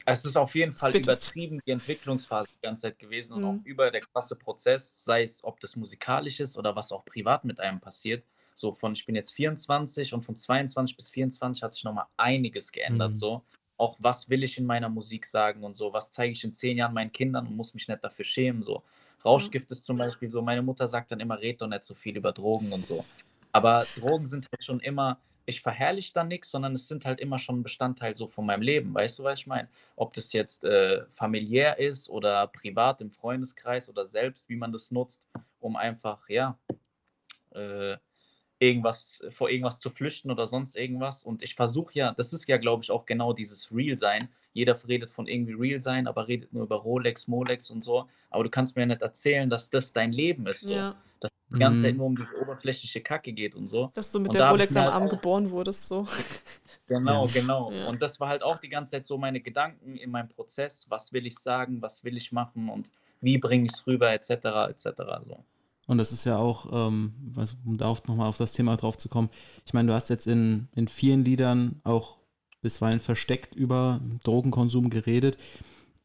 Es 0.08 0.24
ist 0.24 0.38
auf 0.38 0.54
jeden 0.54 0.72
Fall 0.72 0.96
übertrieben 0.96 1.60
die 1.66 1.72
Entwicklungsphase 1.72 2.50
die 2.56 2.62
ganze 2.62 2.84
Zeit 2.84 3.00
gewesen 3.00 3.34
und 3.34 3.42
mhm. 3.42 3.48
auch 3.48 3.66
über 3.66 3.90
der 3.90 4.02
krasse 4.02 4.36
Prozess, 4.36 4.94
sei 4.96 5.24
es 5.24 5.44
ob 5.44 5.60
das 5.60 5.76
musikalisch 5.76 6.40
ist 6.40 6.58
oder 6.58 6.76
was 6.76 6.92
auch 6.92 7.06
privat 7.06 7.44
mit 7.44 7.60
einem 7.60 7.80
passiert. 7.80 8.24
So 8.54 8.72
von, 8.72 8.94
ich 8.94 9.06
bin 9.06 9.16
jetzt 9.16 9.32
24 9.32 10.14
und 10.14 10.24
von 10.24 10.36
22 10.36 10.96
bis 10.96 11.10
24 11.10 11.64
hat 11.64 11.74
sich 11.74 11.84
nochmal 11.84 12.06
einiges 12.18 12.72
geändert. 12.72 13.10
Mhm. 13.10 13.16
So. 13.16 13.44
Auch 13.78 13.98
was 14.00 14.30
will 14.30 14.44
ich 14.44 14.58
in 14.58 14.66
meiner 14.66 14.88
Musik 14.88 15.26
sagen 15.26 15.64
und 15.64 15.76
so, 15.76 15.92
was 15.92 16.12
zeige 16.12 16.32
ich 16.32 16.44
in 16.44 16.54
zehn 16.54 16.78
Jahren 16.78 16.94
meinen 16.94 17.12
Kindern 17.12 17.48
und 17.48 17.58
muss 17.58 17.74
mich 17.74 17.88
nicht 17.88 18.04
dafür 18.04 18.24
schämen. 18.24 18.64
So. 18.64 18.84
Rauschgift 19.24 19.72
ist 19.72 19.86
zum 19.86 19.98
Beispiel 19.98 20.30
so, 20.30 20.42
meine 20.42 20.62
Mutter 20.62 20.88
sagt 20.88 21.12
dann 21.12 21.20
immer, 21.20 21.40
red 21.40 21.62
doch 21.62 21.68
nicht 21.68 21.84
so 21.84 21.96
viel 21.96 22.18
über 22.18 22.32
Drogen 22.32 22.72
und 22.74 22.86
so. 22.86 23.06
Aber 23.52 23.86
Drogen 23.98 24.28
sind 24.28 24.48
halt 24.52 24.64
schon 24.64 24.80
immer, 24.82 25.20
ich 25.46 25.62
verherrliche 25.62 26.14
da 26.14 26.24
nichts, 26.24 26.52
sondern 26.52 26.74
es 26.74 26.88
sind 26.88 27.06
halt 27.06 27.20
immer 27.20 27.40
schon 27.40 27.64
Bestandteil 27.64 28.16
so 28.16 28.28
von 28.28 28.46
meinem 28.46 28.62
Leben. 28.62 28.94
Weißt 28.94 29.20
du, 29.20 29.24
was 29.24 29.40
ich 29.40 29.48
meine? 29.48 29.70
Ob 29.96 30.14
das 30.14 30.34
jetzt 30.34 30.64
äh, 30.64 31.06
familiär 31.10 31.80
ist 31.80 32.10
oder 32.10 32.48
privat 32.48 33.02
im 33.02 33.12
Freundeskreis 33.12 33.90
oder 33.90 34.06
selbst, 34.06 34.50
wie 34.50 34.56
man 34.56 34.72
das 34.72 34.92
nutzt, 34.92 35.24
um 35.60 35.76
einfach, 35.76 36.28
ja, 36.30 36.58
äh, 37.52 37.98
irgendwas, 38.60 39.24
vor 39.30 39.50
irgendwas 39.50 39.80
zu 39.80 39.90
flüchten 39.90 40.32
oder 40.32 40.48
sonst 40.48 40.76
irgendwas. 40.76 41.24
Und 41.24 41.44
ich 41.44 41.56
versuche 41.56 41.94
ja, 41.94 42.14
das 42.14 42.34
ist 42.34 42.48
ja, 42.48 42.58
glaube 42.58 42.84
ich, 42.84 42.92
auch 42.92 43.06
genau 43.06 43.34
dieses 43.34 43.72
Real-Sein. 43.72 44.30
Jeder 44.56 44.76
redet 44.88 45.12
von 45.12 45.28
irgendwie 45.28 45.54
Real-Sein, 45.54 46.08
aber 46.08 46.28
redet 46.28 46.52
nur 46.54 46.64
über 46.64 46.78
Rolex, 46.78 47.28
Molex 47.28 47.70
und 47.70 47.84
so. 47.84 48.08
Aber 48.32 48.44
du 48.44 48.50
kannst 48.50 48.76
mir 48.76 48.82
ja 48.84 48.86
nicht 48.88 49.02
erzählen, 49.04 49.50
dass 49.50 49.70
das 49.70 49.94
dein 49.94 50.12
Leben 50.12 50.48
ist. 50.48 50.62
So. 50.62 50.74
Ja, 50.74 50.96
Dass 51.20 51.30
es 51.30 51.54
die 51.56 51.60
ganze 51.60 51.84
Zeit 51.84 51.92
Mhm. 51.94 51.98
nur 51.98 52.08
um 52.08 52.16
diese 52.16 52.42
oberflächliche 52.42 53.02
Kacke 53.02 53.32
geht 53.34 53.54
und 53.56 53.68
so. 53.68 53.92
dass 53.94 54.12
du 54.12 54.20
mit 54.20 54.30
Und 54.30 54.36
der 54.36 54.50
Rolex 54.50 54.76
am 54.76 54.84
halt 54.86 54.94
Arm 54.94 55.10
geboren 55.10 55.52
wurdest, 55.52 55.88
so. 55.88 56.08
Genau, 56.88 57.26
Ja. 57.26 57.32
genau. 57.42 57.72
Ja. 57.72 57.88
Und 57.90 58.02
das 58.02 58.20
war 58.20 58.30
halt 58.30 58.44
auch 58.44 58.58
die 58.60 58.70
ganze 58.70 58.92
Zeit 58.92 59.06
so 59.06 59.18
meine 59.18 59.42
Gedanken 59.42 59.98
in 59.98 60.12
meinem 60.12 60.30
Prozess. 60.30 60.86
Was 60.90 61.12
will 61.14 61.26
ich 61.26 61.38
sagen, 61.38 61.82
was 61.82 62.04
will 62.04 62.16
ich 62.16 62.32
machen 62.32 62.70
und 62.70 62.92
wie 63.22 63.38
bringe 63.40 63.66
ich 63.66 63.74
es 63.74 63.88
rüber, 63.88 64.12
etc., 64.14 64.30
etc. 64.70 64.86
So. 65.26 65.44
Und 65.88 65.98
das 65.98 66.12
ist 66.12 66.26
ja 66.26 66.38
auch, 66.38 66.68
ähm, 66.72 67.14
um 67.66 67.78
da 67.78 67.88
nochmal 68.08 68.28
auf 68.28 68.38
das 68.38 68.54
Thema 68.54 68.76
drauf 68.78 68.98
zu 68.98 69.10
kommen. 69.10 69.30
Ich 69.66 69.74
meine, 69.74 69.88
du 69.88 69.94
hast 69.96 70.10
jetzt 70.10 70.28
in, 70.28 70.68
in 70.76 70.88
vielen 70.88 71.26
Liedern 71.26 71.82
auch 71.84 72.18
bisweilen 72.66 73.00
versteckt 73.00 73.54
über 73.54 74.02
Drogenkonsum 74.24 74.90
geredet. 74.90 75.38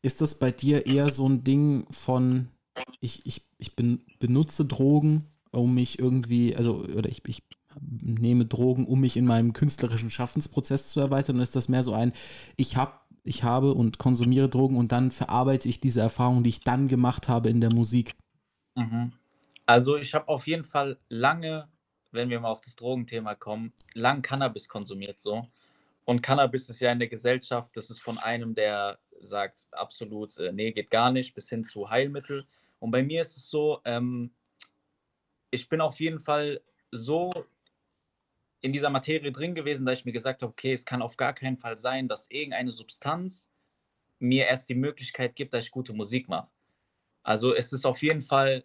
Ist 0.02 0.20
das 0.20 0.38
bei 0.38 0.50
dir 0.50 0.84
eher 0.84 1.08
so 1.08 1.26
ein 1.26 1.42
Ding 1.42 1.86
von, 1.90 2.48
ich, 3.00 3.24
ich, 3.24 3.46
ich 3.56 3.74
ben, 3.74 4.04
benutze 4.18 4.66
Drogen, 4.66 5.24
um 5.52 5.74
mich 5.74 5.98
irgendwie, 5.98 6.54
also, 6.54 6.84
oder 6.84 7.08
ich, 7.08 7.22
ich 7.26 7.42
nehme 7.80 8.44
Drogen, 8.44 8.86
um 8.86 9.00
mich 9.00 9.16
in 9.16 9.24
meinem 9.24 9.54
künstlerischen 9.54 10.10
Schaffensprozess 10.10 10.88
zu 10.88 11.00
erweitern? 11.00 11.36
Und 11.36 11.42
ist 11.42 11.56
das 11.56 11.70
mehr 11.70 11.82
so 11.82 11.94
ein, 11.94 12.12
ich 12.56 12.76
habe 12.76 12.92
ich 13.22 13.42
habe 13.42 13.72
und 13.72 13.96
konsumiere 13.96 14.50
Drogen 14.50 14.76
und 14.76 14.92
dann 14.92 15.10
verarbeite 15.10 15.68
ich 15.68 15.80
diese 15.80 16.00
Erfahrung, 16.00 16.42
die 16.42 16.50
ich 16.50 16.60
dann 16.60 16.88
gemacht 16.88 17.28
habe 17.28 17.48
in 17.48 17.62
der 17.62 17.72
Musik? 17.72 18.16
Mhm. 18.74 19.12
Also 19.64 19.96
ich 19.96 20.12
habe 20.14 20.28
auf 20.28 20.46
jeden 20.46 20.64
Fall 20.64 20.98
lange, 21.08 21.68
wenn 22.12 22.28
wir 22.28 22.40
mal 22.40 22.50
auf 22.50 22.60
das 22.60 22.76
Drogenthema 22.76 23.34
kommen, 23.34 23.72
lang 23.94 24.20
Cannabis 24.20 24.68
konsumiert 24.68 25.20
so. 25.20 25.46
Und 26.10 26.22
Cannabis 26.22 26.68
ist 26.68 26.80
ja 26.80 26.90
in 26.90 26.98
der 26.98 27.06
Gesellschaft, 27.06 27.76
das 27.76 27.88
ist 27.88 28.00
von 28.00 28.18
einem, 28.18 28.52
der 28.52 28.98
sagt 29.20 29.68
absolut, 29.70 30.36
äh, 30.38 30.50
nee, 30.50 30.72
geht 30.72 30.90
gar 30.90 31.12
nicht, 31.12 31.36
bis 31.36 31.48
hin 31.48 31.64
zu 31.64 31.88
Heilmittel. 31.88 32.48
Und 32.80 32.90
bei 32.90 33.04
mir 33.04 33.22
ist 33.22 33.36
es 33.36 33.48
so, 33.48 33.80
ähm, 33.84 34.32
ich 35.52 35.68
bin 35.68 35.80
auf 35.80 36.00
jeden 36.00 36.18
Fall 36.18 36.62
so 36.90 37.30
in 38.60 38.72
dieser 38.72 38.90
Materie 38.90 39.30
drin 39.30 39.54
gewesen, 39.54 39.86
dass 39.86 40.00
ich 40.00 40.04
mir 40.04 40.10
gesagt 40.10 40.42
habe, 40.42 40.50
okay, 40.50 40.72
es 40.72 40.84
kann 40.84 41.00
auf 41.00 41.16
gar 41.16 41.32
keinen 41.32 41.56
Fall 41.56 41.78
sein, 41.78 42.08
dass 42.08 42.28
irgendeine 42.28 42.72
Substanz 42.72 43.48
mir 44.18 44.48
erst 44.48 44.68
die 44.68 44.74
Möglichkeit 44.74 45.36
gibt, 45.36 45.54
dass 45.54 45.66
ich 45.66 45.70
gute 45.70 45.92
Musik 45.92 46.28
mache. 46.28 46.48
Also 47.22 47.54
es 47.54 47.72
ist 47.72 47.86
auf 47.86 48.02
jeden 48.02 48.22
Fall, 48.22 48.64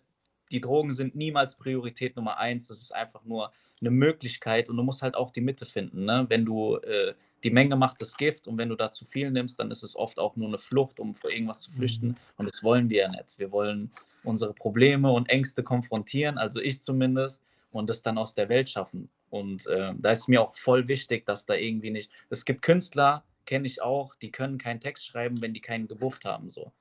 die 0.49 0.61
Drogen 0.61 0.93
sind 0.93 1.13
niemals 1.13 1.53
Priorität 1.57 2.15
Nummer 2.15 2.39
eins. 2.39 2.69
Das 2.69 2.81
ist 2.81 2.95
einfach 2.95 3.23
nur 3.23 3.53
eine 3.81 3.91
Möglichkeit 3.91 4.67
und 4.67 4.77
du 4.77 4.83
musst 4.83 5.03
halt 5.03 5.13
auch 5.13 5.29
die 5.29 5.41
Mitte 5.41 5.67
finden. 5.67 6.05
Ne? 6.05 6.25
Wenn 6.27 6.43
du 6.43 6.77
äh, 6.77 7.13
die 7.43 7.51
Menge 7.51 7.75
macht 7.75 8.01
das 8.01 8.17
Gift 8.17 8.47
und 8.47 8.57
wenn 8.57 8.69
du 8.69 8.75
da 8.75 8.91
zu 8.91 9.05
viel 9.05 9.29
nimmst, 9.31 9.59
dann 9.59 9.71
ist 9.71 9.83
es 9.83 9.95
oft 9.95 10.19
auch 10.19 10.35
nur 10.35 10.47
eine 10.47 10.57
Flucht, 10.57 10.99
um 10.99 11.13
vor 11.13 11.29
irgendwas 11.29 11.61
zu 11.61 11.71
flüchten. 11.71 12.09
Mhm. 12.09 12.15
Und 12.37 12.49
das 12.49 12.63
wollen 12.63 12.89
wir 12.89 13.03
ja 13.03 13.09
nicht. 13.09 13.37
Wir 13.37 13.51
wollen 13.51 13.91
unsere 14.23 14.53
Probleme 14.53 15.11
und 15.11 15.29
Ängste 15.29 15.63
konfrontieren, 15.63 16.37
also 16.37 16.59
ich 16.59 16.81
zumindest, 16.81 17.43
und 17.71 17.89
das 17.89 18.01
dann 18.01 18.17
aus 18.17 18.33
der 18.33 18.49
Welt 18.49 18.69
schaffen. 18.69 19.09
Und 19.29 19.67
äh, 19.67 19.93
da 19.97 20.11
ist 20.11 20.27
mir 20.27 20.41
auch 20.41 20.55
voll 20.55 20.87
wichtig, 20.87 21.25
dass 21.25 21.45
da 21.45 21.53
irgendwie 21.53 21.91
nicht. 21.91 22.11
Es 22.29 22.45
gibt 22.45 22.61
Künstler, 22.61 23.23
kenne 23.45 23.67
ich 23.67 23.81
auch, 23.81 24.15
die 24.15 24.31
können 24.31 24.57
keinen 24.57 24.79
Text 24.79 25.05
schreiben, 25.05 25.41
wenn 25.41 25.53
die 25.53 25.61
keinen 25.61 25.87
gebufft 25.87 26.25
haben. 26.25 26.49
So. 26.49 26.71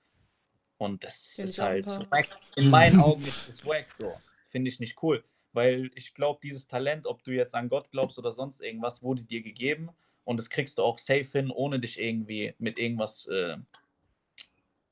Und 0.79 1.05
das 1.05 1.35
Kenn 1.37 1.45
ist 1.47 1.59
halt 1.59 1.87
wack. 2.11 2.27
in 2.57 2.71
meinen 2.71 3.01
Augen 3.01 3.23
ist 3.27 3.49
das 3.49 3.67
wack 3.67 3.95
so. 3.99 4.15
Finde 4.51 4.69
ich 4.69 4.81
nicht 4.81 5.03
cool. 5.03 5.25
Weil 5.53 5.91
ich 5.95 6.15
glaube, 6.15 6.41
dieses 6.43 6.67
Talent, 6.67 7.07
ob 7.07 7.23
du 7.23 7.33
jetzt 7.33 7.55
an 7.55 7.69
Gott 7.69 7.91
glaubst 7.91 8.19
oder 8.19 8.33
sonst 8.33 8.61
irgendwas, 8.61 9.03
wurde 9.03 9.25
dir 9.25 9.43
gegeben 9.43 9.91
und 10.25 10.37
das 10.39 10.51
kriegst 10.51 10.79
du 10.79 10.83
auch 10.83 10.99
safe 10.99 11.25
hin, 11.25 11.51
ohne 11.51 11.79
dich 11.79 12.01
irgendwie 12.01 12.55
mit 12.59 12.79
irgendwas 12.79 13.27
äh, 13.27 13.57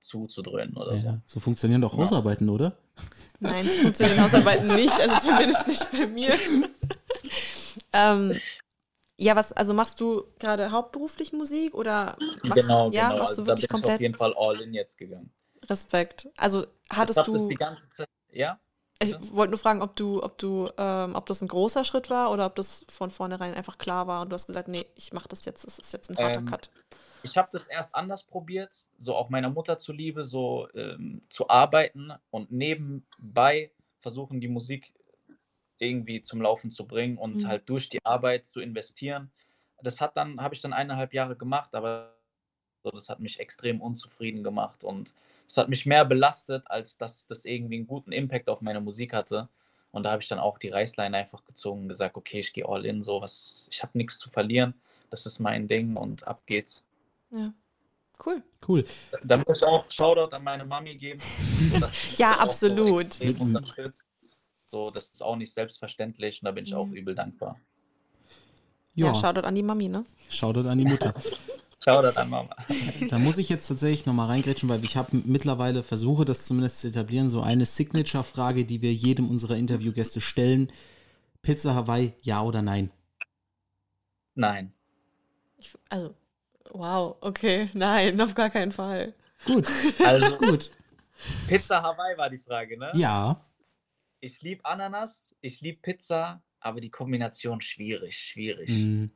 zuzudröhnen 0.01 0.77
oder 0.77 0.99
so. 0.99 1.07
Ja, 1.07 1.21
so 1.27 1.41
funktionieren 1.41 1.81
doch 1.81 1.93
Ja. 1.93 1.99
Hausarbeiten, 1.99 2.49
oder? 2.49 2.77
Nein, 3.41 3.65
es 3.67 3.79
funktioniert 3.79 4.17
in 4.17 4.23
Hausarbeiten 4.23 4.69
nicht, 4.75 5.01
also 5.01 5.17
zumindest 5.21 5.67
nicht 5.67 5.91
bei 5.93 6.07
mir. 6.07 6.35
ähm, 7.93 8.39
ja, 9.17 9.37
was, 9.37 9.53
also 9.53 9.73
machst 9.75 10.01
du 10.01 10.25
gerade 10.39 10.71
hauptberuflich 10.73 11.33
Musik 11.33 11.75
oder 11.75 12.17
machst, 12.43 12.63
genau, 12.63 12.91
ja, 12.91 13.11
genau. 13.11 13.21
machst 13.23 13.39
Also 13.39 13.43
du 13.43 13.47
da 13.47 13.53
wirklich 13.53 13.69
bin 13.69 13.79
ich 13.79 13.85
auf 13.85 13.89
komplett 13.89 14.01
jeden 14.01 14.15
Fall 14.15 14.35
all 14.37 14.61
in 14.61 14.75
jetzt 14.75 14.99
gegangen. 14.99 15.31
Respekt? 15.69 16.29
Also 16.37 16.67
hattest 16.91 17.19
ich 17.19 17.27
hab 17.27 17.33
das 17.33 17.43
du, 17.43 17.49
die 17.49 17.55
ganze 17.55 17.89
Zeit, 17.91 18.09
ja? 18.33 18.59
Ich 19.03 19.35
wollte 19.35 19.51
nur 19.53 19.59
fragen, 19.59 19.83
ob 19.83 19.97
du, 19.97 20.23
ob 20.23 20.39
du, 20.39 20.71
ähm, 20.79 21.15
ob 21.15 21.27
das 21.27 21.41
ein 21.43 21.49
großer 21.49 21.85
Schritt 21.85 22.11
war 22.11 22.31
oder 22.31 22.47
ob 22.47 22.55
das 22.57 22.85
von 22.89 23.11
vornherein 23.11 23.55
einfach 23.55 23.79
klar 23.79 24.07
war 24.07 24.23
und 24.23 24.31
du 24.31 24.35
hast 24.35 24.47
gesagt, 24.47 24.69
nee, 24.69 24.87
ich 24.97 25.13
mach 25.13 25.27
das 25.27 25.45
jetzt, 25.45 25.67
das 25.67 25.79
ist 25.79 25.93
jetzt 25.93 26.11
ein 26.11 26.21
harter 26.21 26.41
Ähm, 26.41 26.47
Cut. 26.47 26.71
ich 27.23 27.37
habe 27.37 27.49
das 27.53 27.69
erst 27.69 27.95
anders 27.95 28.25
probiert, 28.25 28.89
so 28.99 29.15
auch 29.17 29.31
meiner 29.31 29.51
Mutter 29.51 29.79
zuliebe, 29.79 30.25
so 30.25 30.69
ähm, 30.75 31.21
zu 31.31 31.49
arbeiten 31.51 32.13
und 32.31 32.53
nebenbei 32.53 33.73
versuchen, 34.01 34.41
die 34.41 34.49
Musik 34.49 34.93
irgendwie 35.79 36.23
zum 36.23 36.43
Laufen 36.43 36.71
zu 36.71 36.87
bringen 36.87 37.19
und 37.19 37.45
Mhm. 37.45 37.49
halt 37.49 37.69
durch 37.69 37.89
die 37.89 38.05
Arbeit 38.05 38.47
zu 38.47 38.61
investieren. 38.61 39.31
Das 39.83 40.01
hat 40.01 40.17
dann, 40.17 40.41
habe 40.41 40.55
ich 40.55 40.61
dann 40.63 40.73
eineinhalb 40.73 41.13
Jahre 41.15 41.37
gemacht, 41.37 41.75
aber 41.75 42.15
so, 42.85 42.91
das 42.91 43.09
hat 43.09 43.21
mich 43.21 43.41
extrem 43.41 43.81
unzufrieden 43.81 44.45
gemacht 44.45 44.85
und 44.85 45.15
es 45.53 45.59
hat 45.59 45.69
mich 45.69 45.85
mehr 45.85 46.07
belastet, 46.07 46.63
als 46.71 46.97
dass 46.97 47.27
das 47.27 47.45
irgendwie 47.45 47.75
einen 47.77 47.87
guten 47.87 48.11
Impact 48.11 48.49
auf 48.49 48.63
meine 48.63 48.81
Musik 48.81 49.13
hatte. 49.13 49.51
Und 49.91 50.05
da 50.05 50.13
habe 50.13 50.23
ich 50.23 50.29
dann 50.31 50.39
auch 50.39 50.57
die 50.57 50.71
Reißleine 50.71 51.15
einfach 51.19 51.45
gezogen 51.45 51.83
und 51.83 51.89
gesagt, 51.91 52.17
okay, 52.17 52.39
ich 52.41 52.55
gehe 52.55 52.67
all 52.67 52.87
in, 52.87 53.03
so 53.03 53.21
was, 53.21 53.69
ich 53.71 53.83
habe 53.83 53.99
nichts 53.99 54.19
zu 54.19 54.31
verlieren, 54.31 54.73
das 55.11 55.27
ist 55.27 55.41
mein 55.41 55.69
Ding 55.69 55.95
und 55.95 56.27
ab 56.27 56.41
geht's. 56.47 56.83
Ja. 57.31 57.53
Cool. 58.25 58.43
Cool. 58.67 58.83
Da 59.25 59.37
muss 59.47 59.59
ich 59.59 59.65
auch 59.65 59.85
Shoutout 59.91 60.35
an 60.35 60.43
meine 60.43 60.65
Mami 60.65 60.95
geben. 60.97 61.21
So, 61.71 61.77
Ja, 62.17 62.33
auch 62.37 62.51
so 62.51 62.69
absolut. 62.69 63.21
unterstützt. 63.21 64.07
So, 64.71 64.91
das 64.91 65.11
ist 65.11 65.23
auch 65.23 65.37
nicht 65.37 65.53
selbstverständlich 65.53 66.41
und 66.41 66.47
da 66.47 66.53
bin 66.53 66.65
ich 66.65 66.75
auch 66.75 66.89
Ja. 66.89 66.95
übel 66.95 67.15
dankbar. 67.15 67.61
Ja, 68.95 69.09
Ja, 69.09 69.15
Shoutout 69.15 69.47
an 69.47 69.55
die 69.55 69.63
Mami, 69.63 69.89
ne? 69.89 70.07
Shoutout 70.31 70.67
an 70.67 70.79
die 70.79 70.87
Mutter. 70.87 71.13
Shoutout 71.85 72.17
an 72.19 72.31
Mama. 72.31 72.55
Da 73.11 73.19
muss 73.19 73.39
ich 73.39 73.49
jetzt 73.49 73.67
tatsächlich 73.67 74.07
nochmal 74.07 74.29
reingrätschen, 74.29 74.69
weil 74.69 74.85
ich 74.85 74.97
habe 74.97 75.17
mittlerweile, 75.25 75.83
versuche 75.83 76.25
das 76.25 76.47
zumindest 76.47 76.81
zu 76.81 76.89
etablieren, 76.89 77.29
so 77.29 77.41
eine 77.41 77.67
Signature-Frage, 77.67 78.65
die 78.65 78.83
wir 78.83 78.93
jedem 78.95 79.29
unserer 79.29 79.57
Interviewgäste 79.57 80.21
stellen. 80.21 80.71
Pizza 81.43 81.75
Hawaii, 81.75 82.13
ja 82.23 82.43
oder 82.43 82.63
nein? 82.63 82.91
Nein. 84.35 84.73
Ich, 85.59 85.73
also, 85.89 86.15
wow, 86.71 87.17
okay, 87.21 87.69
nein, 87.73 88.21
auf 88.21 88.35
gar 88.35 88.51
keinen 88.51 88.73
Fall. 88.73 89.15
Gut, 89.45 89.67
Also, 90.05 90.37
gut. 90.39 90.71
Pizza 91.49 91.83
Hawaii 91.83 92.17
war 92.17 92.31
die 92.31 92.39
Frage, 92.39 92.79
ne? 92.79 92.91
Ja, 92.95 93.45
Ich 94.21 94.41
liebe 94.43 94.65
Ananas, 94.65 95.35
ich 95.41 95.61
liebe 95.61 95.81
Pizza, 95.83 96.43
aber 96.61 96.81
die 96.81 96.91
Kombination 96.91 97.61
schwierig, 97.61 98.17
schwierig, 98.17 98.71
mm, 98.71 99.07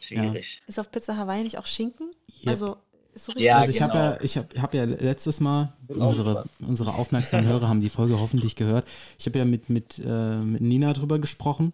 schwierig. 0.00 0.60
Ist 0.66 0.78
auf 0.80 0.90
Pizza 0.90 1.16
Hawaii 1.16 1.42
nicht 1.42 1.58
auch 1.58 1.66
Schinken? 1.66 2.10
Yep. 2.40 2.48
Also, 2.48 2.76
ist 3.14 3.24
so 3.26 3.32
richtig. 3.32 3.46
Ja, 3.46 3.58
also 3.58 3.70
ich 3.72 3.82
habe 3.82 3.92
genau. 3.92 4.04
ja, 4.04 4.18
ich 4.22 4.36
habe 4.36 4.48
hab 4.62 4.74
ja 4.74 4.84
letztes 4.84 5.40
Mal, 5.40 5.72
unsere, 5.88 6.44
unsere 6.66 6.94
aufmerksamen 6.94 7.46
Hörer 7.46 7.68
haben 7.68 7.80
die 7.80 7.88
Folge 7.90 8.20
hoffentlich 8.20 8.56
gehört. 8.56 8.86
Ich 9.18 9.26
habe 9.26 9.38
ja 9.38 9.44
mit, 9.44 9.68
mit, 9.68 9.98
äh, 10.04 10.36
mit 10.38 10.62
Nina 10.62 10.92
drüber 10.92 11.18
gesprochen. 11.18 11.72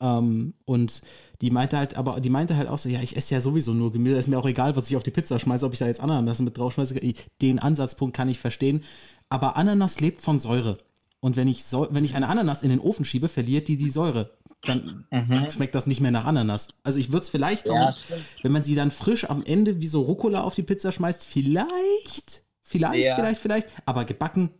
Ähm, 0.00 0.54
und 0.64 1.02
die 1.40 1.50
meinte 1.50 1.76
halt, 1.76 1.96
aber 1.96 2.20
die 2.20 2.30
meinte 2.30 2.56
halt 2.56 2.68
auch 2.68 2.78
so, 2.78 2.88
ja, 2.88 3.00
ich 3.00 3.16
esse 3.16 3.34
ja 3.34 3.40
sowieso 3.40 3.74
nur 3.74 3.92
Gemüse, 3.92 4.16
ist 4.16 4.28
mir 4.28 4.38
auch 4.38 4.46
egal, 4.46 4.76
was 4.76 4.88
ich 4.88 4.96
auf 4.96 5.02
die 5.02 5.10
Pizza 5.10 5.38
schmeiße, 5.38 5.66
ob 5.66 5.72
ich 5.72 5.78
da 5.80 5.86
jetzt 5.86 6.00
Ananas 6.00 6.38
mit 6.38 6.56
drauf 6.56 6.74
schmeiße. 6.74 6.98
Den 7.42 7.58
Ansatzpunkt 7.58 8.16
kann 8.16 8.28
ich 8.28 8.38
verstehen. 8.38 8.84
Aber 9.28 9.56
Ananas 9.56 10.00
lebt 10.00 10.20
von 10.22 10.38
Säure. 10.38 10.78
Und 11.20 11.36
wenn 11.36 11.48
ich, 11.48 11.62
Säu- 11.62 11.88
wenn 11.90 12.04
ich 12.04 12.14
eine 12.14 12.28
Ananas 12.28 12.62
in 12.62 12.70
den 12.70 12.80
Ofen 12.80 13.04
schiebe, 13.04 13.28
verliert 13.28 13.66
die 13.68 13.76
die 13.76 13.90
Säure. 13.90 14.30
Dann 14.62 15.06
Mhm. 15.10 15.50
schmeckt 15.50 15.74
das 15.74 15.86
nicht 15.86 16.00
mehr 16.00 16.10
nach 16.10 16.24
Ananas. 16.24 16.80
Also 16.82 16.98
ich 16.98 17.12
würde 17.12 17.22
es 17.24 17.30
vielleicht 17.30 17.66
Ja, 17.66 17.90
auch, 17.90 17.96
wenn 18.42 18.52
man 18.52 18.64
sie 18.64 18.74
dann 18.74 18.90
frisch 18.90 19.28
am 19.30 19.42
Ende 19.44 19.80
wie 19.80 19.86
so 19.86 20.02
Rucola 20.02 20.42
auf 20.42 20.54
die 20.54 20.62
Pizza 20.64 20.90
schmeißt, 20.92 21.24
vielleicht, 21.24 22.44
vielleicht, 22.62 23.06
Ja. 23.06 23.14
vielleicht, 23.14 23.40
vielleicht, 23.40 23.68
aber 23.86 24.04
gebacken, 24.04 24.50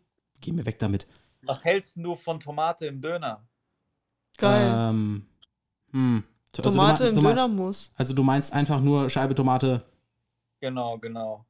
geh 0.41 0.53
mir 0.53 0.67
weg 0.67 0.79
damit. 0.79 1.07
Was 1.43 1.65
hältst 1.65 1.97
du 1.97 2.17
von 2.17 2.39
Tomate 2.41 2.87
im 2.87 3.01
Döner? 3.01 3.47
Geil. 4.39 4.71
Ähm, 4.73 5.27
hm. 5.93 6.25
Also 6.57 6.63
du 6.71 6.77
Tomate 6.77 7.07
im 7.09 7.15
du 7.15 7.23
mei- 7.23 7.31
Dönermus. 7.31 7.93
Also 7.97 8.15
du 8.15 8.23
meinst 8.23 8.53
einfach 8.53 8.81
nur 8.81 9.11
Scheibe 9.11 9.35
Tomate. 9.35 9.85
Genau, 10.61 10.99
genau. 10.99 11.45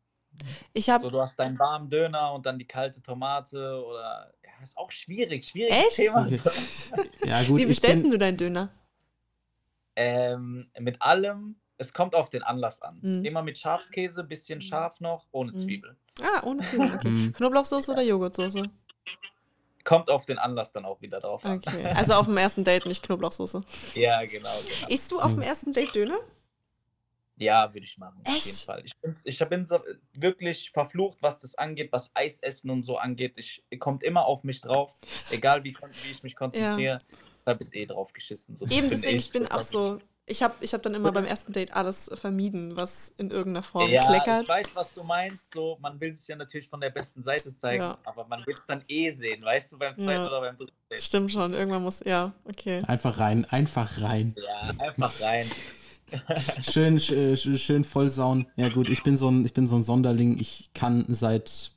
Ich 0.73 0.87
So, 0.87 0.93
habe 0.93 1.11
du 1.11 1.21
hast 1.21 1.39
deinen 1.39 1.59
warmen 1.59 1.89
Döner 1.91 2.33
und 2.33 2.47
dann 2.47 2.59
die 2.59 2.67
kalte 2.67 3.03
Tomate 3.03 3.83
oder. 3.85 4.33
Ja, 4.59 4.65
ist 4.65 4.77
auch 4.77 4.91
schwierig, 4.91 5.45
schwieriges 5.47 5.87
Echt? 5.87 5.97
Thema. 5.97 6.27
Ja 7.25 7.43
gut, 7.47 7.61
Wie 7.61 7.67
bestellst 7.67 8.03
bin, 8.03 8.11
du 8.11 8.19
deinen 8.19 8.37
Döner? 8.37 8.71
Ähm, 9.97 10.71
mit 10.79 11.01
allem, 11.03 11.57
es 11.77 11.93
kommt 11.93 12.15
auf 12.15 12.29
den 12.31 12.43
Anlass 12.43 12.83
an. 12.83 12.99
Mhm. 13.03 13.25
Immer 13.25 13.43
mit 13.43 13.59
Schafskäse, 13.59 14.25
bisschen 14.25 14.61
scharf 14.61 15.01
noch, 15.01 15.27
ohne 15.33 15.53
Mhm. 15.53 15.57
Zwiebel. 15.57 15.97
Ah, 16.23 16.43
ohne 16.45 16.65
Zwiebeln. 16.65 16.93
Okay. 16.95 17.09
Hm. 17.09 17.33
Knoblauchsoße 17.33 17.93
oder 17.93 18.03
Joghurtsoße? 18.03 18.65
Kommt 19.85 20.11
auf 20.11 20.27
den 20.27 20.39
Anlass 20.39 20.73
dann 20.73 20.85
auch 20.85 21.01
wieder 21.01 21.21
drauf 21.21 21.45
an. 21.45 21.59
Okay. 21.59 21.85
Also 21.95 22.15
auf 22.15 22.27
dem 22.27 22.37
ersten 22.37 22.65
Date 22.65 22.87
nicht 22.87 23.03
Knoblauchsoße. 23.05 23.63
Ja, 23.95 24.25
genau, 24.25 24.51
genau. 24.61 24.89
Isst 24.93 25.11
du 25.11 25.21
auf 25.21 25.33
dem 25.33 25.43
Hm. 25.43 25.49
ersten 25.49 25.73
Date 25.73 25.95
Döner? 25.95 26.19
Ja, 27.39 27.73
würde 27.73 27.85
ich 27.87 27.97
machen. 27.99 28.21
Auf 28.25 28.35
Echt? 28.35 28.47
jeden 28.47 28.59
Fall. 28.59 28.83
Ich 28.85 28.97
bin, 29.01 29.17
ich 29.25 29.39
bin 29.39 29.67
so 29.67 29.79
wirklich 30.15 30.71
verflucht, 30.71 31.19
was 31.21 31.39
das 31.39 31.55
angeht, 31.57 31.91
was 31.93 32.11
Eisessen 32.15 32.71
und 32.71 32.83
so 32.83 32.99
angeht. 32.99 33.39
Ich 33.39 33.63
kommt 33.79 34.03
immer 34.03 34.27
auf 34.27 34.45
mich 34.45 34.61
drauf, 34.61 34.93
egal 35.31 35.63
wie, 35.65 35.75
wie 36.03 36.11
ich 36.11 36.23
mich 36.23 36.35
konzentriere. 36.37 36.99
Da 37.45 37.55
bist 37.55 37.75
eh 37.75 37.87
drauf 37.87 38.13
geschissen. 38.13 38.57
So, 38.57 38.67
Eben, 38.67 38.91
deswegen, 38.91 39.15
eh 39.15 39.17
ich 39.17 39.31
bin 39.31 39.47
auch 39.51 39.63
so. 39.63 39.99
Ich 40.31 40.43
habe 40.43 40.53
ich 40.61 40.75
hab 40.75 40.83
dann 40.83 40.93
immer 40.93 41.11
beim 41.11 41.25
ersten 41.25 41.55
Date 41.55 41.73
alles 41.75 42.11
vermieden, 42.13 42.77
was 42.77 43.15
in 43.17 43.31
irgendeiner 43.31 43.63
Form 43.63 43.89
Ja, 43.91 44.05
kleckert. 44.05 44.43
ich 44.43 44.49
weiß, 44.49 44.67
was 44.75 44.93
du 44.93 45.03
meinst. 45.03 45.55
So, 45.55 45.79
man 45.81 45.99
will 45.99 46.15
sich 46.15 46.29
ja 46.29 46.37
natürlich 46.37 46.69
von 46.69 46.83
der 46.83 46.91
besten 46.91 47.23
Seite 47.23 47.55
zeigen, 47.57 47.83
Ja. 47.85 47.99
aber 48.05 48.27
man 48.27 48.45
will 48.47 48.55
es 48.59 48.67
dann 48.67 48.85
eh 48.89 49.11
sehen, 49.11 49.43
weißt 49.43 49.73
du, 49.73 49.79
beim 49.79 49.97
zweiten 49.97 50.11
Ja. 50.11 50.27
oder 50.27 50.41
beim 50.43 50.57
dritten 50.59 50.77
Date. 50.91 51.01
Stimmt 51.01 51.31
schon, 51.33 51.55
irgendwann 51.55 51.83
muss. 51.83 52.01
Ja, 52.05 52.33
okay. 52.45 52.83
einfach 52.87 53.19
rein, 53.19 53.47
einfach 53.47 54.03
rein. 54.03 54.35
Ja, 54.37 54.71
einfach 54.87 55.19
rein. 55.23 55.51
Schön, 56.63 56.99
sch, 56.99 57.11
äh, 57.13 57.37
sch, 57.37 57.59
schön 57.61 57.85
vollsauen. 57.85 58.47
Ja 58.57 58.69
gut, 58.69 58.89
ich 58.89 59.03
bin 59.03 59.17
so 59.17 59.29
ein, 59.31 59.45
ich 59.45 59.53
bin 59.53 59.69
so 59.69 59.77
ein 59.77 59.83
Sonderling. 59.85 60.39
Ich 60.39 60.71
kann 60.75 61.05
seit, 61.09 61.71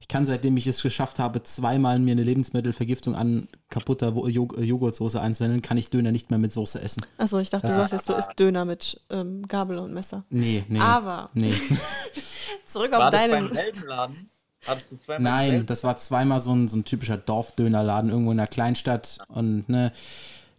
ich 0.00 0.08
kann 0.08 0.26
seitdem 0.26 0.56
ich 0.56 0.66
es 0.66 0.82
geschafft 0.82 1.18
habe, 1.18 1.42
zweimal 1.42 1.98
mir 1.98 2.12
eine 2.12 2.22
Lebensmittelvergiftung 2.24 3.14
an 3.14 3.48
kaputter 3.70 4.14
Wo- 4.14 4.26
Jo- 4.28 4.54
äh, 4.56 4.62
Joghurtsoße 4.64 5.20
einzuwenden, 5.20 5.62
kann 5.62 5.76
ich 5.76 5.90
Döner 5.90 6.12
nicht 6.12 6.30
mehr 6.30 6.38
mit 6.38 6.52
Soße 6.52 6.80
essen. 6.82 7.04
Achso, 7.18 7.38
ich 7.38 7.50
dachte, 7.50 7.66
du 7.68 7.72
Das- 7.72 7.90
sagst 7.90 7.92
jetzt, 7.92 8.08
du 8.08 8.12
isst 8.14 8.38
Döner 8.38 8.64
mit 8.64 9.00
ähm, 9.10 9.46
Gabel 9.48 9.78
und 9.78 9.92
Messer. 9.94 10.24
Nee, 10.30 10.64
nee. 10.68 10.78
Aber 10.80 11.30
Nee. 11.34 11.52
zurück 12.66 12.92
auf 12.92 12.98
War 13.00 13.10
das 13.10 13.20
deinen. 13.20 13.48
beim 13.48 13.54
selben 13.54 13.86
Laden? 13.86 14.28
Hattest 14.66 14.92
du 14.92 14.96
zweimal 14.96 15.32
Nein, 15.48 15.66
das 15.66 15.82
war 15.82 15.96
zweimal 15.98 16.38
so 16.38 16.52
ein, 16.54 16.68
so 16.68 16.76
ein 16.76 16.84
typischer 16.84 17.16
Dorfdönerladen 17.16 18.10
irgendwo 18.10 18.30
in 18.30 18.36
der 18.36 18.46
Kleinstadt 18.46 19.18
und 19.28 19.68
ne, 19.68 19.90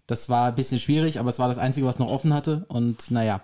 das 0.08 0.30
war 0.30 0.48
ein 0.50 0.56
bisschen 0.56 0.80
schwierig, 0.80 1.20
aber 1.20 1.30
es 1.30 1.40
war 1.40 1.48
das 1.48 1.58
Einzige, 1.58 1.86
was 1.86 2.00
noch 2.00 2.10
offen 2.10 2.34
hatte 2.34 2.66
und 2.68 3.10
naja, 3.12 3.42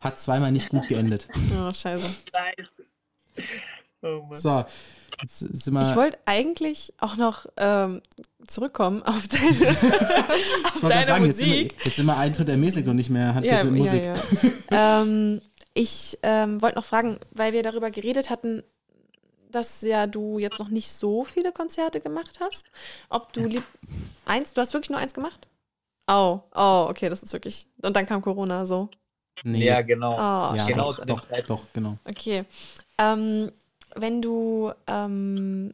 hat 0.00 0.18
zweimal 0.18 0.52
nicht 0.52 0.68
gut 0.70 0.88
geendet. 0.88 1.28
Oh, 1.58 1.72
scheiße. 1.72 2.06
Scheiße. 2.34 2.70
Oh 4.02 4.22
Mann. 4.28 4.38
So, 4.40 4.64
jetzt 5.22 5.38
sind 5.38 5.74
wir. 5.74 5.88
Ich 5.88 5.94
wollte 5.96 6.18
eigentlich 6.24 6.94
auch 6.98 7.16
noch 7.16 7.46
ähm, 7.56 8.00
zurückkommen 8.46 9.02
auf 9.02 9.28
deine, 9.28 9.46
auf 9.70 9.82
Ich 9.82 10.82
wollte 10.82 10.88
gerade 10.88 10.88
deine 10.88 11.06
sagen, 11.06 11.26
jetzt 11.26 11.38
sind, 11.38 11.48
wir, 11.48 11.54
Musik. 11.56 11.74
jetzt 11.84 11.96
sind 11.96 12.06
wir 12.06 12.16
Eintritt 12.16 12.48
ermäßigt 12.48 12.88
und 12.88 12.96
nicht 12.96 13.10
mehr 13.10 13.40
Ja, 13.42 13.62
mit 13.64 13.64
ja, 13.64 13.64
Musik. 13.64 14.04
ja. 14.70 15.00
ähm, 15.02 15.40
ich 15.74 16.18
ähm, 16.22 16.60
wollte 16.62 16.76
noch 16.76 16.84
fragen, 16.84 17.18
weil 17.30 17.52
wir 17.52 17.62
darüber 17.62 17.90
geredet 17.90 18.30
hatten, 18.30 18.62
dass 19.52 19.82
ja 19.82 20.06
du 20.06 20.38
jetzt 20.38 20.58
noch 20.58 20.68
nicht 20.68 20.90
so 20.90 21.24
viele 21.24 21.52
Konzerte 21.52 22.00
gemacht 22.00 22.38
hast. 22.40 22.66
Ob 23.08 23.32
du 23.32 23.40
lieb. 23.42 23.64
Eins? 24.24 24.54
Du 24.54 24.60
hast 24.60 24.72
wirklich 24.72 24.90
nur 24.90 24.98
eins 24.98 25.12
gemacht? 25.14 25.46
Oh, 26.10 26.40
oh, 26.54 26.86
okay, 26.90 27.08
das 27.08 27.22
ist 27.22 27.32
wirklich. 27.32 27.66
Und 27.82 27.94
dann 27.94 28.06
kam 28.06 28.20
Corona, 28.22 28.66
so. 28.66 28.88
Nee. 29.44 29.64
Ja, 29.64 29.80
genau. 29.82 30.10
Oh, 30.12 30.54
ja, 30.56 30.66
genau 30.66 30.92
doch, 30.92 31.04
doch, 31.06 31.26
doch, 31.46 31.62
genau. 31.72 31.96
Okay. 32.04 32.44
Ähm, 32.98 33.50
wenn 33.94 34.20
du, 34.20 34.72
ähm, 34.86 35.72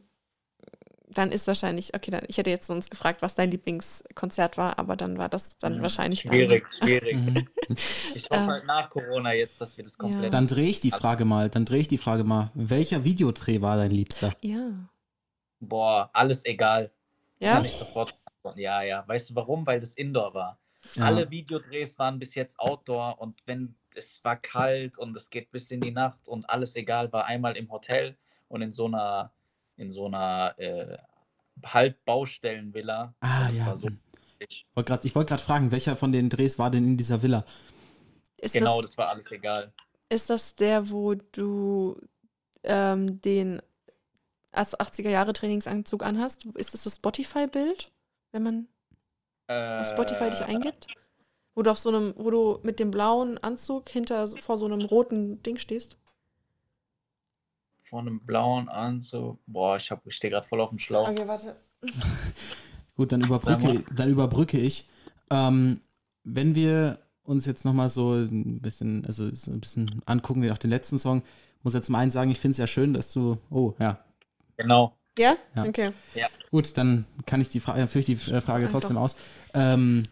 dann 1.09 1.31
ist 1.31 1.47
wahrscheinlich, 1.47 1.95
okay, 1.95 2.11
dann, 2.11 2.23
ich 2.27 2.37
hätte 2.37 2.49
jetzt 2.49 2.67
sonst 2.67 2.91
gefragt, 2.91 3.21
was 3.21 3.33
dein 3.35 3.49
Lieblingskonzert 3.51 4.57
war, 4.57 4.77
aber 4.77 4.95
dann 4.95 5.17
war 5.17 5.29
das 5.29 5.57
dann 5.57 5.81
wahrscheinlich 5.81 6.23
dein- 6.23 6.33
Schwierig, 6.33 6.65
schwierig. 6.81 7.15
Mhm. 7.15 7.47
Ich 8.15 8.29
hoffe 8.29 8.47
halt 8.47 8.65
nach 8.65 8.89
Corona 8.89 9.33
jetzt, 9.33 9.59
dass 9.59 9.75
wir 9.75 9.83
das 9.83 9.97
komplett. 9.97 10.33
Dann 10.33 10.47
drehe 10.47 10.69
ich 10.69 10.79
die 10.79 10.91
Frage 10.91 11.25
mal, 11.25 11.49
dann 11.49 11.65
drehe 11.65 11.81
ich 11.81 11.87
die 11.89 11.97
Frage 11.97 12.23
mal. 12.23 12.51
Welcher 12.53 13.03
Videodreh 13.03 13.59
war 13.61 13.75
dein 13.75 13.91
Liebster? 13.91 14.31
Ja. 14.41 14.69
Boah, 15.59 16.09
alles 16.13 16.45
egal. 16.45 16.91
Ja? 17.39 17.55
Kann 17.55 17.65
ich 17.65 17.71
sofort. 17.73 18.15
Ja, 18.55 18.81
ja. 18.83 19.03
Weißt 19.07 19.29
du 19.31 19.35
warum? 19.35 19.65
Weil 19.67 19.79
das 19.79 19.93
Indoor 19.95 20.33
war. 20.33 20.59
Ja. 20.95 21.05
Alle 21.05 21.29
Videodrehs 21.29 21.97
waren 21.99 22.19
bis 22.19 22.35
jetzt 22.35 22.59
Outdoor 22.59 23.19
und 23.19 23.41
wenn 23.45 23.75
es 23.95 24.23
war 24.23 24.35
kalt 24.37 24.97
und 24.97 25.15
es 25.17 25.29
geht 25.29 25.51
bis 25.51 25.71
in 25.71 25.81
die 25.81 25.91
Nacht 25.91 26.27
und 26.27 26.49
alles 26.49 26.75
egal, 26.75 27.11
war 27.11 27.25
einmal 27.25 27.57
im 27.57 27.69
Hotel 27.71 28.15
und 28.47 28.61
in 28.61 28.71
so 28.71 28.85
einer, 28.85 29.31
in 29.75 29.89
so 29.89 30.05
einer 30.05 30.53
äh, 30.57 30.97
Halbbaustellenvilla. 31.65 33.13
Ah, 33.19 33.47
das 33.47 33.57
ja. 33.57 33.65
war 33.67 33.77
so 33.77 33.89
Ich 34.49 34.65
wollte 34.75 34.87
grad- 34.91 35.05
ich 35.05 35.15
wollte 35.15 35.29
gerade 35.29 35.43
fragen, 35.43 35.71
welcher 35.71 35.95
von 35.95 36.11
den 36.11 36.29
Drehs 36.29 36.59
war 36.59 36.69
denn 36.71 36.85
in 36.85 36.97
dieser 36.97 37.21
Villa? 37.21 37.43
Ist, 38.37 38.53
Genau, 38.53 38.81
das, 38.81 38.91
das 38.91 38.97
war 38.97 39.09
alles 39.09 39.31
egal. 39.31 39.73
ist 40.09 40.29
das 40.29 40.55
der, 40.55 40.89
wo 40.91 41.15
du 41.15 41.99
ähm, 42.63 43.19
den 43.21 43.61
als 44.51 44.79
80er 44.79 45.09
Jahre 45.09 45.33
Trainingsanzug 45.33 46.03
anhast? 46.03 46.45
Ist 46.55 46.73
das 46.73 46.83
das 46.83 46.95
Spotify-Bild, 46.95 47.91
wenn 48.31 48.43
man 48.43 48.67
Äh, 49.47 49.81
auf 49.81 49.87
Spotify 49.89 50.29
dich 50.29 50.45
eingibt? 50.45 50.87
Wo 51.55 51.63
du 51.63 51.71
auf 51.71 51.79
so 51.79 51.89
einem, 51.89 52.13
wo 52.17 52.29
du 52.29 52.59
mit 52.63 52.79
dem 52.79 52.91
blauen 52.91 53.37
Anzug 53.39 53.89
hinter 53.89 54.27
vor 54.27 54.57
so 54.57 54.65
einem 54.65 54.81
roten 54.81 55.41
Ding 55.43 55.57
stehst? 55.57 55.97
Von 57.89 58.07
einem 58.07 58.19
blauen 58.25 58.67
Anzug. 58.69 59.39
Boah, 59.47 59.77
ich, 59.77 59.89
hab- 59.91 60.05
ich 60.05 60.15
stehe 60.15 60.31
gerade 60.31 60.47
voll 60.47 60.61
auf 60.61 60.69
dem 60.69 60.77
Schlauch. 60.79 61.07
Okay, 61.09 61.27
warte. 61.27 61.55
Gut, 62.95 63.11
dann 63.11 63.21
überbrücke, 63.21 63.83
dann 63.95 64.09
überbrücke 64.09 64.57
ich. 64.59 64.87
Ähm, 65.29 65.81
wenn 66.23 66.55
wir 66.55 66.99
uns 67.23 67.45
jetzt 67.45 67.65
nochmal 67.65 67.89
so 67.89 68.13
ein 68.13 68.61
bisschen, 68.61 69.05
also 69.05 69.29
so 69.33 69.51
ein 69.51 69.59
bisschen 69.59 70.01
angucken, 70.05 70.41
wie 70.41 70.51
auch 70.51 70.57
den 70.57 70.69
letzten 70.71 70.97
Song, 70.97 71.21
muss 71.63 71.73
jetzt 71.73 71.89
mal 71.89 71.99
eins 71.99 72.13
sagen, 72.13 72.31
ich 72.31 72.39
finde 72.39 72.53
es 72.53 72.57
ja 72.57 72.67
schön, 72.67 72.93
dass 72.93 73.13
du, 73.13 73.37
oh 73.49 73.73
ja, 73.79 73.99
Genau. 74.57 74.97
Ja? 75.17 75.35
Ja. 75.55 75.65
Okay. 75.65 75.91
gut, 76.51 76.77
dann 76.77 77.05
kann 77.25 77.41
ich 77.41 77.49
die 77.49 77.59
Frage, 77.59 77.87
führe 77.87 77.99
ich 77.99 78.05
die 78.05 78.31
äh, 78.31 78.41
Frage 78.41 78.65
Einfach. 78.65 78.79
trotzdem 78.79 78.97
aus. 78.97 79.15
Ähm, 79.53 80.03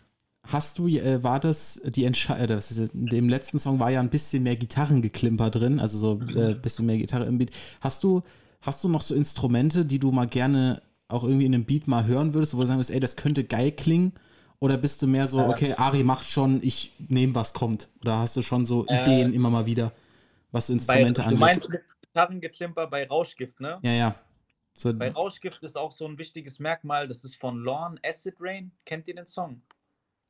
hast 0.48 0.78
du, 0.78 0.88
äh, 0.88 1.24
war 1.24 1.39
das 1.39 1.82
die 1.86 2.06
Entscheidung, 2.06 2.60
in 2.94 3.10
dem 3.10 3.30
letzten 3.30 3.60
Song 3.60 3.80
war 3.80 3.89
ja 3.91 4.00
ein 4.00 4.10
bisschen 4.10 4.44
mehr 4.44 4.56
Gitarrengeklimper 4.56 5.50
drin, 5.50 5.80
also 5.80 5.98
so 5.98 6.22
äh, 6.36 6.52
ein 6.52 6.62
bisschen 6.62 6.86
mehr 6.86 6.98
Gitarre 6.98 7.26
im 7.26 7.38
Beat. 7.38 7.52
Hast 7.82 8.04
du, 8.04 8.22
hast 8.62 8.84
du 8.84 8.89
noch 8.89 9.02
so 9.02 9.15
Instrumente, 9.15 9.86
die 9.86 10.00
du 10.00 10.12
mal 10.12 10.28
gerne 10.28 10.82
auch 11.08 11.24
irgendwie 11.24 11.46
in 11.46 11.54
einem 11.54 11.65
Beat 11.65 11.88
mal 11.88 12.06
hören 12.06 12.34
würdest, 12.34 12.56
wo 12.56 12.62
du 12.62 12.65
sagen 12.65 12.78
würdest, 12.80 12.91
ey, 12.91 13.00
das 13.00 13.15
könnte 13.15 13.44
geil 13.44 13.72
klingen? 13.72 14.13
Oder 14.60 14.78
bist 14.78 15.02
du 15.02 15.08
mehr 15.08 15.28
so, 15.28 15.39
Ja. 15.39 15.50
okay, 15.50 15.74
Ari 15.76 16.04
macht 16.04 16.28
schon, 16.30 16.62
ich 16.63 16.91
nehme, 17.10 17.36
was 17.36 17.54
kommt? 17.54 17.89
Oder 18.02 18.20
hast 18.20 18.36
du 18.38 18.41
schon 18.41 18.65
so 18.65 18.86
Äh, 18.88 19.02
Ideen 19.02 19.34
immer 19.34 19.50
mal 19.50 19.65
wieder, 19.65 19.91
was 20.52 20.68
so 20.68 20.74
Bei, 20.74 20.78
Instrumente 20.80 21.22
du 21.22 21.28
angeht? 21.28 21.39
meinst 21.39 21.70
mit 21.70 21.82
Gitarrengeklimper 22.02 22.88
bei 22.88 23.06
Rauschgift, 23.08 23.60
ne? 23.60 23.78
ja, 23.84 23.91
ja. 23.91 24.15
So, 24.78 24.94
Bei 24.94 25.10
Rauschgift 25.10 25.64
ist 25.64 25.78
auch 25.78 25.92
so 25.92 26.06
ein 26.06 26.18
wichtiges 26.18 26.60
Merkmal, 26.60 27.08
das 27.08 27.24
ist 27.24 27.36
von 27.38 27.58
Lorne 27.58 28.00
Acid 28.06 28.36
Rain. 28.40 28.72
Kennt 28.86 29.08
ihr 29.08 29.16
den 29.16 29.26
Song? 29.26 29.62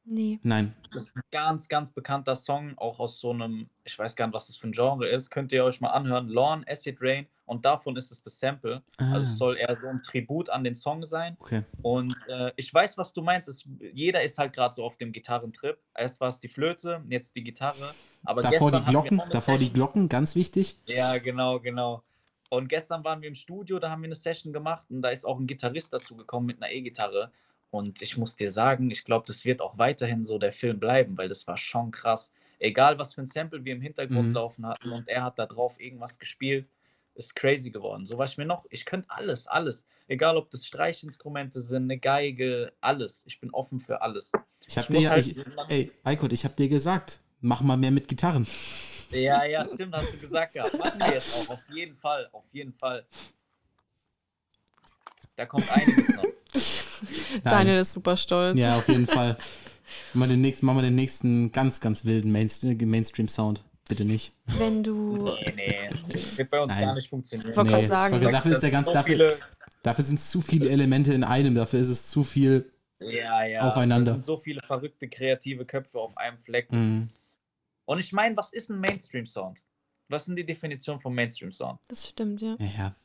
Nee. 0.07 0.39
nein. 0.43 0.75
Das 0.93 1.05
ist 1.05 1.15
ein 1.17 1.23
ganz, 1.31 1.67
ganz 1.67 1.89
bekannter 1.91 2.35
Song, 2.35 2.77
auch 2.77 2.99
aus 2.99 3.19
so 3.19 3.31
einem, 3.31 3.71
ich 3.85 3.97
weiß 3.97 4.15
gar 4.15 4.27
nicht, 4.27 4.35
was 4.35 4.45
das 4.45 4.55
für 4.55 4.67
ein 4.67 4.71
Genre 4.71 5.07
ist. 5.07 5.31
Könnt 5.31 5.51
ihr 5.51 5.63
euch 5.65 5.81
mal 5.81 5.89
anhören. 5.89 6.27
Lorne 6.29 6.63
Acid 6.67 6.97
Rain 7.01 7.25
und 7.45 7.65
davon 7.65 7.95
ist 7.95 8.11
es 8.11 8.21
das 8.21 8.37
Sample. 8.39 8.83
Also 8.97 9.21
es 9.21 9.27
Ah, 9.29 9.37
soll 9.37 9.57
eher 9.57 9.75
so 9.81 9.87
ein 9.87 10.03
Tribut 10.03 10.51
an 10.51 10.63
den 10.63 10.75
Song 10.75 11.03
sein. 11.07 11.35
okay. 11.39 11.63
Und 11.81 12.15
äh, 12.27 12.51
ich 12.55 12.71
weiß, 12.71 12.99
was 12.99 13.13
du 13.13 13.23
meinst. 13.23 13.49
Es, 13.49 13.67
jeder 13.93 14.21
ist 14.21 14.37
halt 14.37 14.53
gerade 14.53 14.75
so 14.75 14.83
auf 14.83 14.95
dem 14.97 15.11
Gitarrentrip. 15.11 15.79
Erst 15.95 16.21
war 16.21 16.29
es 16.29 16.39
die 16.39 16.49
Flöte, 16.49 17.03
jetzt 17.09 17.35
die 17.35 17.43
Gitarre. 17.43 17.91
Aber 18.25 18.43
Davor 18.43 18.71
die 18.71 18.83
Glocken, 18.83 19.19
davor 19.31 19.57
die. 19.57 19.71
Glocken, 19.73 20.07
ganz 20.07 20.35
wichtig. 20.35 20.77
Ja, 20.85 21.17
genau, 21.17 21.59
genau. 21.59 22.03
Und 22.55 22.69
gestern 22.69 23.03
waren 23.03 23.21
wir 23.21 23.27
im 23.27 23.35
Studio, 23.35 23.79
da 23.79 23.89
haben 23.89 24.01
wir 24.01 24.07
eine 24.07 24.15
Session 24.15 24.53
gemacht 24.53 24.87
und 24.89 25.01
da 25.01 25.09
ist 25.09 25.25
auch 25.25 25.39
ein 25.39 25.47
Gitarrist 25.47 25.93
dazu 25.93 26.15
gekommen 26.15 26.45
mit 26.47 26.61
einer 26.61 26.71
E-Gitarre. 26.71 27.31
Und 27.71 28.01
ich 28.01 28.17
muss 28.17 28.35
dir 28.35 28.51
sagen, 28.51 28.89
ich 28.91 29.03
glaube, 29.03 29.25
das 29.27 29.43
wird 29.43 29.61
auch 29.61 29.77
weiterhin 29.77 30.23
so 30.23 30.37
der 30.37 30.51
Film 30.51 30.79
bleiben, 30.79 31.17
weil 31.17 31.27
das 31.27 31.45
war 31.47 31.57
schon 31.57 31.91
krass. 31.91 32.31
Egal, 32.59 32.97
was 32.97 33.13
für 33.13 33.21
ein 33.21 33.27
Sample 33.27 33.65
wir 33.65 33.73
im 33.73 33.81
Hintergrund 33.81 34.29
Mhm. 34.29 34.33
laufen 34.33 34.65
hatten 34.65 34.91
und 34.91 35.07
er 35.09 35.23
hat 35.23 35.37
da 35.37 35.45
drauf 35.45 35.79
irgendwas 35.79 36.17
gespielt, 36.17 36.71
ist 37.15 37.35
crazy 37.35 37.69
geworden. 37.71 38.05
So 38.05 38.17
was 38.17 38.31
ich 38.31 38.37
mir 38.37 38.45
noch, 38.45 38.65
ich 38.69 38.85
könnte 38.85 39.09
alles, 39.09 39.47
alles. 39.47 39.85
Egal, 40.07 40.37
ob 40.37 40.49
das 40.51 40.65
Streichinstrumente 40.65 41.61
sind, 41.61 41.83
eine 41.83 41.97
Geige, 41.97 42.71
alles. 42.81 43.23
Ich 43.25 43.39
bin 43.41 43.49
offen 43.51 43.79
für 43.79 44.01
alles. 44.01 44.31
Ich 44.67 44.77
hab 44.77 44.89
Ich 44.89 44.97
dir 44.97 45.09
halt- 45.09 45.27
ich, 45.27 45.37
ey, 45.69 45.91
Eikot, 46.03 46.31
ich 46.31 46.45
hab 46.45 46.55
dir 46.55 46.69
gesagt, 46.69 47.19
mach 47.41 47.61
mal 47.61 47.77
mehr 47.77 47.91
mit 47.91 48.07
Gitarren. 48.07 48.45
Ja, 49.11 49.43
ja, 49.45 49.65
stimmt, 49.65 49.95
hast 49.95 50.13
du 50.13 50.17
gesagt 50.17 50.53
gehabt. 50.53 50.77
Machen 50.77 50.99
wir 50.99 51.13
jetzt 51.13 51.35
auch, 51.49 51.53
auf 51.55 51.59
jeden 51.73 51.95
Fall, 51.97 52.27
auf 52.31 52.43
jeden 52.51 52.73
Fall. 52.73 53.05
Da 55.35 55.45
kommt 55.45 55.69
einiges 55.71 56.15
noch. 56.15 56.23
Nein. 56.23 57.41
Daniel 57.43 57.79
ist 57.79 57.93
super 57.93 58.15
stolz. 58.15 58.57
Ja, 58.59 58.77
auf 58.77 58.87
jeden 58.87 59.05
Fall. 59.07 59.37
Machen 60.13 60.29
wir 60.29 60.35
den 60.35 60.41
nächsten, 60.41 60.65
machen 60.65 60.77
wir 60.77 60.81
den 60.83 60.95
nächsten 60.95 61.51
ganz, 61.51 61.79
ganz 61.81 62.05
wilden 62.05 62.31
Mainstream-Sound. 62.31 63.63
Bitte 63.87 64.03
nicht. 64.05 64.31
Wenn 64.57 64.81
du. 64.81 65.29
Nee, 65.45 65.53
nee. 65.55 65.89
Das 66.11 66.37
wird 66.37 66.49
bei 66.49 66.59
uns 66.59 66.73
Nein. 66.73 66.85
gar 66.85 66.95
nicht 66.95 67.09
funktionieren. 67.09 67.55
Wollte 67.55 67.71
Nee, 67.71 67.79
grad 67.81 67.85
sagen. 67.89 68.13
Folge- 68.15 68.31
dafür 68.31 68.51
ist 68.53 68.63
der 68.63 68.71
ganz, 68.71 68.87
so 68.87 68.93
dafür, 68.93 69.37
dafür 69.83 70.03
sind 70.03 70.19
es 70.19 70.29
zu 70.31 70.41
viele 70.41 70.69
Elemente 70.69 71.13
in 71.13 71.23
einem, 71.23 71.53
dafür 71.53 71.81
ist 71.81 71.89
es 71.89 72.07
zu 72.09 72.23
viel. 72.23 72.71
ja, 72.99 73.45
ja. 73.45 73.61
aufeinander. 73.67 74.11
Es 74.11 74.15
sind 74.17 74.25
so 74.25 74.37
viele 74.37 74.61
verrückte, 74.65 75.07
kreative 75.07 75.65
Köpfe 75.65 75.99
auf 75.99 76.17
einem 76.17 76.39
Fleck. 76.39 76.71
Mhm. 76.71 77.07
Und 77.85 77.99
ich 77.99 78.11
meine, 78.11 78.35
was 78.35 78.51
ist 78.53 78.69
ein 78.69 78.79
Mainstream-Sound? 78.79 79.63
Was 80.09 80.25
sind 80.25 80.35
die 80.35 80.45
Definition 80.45 80.99
von 80.99 81.13
Mainstream-Sound? 81.13 81.79
Das 81.87 82.07
stimmt, 82.09 82.41
ja. 82.41 82.55
Ja, 82.59 82.71
ja. 82.77 82.95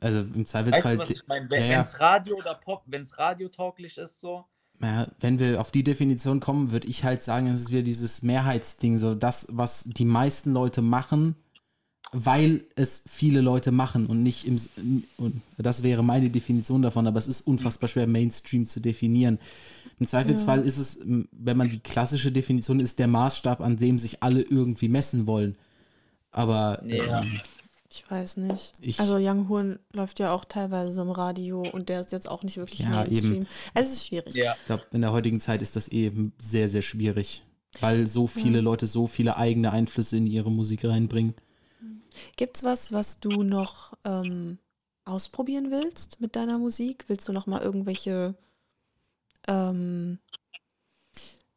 Also 0.00 0.20
im 0.20 0.40
Weißt 0.40 0.48
Zweifelsfall, 0.48 0.96
du, 0.96 1.02
was 1.02 1.10
ich 1.10 1.26
meine? 1.26 1.44
ja, 1.46 1.50
Wenn 1.50 1.70
ja. 1.70 1.80
es 1.82 2.00
Radio 2.00 2.36
oder 2.36 2.54
Pop, 2.54 2.82
wenn 2.86 3.02
es 3.02 3.18
radiotauglich 3.18 3.98
ist, 3.98 4.20
so. 4.20 4.44
ja, 4.80 5.06
wenn 5.20 5.38
wir 5.38 5.60
auf 5.60 5.70
die 5.70 5.84
Definition 5.84 6.40
kommen, 6.40 6.72
würde 6.72 6.88
ich 6.88 7.04
halt 7.04 7.22
sagen, 7.22 7.46
es 7.48 7.60
ist 7.60 7.70
wieder 7.70 7.82
dieses 7.82 8.22
Mehrheitsding, 8.22 8.98
so 8.98 9.14
das, 9.14 9.48
was 9.50 9.84
die 9.84 10.04
meisten 10.04 10.52
Leute 10.52 10.82
machen, 10.82 11.36
weil 12.12 12.64
es 12.76 13.02
viele 13.08 13.40
Leute 13.40 13.72
machen 13.72 14.06
und 14.06 14.22
nicht 14.22 14.46
im. 14.46 14.56
Und 15.16 15.40
das 15.58 15.82
wäre 15.82 16.04
meine 16.04 16.28
Definition 16.30 16.82
davon, 16.82 17.06
aber 17.06 17.18
es 17.18 17.26
ist 17.28 17.46
unfassbar 17.46 17.88
schwer, 17.88 18.06
Mainstream 18.06 18.66
zu 18.66 18.80
definieren. 18.80 19.38
Im 19.98 20.06
Zweifelsfall 20.06 20.62
ist 20.62 20.78
es, 20.78 21.00
wenn 21.04 21.56
man 21.56 21.70
die 21.70 21.78
klassische 21.80 22.30
Definition 22.32 22.80
ist, 22.80 22.98
der 22.98 23.06
Maßstab, 23.06 23.60
an 23.60 23.76
dem 23.76 23.98
sich 23.98 24.22
alle 24.22 24.42
irgendwie 24.42 24.88
messen 24.88 25.26
wollen. 25.26 25.56
Aber 26.30 26.82
Ja. 26.86 27.22
ähm, 27.22 27.40
Ich 27.94 28.10
weiß 28.10 28.38
nicht. 28.38 28.72
Ich- 28.80 28.98
also 29.00 29.16
Young 29.18 29.50
Horn 29.50 29.78
läuft 29.92 30.18
ja 30.18 30.32
auch 30.32 30.46
teilweise 30.46 30.92
so 30.92 31.02
im 31.02 31.10
Radio 31.10 31.60
und 31.60 31.90
der 31.90 32.00
ist 32.00 32.10
jetzt 32.10 32.26
auch 32.26 32.42
nicht 32.42 32.56
wirklich 32.56 32.80
Ja, 32.80 32.88
Mainstream. 32.88 33.32
eben. 33.34 33.46
Es 33.74 33.92
ist 33.92 34.06
schwierig. 34.06 34.34
Ja. 34.34 34.54
ich 34.58 34.66
glaube, 34.66 34.84
in 34.92 35.02
der 35.02 35.12
heutigen 35.12 35.40
Zeit 35.40 35.60
ist 35.60 35.76
das 35.76 35.88
eben 35.88 36.32
sehr, 36.40 36.70
sehr 36.70 36.80
schwierig, 36.80 37.42
weil 37.80 38.06
so 38.06 38.26
viele 38.26 38.56
Ja. 38.58 38.62
Leute 38.64 38.86
so 38.86 39.06
viele 39.06 39.36
eigene 39.36 39.72
Einflüsse 39.72 40.16
in 40.16 40.26
ihre 40.26 40.50
Musik 40.50 40.84
reinbringen. 40.86 41.34
Gibt's 42.36 42.64
was, 42.64 42.92
was 42.92 43.20
du 43.20 43.42
noch 43.42 43.94
ähm, 44.04 44.58
ausprobieren 45.04 45.70
willst 45.70 46.20
mit 46.20 46.36
deiner 46.36 46.58
Musik? 46.58 47.04
Willst 47.08 47.28
du 47.28 47.32
noch 47.32 47.46
mal 47.46 47.62
irgendwelche 47.62 48.34
ähm, 49.48 50.18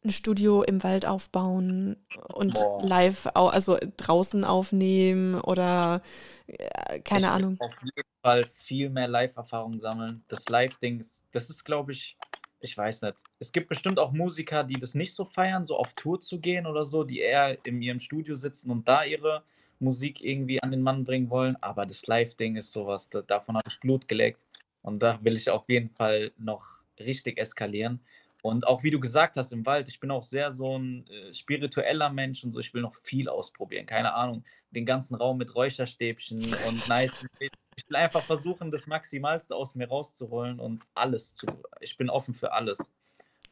ein 0.06 0.10
Studio 0.10 0.62
im 0.62 0.82
Wald 0.82 1.06
aufbauen 1.06 1.96
und 2.32 2.54
Boah. 2.54 2.82
live, 2.82 3.28
also 3.34 3.76
draußen 3.96 4.44
aufnehmen 4.44 5.34
oder 5.34 6.02
äh, 6.46 7.00
keine 7.00 7.26
ich 7.26 7.32
Ahnung. 7.32 7.56
Auf 7.60 7.74
jeden 7.82 8.08
Fall 8.22 8.44
viel 8.44 8.88
mehr 8.88 9.08
Live-Erfahrung 9.08 9.78
sammeln. 9.78 10.24
Das 10.28 10.48
Live-Ding, 10.48 11.04
das 11.32 11.50
ist, 11.50 11.64
glaube 11.64 11.92
ich, 11.92 12.16
ich 12.60 12.76
weiß 12.76 13.02
nicht. 13.02 13.22
Es 13.38 13.52
gibt 13.52 13.68
bestimmt 13.68 13.98
auch 13.98 14.12
Musiker, 14.12 14.64
die 14.64 14.78
das 14.78 14.94
nicht 14.94 15.14
so 15.14 15.24
feiern, 15.24 15.64
so 15.64 15.76
auf 15.76 15.92
Tour 15.94 16.20
zu 16.20 16.40
gehen 16.40 16.66
oder 16.66 16.84
so, 16.84 17.04
die 17.04 17.20
eher 17.20 17.64
in 17.66 17.82
ihrem 17.82 17.98
Studio 17.98 18.34
sitzen 18.34 18.70
und 18.70 18.88
da 18.88 19.04
ihre 19.04 19.42
Musik 19.78 20.22
irgendwie 20.22 20.62
an 20.62 20.70
den 20.70 20.82
Mann 20.82 21.04
bringen 21.04 21.30
wollen. 21.30 21.56
Aber 21.62 21.86
das 21.86 22.06
Live-Ding 22.06 22.56
ist 22.56 22.72
sowas, 22.72 23.08
da, 23.10 23.22
davon 23.22 23.56
habe 23.56 23.68
ich 23.68 23.80
Blut 23.80 24.08
geleckt. 24.08 24.46
Und 24.82 25.00
da 25.02 25.18
will 25.22 25.36
ich 25.36 25.50
auf 25.50 25.68
jeden 25.68 25.90
Fall 25.90 26.32
noch 26.38 26.64
richtig 26.98 27.38
eskalieren. 27.38 28.00
Und 28.42 28.66
auch 28.68 28.84
wie 28.84 28.92
du 28.92 29.00
gesagt 29.00 29.36
hast 29.36 29.52
im 29.52 29.66
Wald, 29.66 29.88
ich 29.88 29.98
bin 29.98 30.12
auch 30.12 30.22
sehr 30.22 30.52
so 30.52 30.78
ein 30.78 31.04
äh, 31.08 31.32
spiritueller 31.32 32.10
Mensch 32.10 32.44
und 32.44 32.52
so, 32.52 32.60
ich 32.60 32.72
will 32.72 32.82
noch 32.82 32.94
viel 32.94 33.28
ausprobieren. 33.28 33.86
Keine 33.86 34.14
Ahnung, 34.14 34.44
den 34.70 34.86
ganzen 34.86 35.16
Raum 35.16 35.38
mit 35.38 35.52
Räucherstäbchen 35.56 36.38
und 36.38 36.44
nice. 36.88 37.26
Ich, 37.40 37.50
will 37.88 37.96
einfach 37.96 38.22
versuchen, 38.22 38.70
das 38.70 38.86
Maximalste 38.86 39.54
aus 39.54 39.74
mir 39.74 39.88
rauszuholen 39.88 40.60
und 40.60 40.84
alles 40.94 41.34
zu. 41.34 41.46
Ich 41.80 41.96
bin 41.96 42.08
offen 42.08 42.34
für 42.34 42.52
alles. 42.52 42.78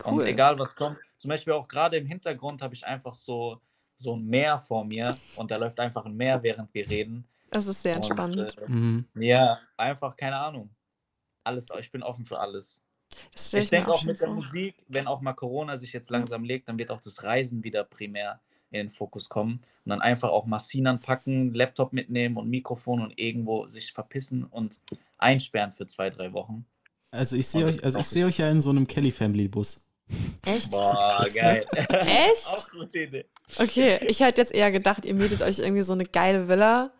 Und 0.04 0.14
Cool. 0.14 0.26
egal 0.26 0.58
was 0.60 0.76
kommt, 0.76 0.98
zum 1.18 1.28
Beispiel 1.28 1.54
auch 1.54 1.66
gerade 1.66 1.96
im 1.96 2.06
Hintergrund 2.06 2.62
habe 2.62 2.74
ich 2.74 2.86
einfach 2.86 3.14
so, 3.14 3.60
so 3.96 4.16
ein 4.16 4.26
Meer 4.26 4.58
vor 4.58 4.84
mir 4.84 5.16
und 5.36 5.50
da 5.50 5.56
läuft 5.56 5.78
einfach 5.80 6.04
ein 6.04 6.16
Meer, 6.16 6.42
während 6.42 6.72
wir 6.74 6.88
reden. 6.88 7.24
Das 7.50 7.66
ist 7.66 7.82
sehr 7.82 7.94
Und, 7.96 8.04
entspannend. 8.04 8.56
äh, 8.58 8.68
Mhm. 8.70 9.04
ja, 9.14 9.60
einfach 9.76 10.16
keine 10.16 10.36
Ahnung. 10.36 10.70
Alles, 11.44 11.68
ich 11.78 11.92
bin 11.92 12.02
offen 12.02 12.26
für 12.26 12.38
alles. 12.40 12.80
Ich 13.34 13.52
mir 13.52 13.64
denke 13.64 13.92
auch 13.92 14.02
mit 14.04 14.20
der. 14.20 14.30
Musik, 14.30 14.74
wenn 14.88 15.06
auch 15.06 15.20
mal 15.20 15.34
Corona 15.34 15.76
sich 15.76 15.92
jetzt 15.92 16.10
langsam 16.10 16.42
legt, 16.42 16.68
dann 16.68 16.78
wird 16.78 16.90
auch 16.90 17.00
das 17.00 17.22
Reisen 17.22 17.62
wieder 17.62 17.84
primär 17.84 18.40
in 18.70 18.78
den 18.78 18.88
Fokus 18.88 19.28
kommen. 19.28 19.60
Und 19.84 19.90
dann 19.90 20.00
einfach 20.00 20.30
auch 20.30 20.46
Maschinen 20.46 20.98
packen, 20.98 21.54
Laptop 21.54 21.92
mitnehmen 21.92 22.36
und 22.36 22.48
Mikrofon 22.48 23.00
und 23.02 23.16
irgendwo 23.16 23.68
sich 23.68 23.92
verpissen 23.92 24.42
und 24.44 24.80
einsperren 25.18 25.70
für 25.70 25.86
zwei, 25.86 26.10
drei 26.10 26.32
Wochen. 26.32 26.66
Also 27.12 27.36
ich 27.36 27.46
sehe 27.46 27.64
Und 27.64 27.74
euch, 27.74 27.84
also 27.84 28.00
ich 28.00 28.08
sehe 28.08 28.26
euch 28.26 28.38
ja 28.38 28.50
in 28.50 28.60
so 28.60 28.70
einem 28.70 28.88
Kelly 28.88 29.12
Family 29.12 29.46
Bus. 29.46 29.88
Echt? 30.46 30.70
Boah, 30.70 31.26
geil. 31.32 31.66
Echt? 31.74 32.46
auch 32.46 32.70
gute 32.70 32.98
Idee. 33.00 33.24
Okay, 33.58 33.98
ich 34.06 34.20
hätte 34.20 34.40
jetzt 34.40 34.54
eher 34.54 34.70
gedacht, 34.70 35.04
ihr 35.04 35.14
mietet 35.14 35.42
euch 35.42 35.58
irgendwie 35.58 35.82
so 35.82 35.92
eine 35.94 36.04
geile 36.04 36.48
Villa 36.48 36.90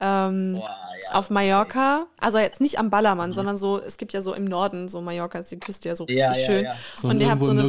ähm, 0.00 0.56
Boah, 0.58 0.68
ja. 1.08 1.14
auf 1.14 1.30
Mallorca. 1.30 2.06
Also 2.18 2.38
jetzt 2.38 2.60
nicht 2.60 2.78
am 2.78 2.90
Ballermann, 2.90 3.30
Mhm. 3.30 3.34
sondern 3.34 3.56
so, 3.56 3.80
es 3.80 3.96
gibt 3.96 4.12
ja 4.12 4.20
so 4.20 4.34
im 4.34 4.44
Norden, 4.44 4.88
so 4.88 5.00
Mallorca 5.00 5.38
ist 5.38 5.50
die 5.52 5.58
Küste 5.60 5.88
ja 5.88 5.96
so 5.96 6.04
richtig 6.04 6.20
Ja, 6.20 6.34
ja, 6.36 6.46
schön. 6.46 6.64
ja. 6.64 6.76
So 7.00 7.08
Und 7.08 7.20
ihr 7.20 7.30
habt 7.30 7.40
so 7.40 7.50
eine-. 7.50 7.62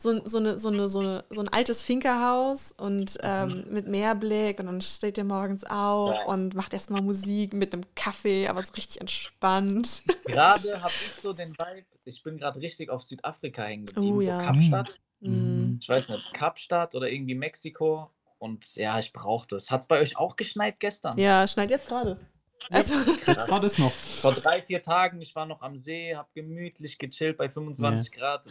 So, 0.00 0.20
so, 0.26 0.38
eine, 0.38 0.58
so, 0.60 0.68
eine, 0.68 0.88
so, 0.88 1.00
eine, 1.00 1.24
so 1.30 1.40
ein 1.40 1.48
altes 1.48 1.82
Finkerhaus 1.82 2.72
und 2.78 3.18
ähm, 3.22 3.64
mit 3.70 3.88
Meerblick 3.88 4.60
und 4.60 4.66
dann 4.66 4.80
steht 4.80 5.18
ihr 5.18 5.24
morgens 5.24 5.64
auf 5.64 6.14
Ja. 6.14 6.24
und 6.26 6.54
macht 6.54 6.72
erstmal 6.72 7.02
Musik 7.02 7.52
mit 7.52 7.72
einem 7.72 7.84
Kaffee, 7.94 8.46
aber 8.48 8.62
so 8.62 8.72
richtig 8.74 9.00
entspannt. 9.00 10.02
Gerade 10.24 10.80
habe 10.82 10.92
ich 11.06 11.12
so 11.20 11.32
den 11.32 11.50
Vibe, 11.58 11.86
ich 12.04 12.22
bin 12.22 12.38
gerade 12.38 12.60
richtig 12.60 12.90
auf 12.90 13.02
Südafrika 13.02 13.62
hängen 13.64 13.86
geblieben, 13.86 14.16
Oh, 14.16 14.20
so 14.20 14.26
ja. 14.26 14.42
Kapstadt. 14.42 15.00
Mm. 15.20 15.76
Ich 15.80 15.88
weiß 15.88 16.08
nicht, 16.08 16.32
Kapstadt 16.34 16.94
oder 16.94 17.10
irgendwie 17.10 17.34
Mexiko. 17.34 18.10
Und 18.38 18.76
ja, 18.76 18.98
ich 19.00 19.12
brauche 19.12 19.48
das. 19.48 19.68
Hat 19.70 19.80
es 19.80 19.88
bei 19.88 19.98
euch 20.00 20.16
auch 20.16 20.36
geschneit 20.36 20.78
gestern? 20.78 21.18
Ja, 21.18 21.46
schneit 21.48 21.70
jetzt 21.70 21.88
gerade. 21.88 22.20
Also, 22.70 22.94
Jetzt 23.26 23.46
gerade 23.46 23.66
ist 23.66 23.78
noch. 23.78 23.90
Vor 23.92 24.32
drei, 24.32 24.62
vier 24.62 24.82
Tagen, 24.82 25.20
ich 25.20 25.34
war 25.34 25.46
noch 25.46 25.60
am 25.62 25.76
See, 25.76 26.14
habe 26.14 26.28
gemütlich 26.34 26.98
gechillt 26.98 27.36
bei 27.36 27.48
25 27.48 28.12
Grad. 28.12 28.44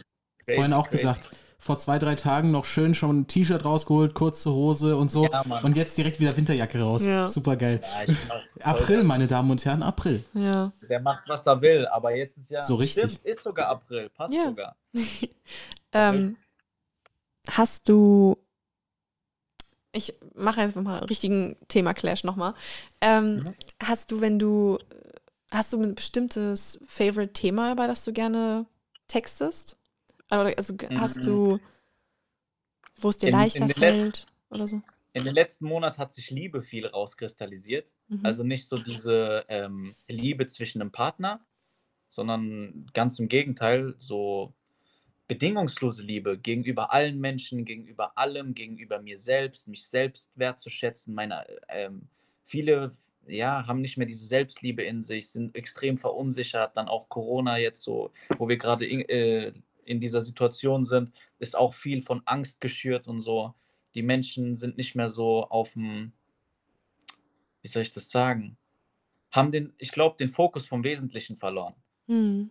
Crazy, 0.48 0.56
Vorhin 0.56 0.72
auch 0.72 0.88
crazy. 0.88 1.02
gesagt, 1.02 1.30
vor 1.60 1.78
zwei, 1.78 1.98
drei 1.98 2.14
Tagen 2.14 2.50
noch 2.52 2.64
schön 2.64 2.94
schon 2.94 3.20
ein 3.20 3.26
T-Shirt 3.26 3.64
rausgeholt, 3.64 4.14
kurze 4.14 4.52
Hose 4.52 4.96
und 4.96 5.10
so. 5.10 5.26
Ja, 5.26 5.42
und 5.62 5.76
jetzt 5.76 5.98
direkt 5.98 6.20
wieder 6.20 6.36
Winterjacke 6.36 6.80
raus. 6.80 7.04
Ja. 7.04 7.26
Super 7.26 7.56
geil. 7.56 7.80
Ja, 8.06 8.14
April, 8.64 9.02
meine 9.04 9.26
Damen 9.26 9.50
und 9.50 9.64
Herren, 9.64 9.82
April. 9.82 10.22
ja. 10.34 10.72
Der 10.88 11.00
macht, 11.00 11.28
was 11.28 11.46
er 11.46 11.60
will, 11.60 11.86
aber 11.88 12.14
jetzt 12.14 12.36
ist 12.38 12.50
ja. 12.50 12.62
So 12.62 12.76
richtig. 12.76 13.04
Stimmt, 13.12 13.22
ist 13.24 13.42
sogar 13.42 13.68
April, 13.68 14.08
passt 14.10 14.32
Ja. 14.34 14.44
sogar. 14.44 14.76
Ähm, 15.92 16.36
hast 17.50 17.88
du. 17.88 18.36
Ich 19.92 20.12
mache 20.34 20.60
jetzt 20.60 20.76
mal 20.76 20.98
einen 20.98 21.06
richtigen 21.08 21.56
Thema-Clash 21.68 22.24
nochmal. 22.24 22.52
Ähm, 23.00 23.36
Mhm. 23.36 23.54
Hast 23.82 24.10
du, 24.12 24.20
wenn 24.20 24.38
du. 24.38 24.78
Hast 25.50 25.72
du 25.72 25.82
ein 25.82 25.94
bestimmtes 25.94 26.78
Favorite-Thema, 26.86 27.72
über 27.72 27.86
das 27.88 28.04
du 28.04 28.12
gerne 28.12 28.66
textest? 29.08 29.77
Also 30.30 30.74
hast 30.94 31.18
Mhm. 31.18 31.22
du. 31.22 31.58
Wo 33.00 33.10
es 33.10 33.18
dir 33.18 33.28
In- 33.28 33.32
leichter 33.32 33.64
in 33.64 33.68
fällt? 33.70 34.26
Oder 34.50 34.66
so? 34.66 34.82
In 35.12 35.24
den 35.24 35.34
letzten 35.34 35.66
Monaten 35.66 35.98
hat 35.98 36.12
sich 36.12 36.30
Liebe 36.30 36.62
viel 36.62 36.86
rauskristallisiert. 36.86 37.92
Mhm. 38.08 38.24
Also 38.24 38.44
nicht 38.44 38.66
so 38.68 38.76
diese 38.76 39.44
ähm, 39.48 39.94
Liebe 40.06 40.46
zwischen 40.46 40.80
einem 40.80 40.92
Partner, 40.92 41.40
sondern 42.08 42.86
ganz 42.94 43.18
im 43.18 43.28
Gegenteil, 43.28 43.94
so 43.98 44.52
bedingungslose 45.28 46.02
Liebe 46.04 46.38
gegenüber 46.38 46.92
allen 46.92 47.20
Menschen, 47.20 47.64
gegenüber 47.64 48.16
allem, 48.16 48.54
gegenüber 48.54 49.00
mir 49.00 49.18
selbst, 49.18 49.68
mich 49.68 49.86
selbst 49.86 50.32
wertzuschätzen. 50.36 51.14
Meine, 51.14 51.46
ähm, 51.68 52.08
viele 52.44 52.90
ja, 53.26 53.66
haben 53.66 53.82
nicht 53.82 53.98
mehr 53.98 54.06
diese 54.06 54.26
Selbstliebe 54.26 54.82
in 54.82 55.02
sich, 55.02 55.30
sind 55.30 55.54
extrem 55.54 55.98
verunsichert. 55.98 56.76
Dann 56.76 56.88
auch 56.88 57.08
Corona 57.10 57.58
jetzt 57.58 57.82
so, 57.82 58.10
wo 58.38 58.48
wir 58.48 58.56
gerade 58.56 58.86
äh, 58.86 59.52
in 59.88 60.00
dieser 60.00 60.20
Situation 60.20 60.84
sind, 60.84 61.12
ist 61.38 61.56
auch 61.56 61.74
viel 61.74 62.02
von 62.02 62.22
Angst 62.26 62.60
geschürt 62.60 63.08
und 63.08 63.20
so. 63.20 63.54
Die 63.94 64.02
Menschen 64.02 64.54
sind 64.54 64.76
nicht 64.76 64.94
mehr 64.94 65.08
so 65.08 65.48
auf 65.48 65.72
dem, 65.72 66.12
wie 67.62 67.68
soll 67.68 67.82
ich 67.82 67.92
das 67.92 68.10
sagen, 68.10 68.56
haben 69.30 69.50
den, 69.50 69.72
ich 69.78 69.90
glaube, 69.90 70.16
den 70.18 70.28
Fokus 70.28 70.66
vom 70.66 70.84
Wesentlichen 70.84 71.36
verloren. 71.36 71.74
Hm. 72.06 72.50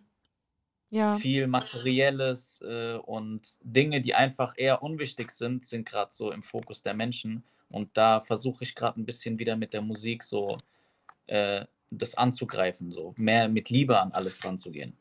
Ja. 0.90 1.18
Viel 1.18 1.46
Materielles 1.46 2.60
äh, 2.62 2.94
und 2.94 3.58
Dinge, 3.62 4.00
die 4.00 4.14
einfach 4.14 4.54
eher 4.56 4.82
unwichtig 4.82 5.30
sind, 5.30 5.64
sind 5.64 5.86
gerade 5.86 6.10
so 6.12 6.32
im 6.32 6.42
Fokus 6.42 6.82
der 6.82 6.94
Menschen. 6.94 7.44
Und 7.70 7.96
da 7.96 8.20
versuche 8.20 8.64
ich 8.64 8.74
gerade 8.74 9.00
ein 9.00 9.04
bisschen 9.04 9.38
wieder 9.38 9.54
mit 9.54 9.74
der 9.74 9.82
Musik 9.82 10.24
so 10.24 10.56
äh, 11.26 11.66
das 11.90 12.14
anzugreifen, 12.14 12.90
so 12.90 13.14
mehr 13.16 13.48
mit 13.48 13.70
Liebe 13.70 14.00
an 14.00 14.12
alles 14.12 14.42
ranzugehen. 14.44 14.96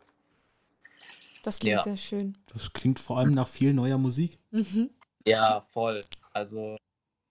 Das 1.44 1.60
klingt 1.60 1.76
Ja. 1.78 1.82
sehr 1.82 1.98
schön. 1.98 2.38
Das 2.54 2.72
klingt 2.74 3.00
vor 3.00 3.18
allem 3.20 3.34
nach 3.34 3.48
viel 3.48 3.74
neuer 3.74 3.98
Musik. 3.98 4.38
Mhm. 4.52 4.90
Ja, 5.26 5.62
voll. 5.70 6.02
Also 6.34 6.76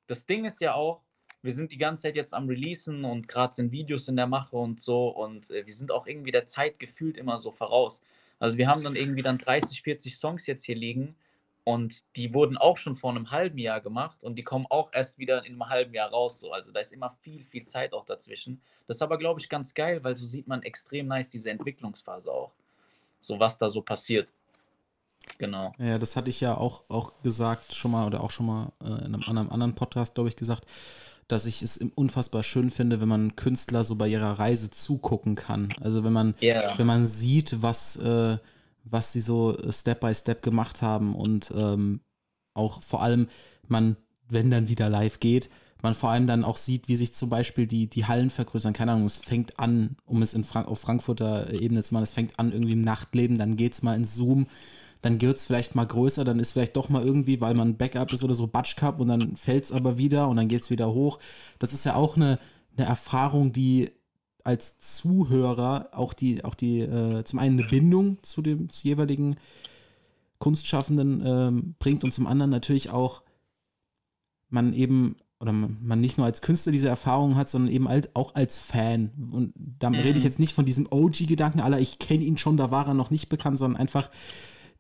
das 0.07 0.27
Ding 0.27 0.45
ist 0.45 0.61
ja 0.61 0.75
auch, 0.75 1.03
wir 1.43 1.53
sind 1.53 1.71
die 1.73 1.79
ganze 1.79 2.03
Zeit 2.03 2.17
jetzt 2.17 2.35
am 2.35 2.49
Releasen 2.49 3.05
und 3.05 3.29
gerade 3.29 3.55
sind 3.55 3.73
Videos 3.73 4.09
in 4.09 4.17
der 4.17 4.27
Mache 4.27 4.57
und 4.57 4.81
so 4.81 5.09
und 5.09 5.51
äh, 5.51 5.65
wir 5.67 5.73
sind 5.73 5.91
auch 5.93 6.07
irgendwie 6.07 6.31
der 6.33 6.47
Zeit 6.47 6.79
gefühlt 6.79 7.17
immer 7.17 7.39
so 7.39 7.53
voraus. 7.53 8.03
Also 8.39 8.59
wir 8.59 8.69
haben 8.69 8.83
dann 8.85 8.97
irgendwie 8.97 9.23
dann 9.23 9.39
30, 9.39 9.83
40 9.83 10.17
Songs 10.19 10.47
jetzt 10.47 10.65
hier 10.65 10.77
liegen 10.77 11.17
Und 11.65 12.05
die 12.17 12.33
wurden 12.33 12.57
auch 12.57 12.77
schon 12.77 12.95
vor 12.95 13.11
einem 13.11 13.33
halben 13.33 13.59
Jahr 13.59 13.81
gemacht 13.81 14.23
und 14.23 14.37
die 14.37 14.45
kommen 14.45 14.67
auch 14.71 14.93
erst 14.93 15.19
wieder 15.19 15.45
in 15.45 15.55
einem 15.55 15.69
halben 15.69 15.95
Jahr 15.95 16.11
raus. 16.11 16.39
So. 16.39 16.53
Also 16.53 16.71
da 16.71 16.79
ist 16.81 16.93
immer 16.93 17.11
viel, 17.23 17.43
viel 17.43 17.67
Zeit 17.67 17.93
auch 17.93 18.05
dazwischen. 18.05 18.61
Das 18.87 18.99
ist 18.99 19.03
aber, 19.03 19.19
glaube 19.19 19.41
ich, 19.41 19.49
ganz 19.49 19.75
geil, 19.75 20.05
weil 20.05 20.15
so 20.15 20.25
sieht 20.25 20.47
man 20.47 20.63
extrem 20.63 21.09
nice 21.09 21.29
diese 21.29 21.51
Entwicklungsphase 21.51 22.31
auch. 22.31 22.53
So 23.27 23.41
was 23.41 23.59
da 23.59 23.69
so 23.69 23.83
passiert. 23.83 24.33
Genau. 25.39 25.73
Ja, 25.79 25.99
das 25.99 26.15
hatte 26.15 26.31
ich 26.31 26.41
ja 26.41 26.57
auch, 26.57 26.89
auch 26.89 27.13
gesagt 27.23 27.75
schon 27.75 27.91
mal 27.91 28.07
oder 28.07 28.23
auch 28.23 28.31
schon 28.31 28.47
mal 28.47 28.73
äh, 28.81 29.05
in 29.05 29.15
einem, 29.15 29.23
einem 29.27 29.51
anderen 29.51 29.75
Podcast, 29.75 30.15
glaube 30.15 30.29
ich, 30.29 30.37
gesagt, 30.37 30.65
dass 31.27 31.45
ich 31.45 31.61
es 31.61 31.79
unfassbar 31.97 32.45
schön 32.45 32.71
finde, 32.71 33.01
wenn 33.01 33.09
man 33.09 33.35
Künstler 33.35 33.83
so 33.83 33.97
bei 33.97 34.07
ihrer 34.07 34.39
Reise 34.39 34.71
zugucken 34.71 35.35
kann. 35.35 35.75
Also 35.81 36.05
wenn 36.05 36.13
man, 36.13 36.37
yeah. 36.41 36.73
wenn 36.79 36.87
man 36.87 37.09
sieht, 37.09 37.61
was, 37.63 37.97
äh, 37.97 38.39
was 38.85 39.13
sie 39.13 39.21
so 39.21 39.59
Step 39.73 40.01
by 40.01 40.15
Step 40.15 40.43
gemacht 40.43 40.83
haben 40.83 41.17
und 41.17 41.51
ähm, 41.53 42.01
auch 42.55 42.81
vor 42.81 43.03
allem 43.03 43.29
man, 43.67 43.97
wenn 44.29 44.53
dann 44.53 44.69
wieder 44.69 44.89
live 44.89 45.19
geht, 45.19 45.51
man 45.87 45.95
vor 45.95 46.11
allem 46.11 46.27
dann 46.27 46.45
auch 46.45 46.57
sieht, 46.57 46.89
wie 46.89 46.97
sich 46.97 47.15
zum 47.15 47.31
Beispiel 47.31 47.67
die, 47.67 47.87
die 47.87 48.07
Hallen 48.07 48.31
vergrößern. 48.31 48.73
Keine 48.73 48.93
Ahnung, 48.93 49.07
es 49.07 49.19
fängt 49.19 49.59
an, 49.61 49.97
um 50.05 50.21
es 50.21 50.35
in 50.35 50.43
Frank 50.43 50.67
auf 50.67 50.81
Frankfurter 50.81 51.53
Ebene 51.53 51.83
zu 51.83 51.95
machen, 51.95 52.03
es 52.03 52.11
fängt 52.11 52.39
an 52.41 52.51
irgendwie 52.51 52.73
im 52.73 52.83
Nachtleben, 52.83 53.39
dann 53.39 53.57
geht 53.57 53.73
es 53.73 53.83
mal 53.83 53.95
in 53.95 54.05
Zoom, 54.05 54.49
dann 55.01 55.21
wird 55.21 55.37
es 55.37 55.47
vielleicht 55.47 55.77
mal 55.77 55.87
größer, 55.87 56.25
dann 56.25 56.41
ist 56.41 56.53
vielleicht 56.53 56.77
doch 56.77 56.89
mal 56.89 57.05
irgendwie, 57.05 57.41
weil 57.41 57.55
man 57.55 57.77
Backup 57.77 58.13
ist 58.13 58.25
oder 58.25 58.35
so, 58.35 58.49
Batsch 58.49 58.75
Cup 58.75 58.99
und 58.99 59.09
dann 59.09 59.37
fällt 59.37 59.65
es 59.65 59.73
aber 59.73 59.97
wieder 59.97 60.29
und 60.29 60.37
dann 60.37 60.49
geht 60.49 60.63
es 60.63 60.71
wieder 60.71 60.93
hoch. 60.93 61.21
Das 61.61 61.73
ist 61.73 61.85
ja 61.85 61.95
auch 61.95 62.17
eine, 62.17 62.41
eine 62.77 62.87
Erfahrung, 62.87 63.53
die 63.53 63.93
als 64.43 64.79
Zuhörer 64.81 65.91
auch 65.93 66.13
die, 66.15 66.45
auch 66.45 66.55
die, 66.55 66.81
äh, 66.81 67.23
zum 67.25 67.39
einen 67.39 67.61
eine 67.61 67.69
Bindung 67.69 68.19
zu 68.23 68.43
dem 68.43 68.71
zu 68.71 68.89
jeweiligen 68.89 69.37
Kunstschaffenden 70.39 71.23
ähm, 71.25 71.75
bringt 71.79 72.03
und 72.03 72.13
zum 72.13 72.27
anderen 72.27 72.51
natürlich 72.51 72.91
auch 72.91 73.23
man 74.49 74.73
eben 74.73 75.17
oder 75.39 75.53
man 75.53 76.01
nicht 76.01 76.17
nur 76.17 76.27
als 76.27 76.41
Künstler 76.41 76.73
diese 76.73 76.89
Erfahrung 76.89 77.37
hat, 77.37 77.49
sondern 77.49 77.73
eben 77.73 77.87
als, 77.87 78.09
auch 78.15 78.35
als 78.35 78.59
Fan. 78.59 79.13
Und 79.33 79.53
da 79.57 79.91
mhm. 79.91 79.97
rede 79.97 80.19
ich 80.19 80.25
jetzt 80.25 80.39
nicht 80.39 80.55
von 80.55 80.65
diesem 80.65 80.89
OG-Gedanken, 80.91 81.61
aller 81.61 81.79
ich 81.79 81.99
kenne 81.99 82.25
ihn 82.25 82.39
schon, 82.39 82.57
da 82.57 82.71
war 82.71 82.87
er 82.87 82.95
noch 82.95 83.11
nicht 83.11 83.29
bekannt, 83.29 83.59
sondern 83.59 83.81
einfach 83.81 84.11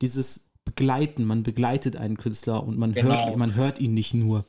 dieses 0.00 0.54
Begleiten. 0.64 1.24
Man 1.24 1.42
begleitet 1.42 1.96
einen 1.96 2.16
Künstler 2.16 2.64
und 2.64 2.78
man, 2.78 2.94
genau. 2.94 3.10
hört, 3.10 3.36
man 3.36 3.54
hört 3.54 3.80
ihn 3.80 3.92
nicht 3.92 4.14
nur. 4.14 4.46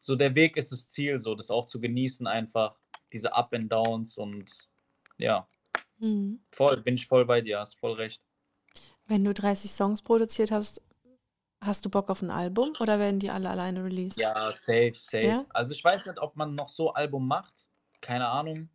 So 0.00 0.14
der 0.14 0.34
Weg 0.34 0.56
ist 0.56 0.70
das 0.70 0.88
Ziel, 0.88 1.18
so 1.18 1.34
das 1.34 1.50
auch 1.50 1.66
zu 1.66 1.80
genießen, 1.80 2.26
einfach 2.26 2.76
diese 3.12 3.34
Up 3.34 3.52
and 3.54 3.72
Downs 3.72 4.16
und 4.16 4.68
ja, 5.18 5.48
mhm. 5.98 6.40
voll, 6.50 6.80
bin 6.82 6.94
ich 6.94 7.06
voll 7.06 7.24
bei 7.24 7.40
dir, 7.40 7.58
hast 7.58 7.78
voll 7.78 7.94
recht. 7.94 8.22
Wenn 9.06 9.24
du 9.24 9.34
30 9.34 9.70
Songs 9.70 10.02
produziert 10.02 10.50
hast, 10.50 10.80
Hast 11.64 11.84
du 11.84 11.88
Bock 11.88 12.10
auf 12.10 12.20
ein 12.20 12.30
Album 12.30 12.72
oder 12.78 12.98
werden 12.98 13.18
die 13.18 13.30
alle 13.30 13.48
alleine 13.48 13.82
released? 13.82 14.18
Ja, 14.18 14.50
safe, 14.52 14.92
safe. 14.94 15.26
Ja? 15.26 15.44
Also 15.48 15.72
ich 15.72 15.82
weiß 15.82 16.06
nicht, 16.06 16.18
ob 16.18 16.36
man 16.36 16.54
noch 16.54 16.68
so 16.68 16.92
Album 16.92 17.26
macht. 17.26 17.68
Keine 18.02 18.28
Ahnung. 18.28 18.68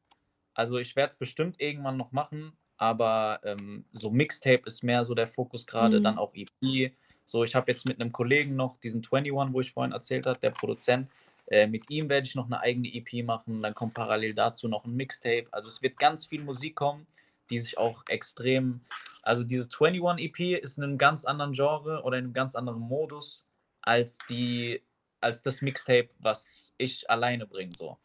Also 0.56 0.78
ich 0.80 0.96
werde 0.96 1.14
es 1.14 1.20
bestimmt 1.20 1.62
irgendwann 1.62 1.98
noch 1.98 2.12
machen, 2.12 2.52
aber 2.78 3.40
ähm, 3.44 3.86
so 3.94 4.10
Mixtape 4.10 4.64
ist 4.66 4.84
mehr 4.84 5.06
so 5.06 5.14
der 5.14 5.28
Fokus 5.28 5.68
gerade, 5.68 6.00
mhm. 6.00 6.04
dann 6.04 6.18
auch 6.18 6.34
EP. 6.34 6.92
So, 7.26 7.44
ich 7.44 7.54
habe 7.54 7.72
jetzt 7.72 7.86
mit 7.86 8.02
einem 8.02 8.12
Kollegen 8.12 8.56
noch 8.56 8.78
diesen 8.80 9.04
21, 9.04 9.54
wo 9.54 9.62
ich 9.62 9.72
vorhin 9.72 9.94
erzählt 9.94 10.26
habe, 10.26 10.40
der 10.40 10.50
Produzent. 10.50 11.10
Äh, 11.46 11.68
mit 11.68 11.90
ihm 11.92 12.10
werde 12.10 12.26
ich 12.26 12.34
noch 12.34 12.48
eine 12.48 12.60
eigene 12.60 12.92
EP 12.94 13.24
machen. 13.24 13.62
Dann 13.62 13.76
kommt 13.76 13.94
parallel 13.94 14.34
dazu 14.34 14.68
noch 14.68 14.86
ein 14.86 14.96
Mixtape. 14.96 15.46
Also 15.52 15.70
es 15.70 15.82
wird 15.84 15.98
ganz 16.00 16.26
viel 16.26 16.44
Musik 16.44 16.76
kommen, 16.76 17.06
die 17.50 17.60
sich 17.60 17.78
auch 17.78 18.04
extrem 18.08 18.82
also 19.30 19.44
diese 19.44 19.70
21 19.72 20.26
EP 20.26 20.64
ist 20.64 20.78
in 20.78 20.84
einem 20.84 20.98
ganz 20.98 21.26
anderen 21.26 21.54
Genre 21.54 22.02
oder 22.04 22.18
in 22.18 22.26
einem 22.26 22.34
ganz 22.34 22.56
anderen 22.56 22.80
Modus 22.80 23.46
als 23.82 24.18
die, 24.30 24.82
als 25.22 25.44
das 25.44 25.62
Mixtape, 25.62 26.10
was 26.20 26.74
ich 26.78 27.10
alleine 27.10 27.46
bringe. 27.46 27.76
So. 27.76 27.98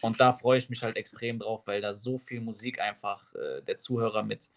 Und 0.00 0.20
da 0.20 0.32
freue 0.32 0.58
ich 0.58 0.70
mich 0.70 0.82
halt 0.82 0.96
extrem 0.96 1.38
drauf, 1.38 1.62
weil 1.66 1.80
da 1.80 1.94
so 1.94 2.18
viel 2.18 2.40
Musik 2.40 2.80
einfach 2.80 3.34
äh, 3.34 3.62
der 3.62 3.78
Zuhörer 3.78 4.22
mit 4.22 4.48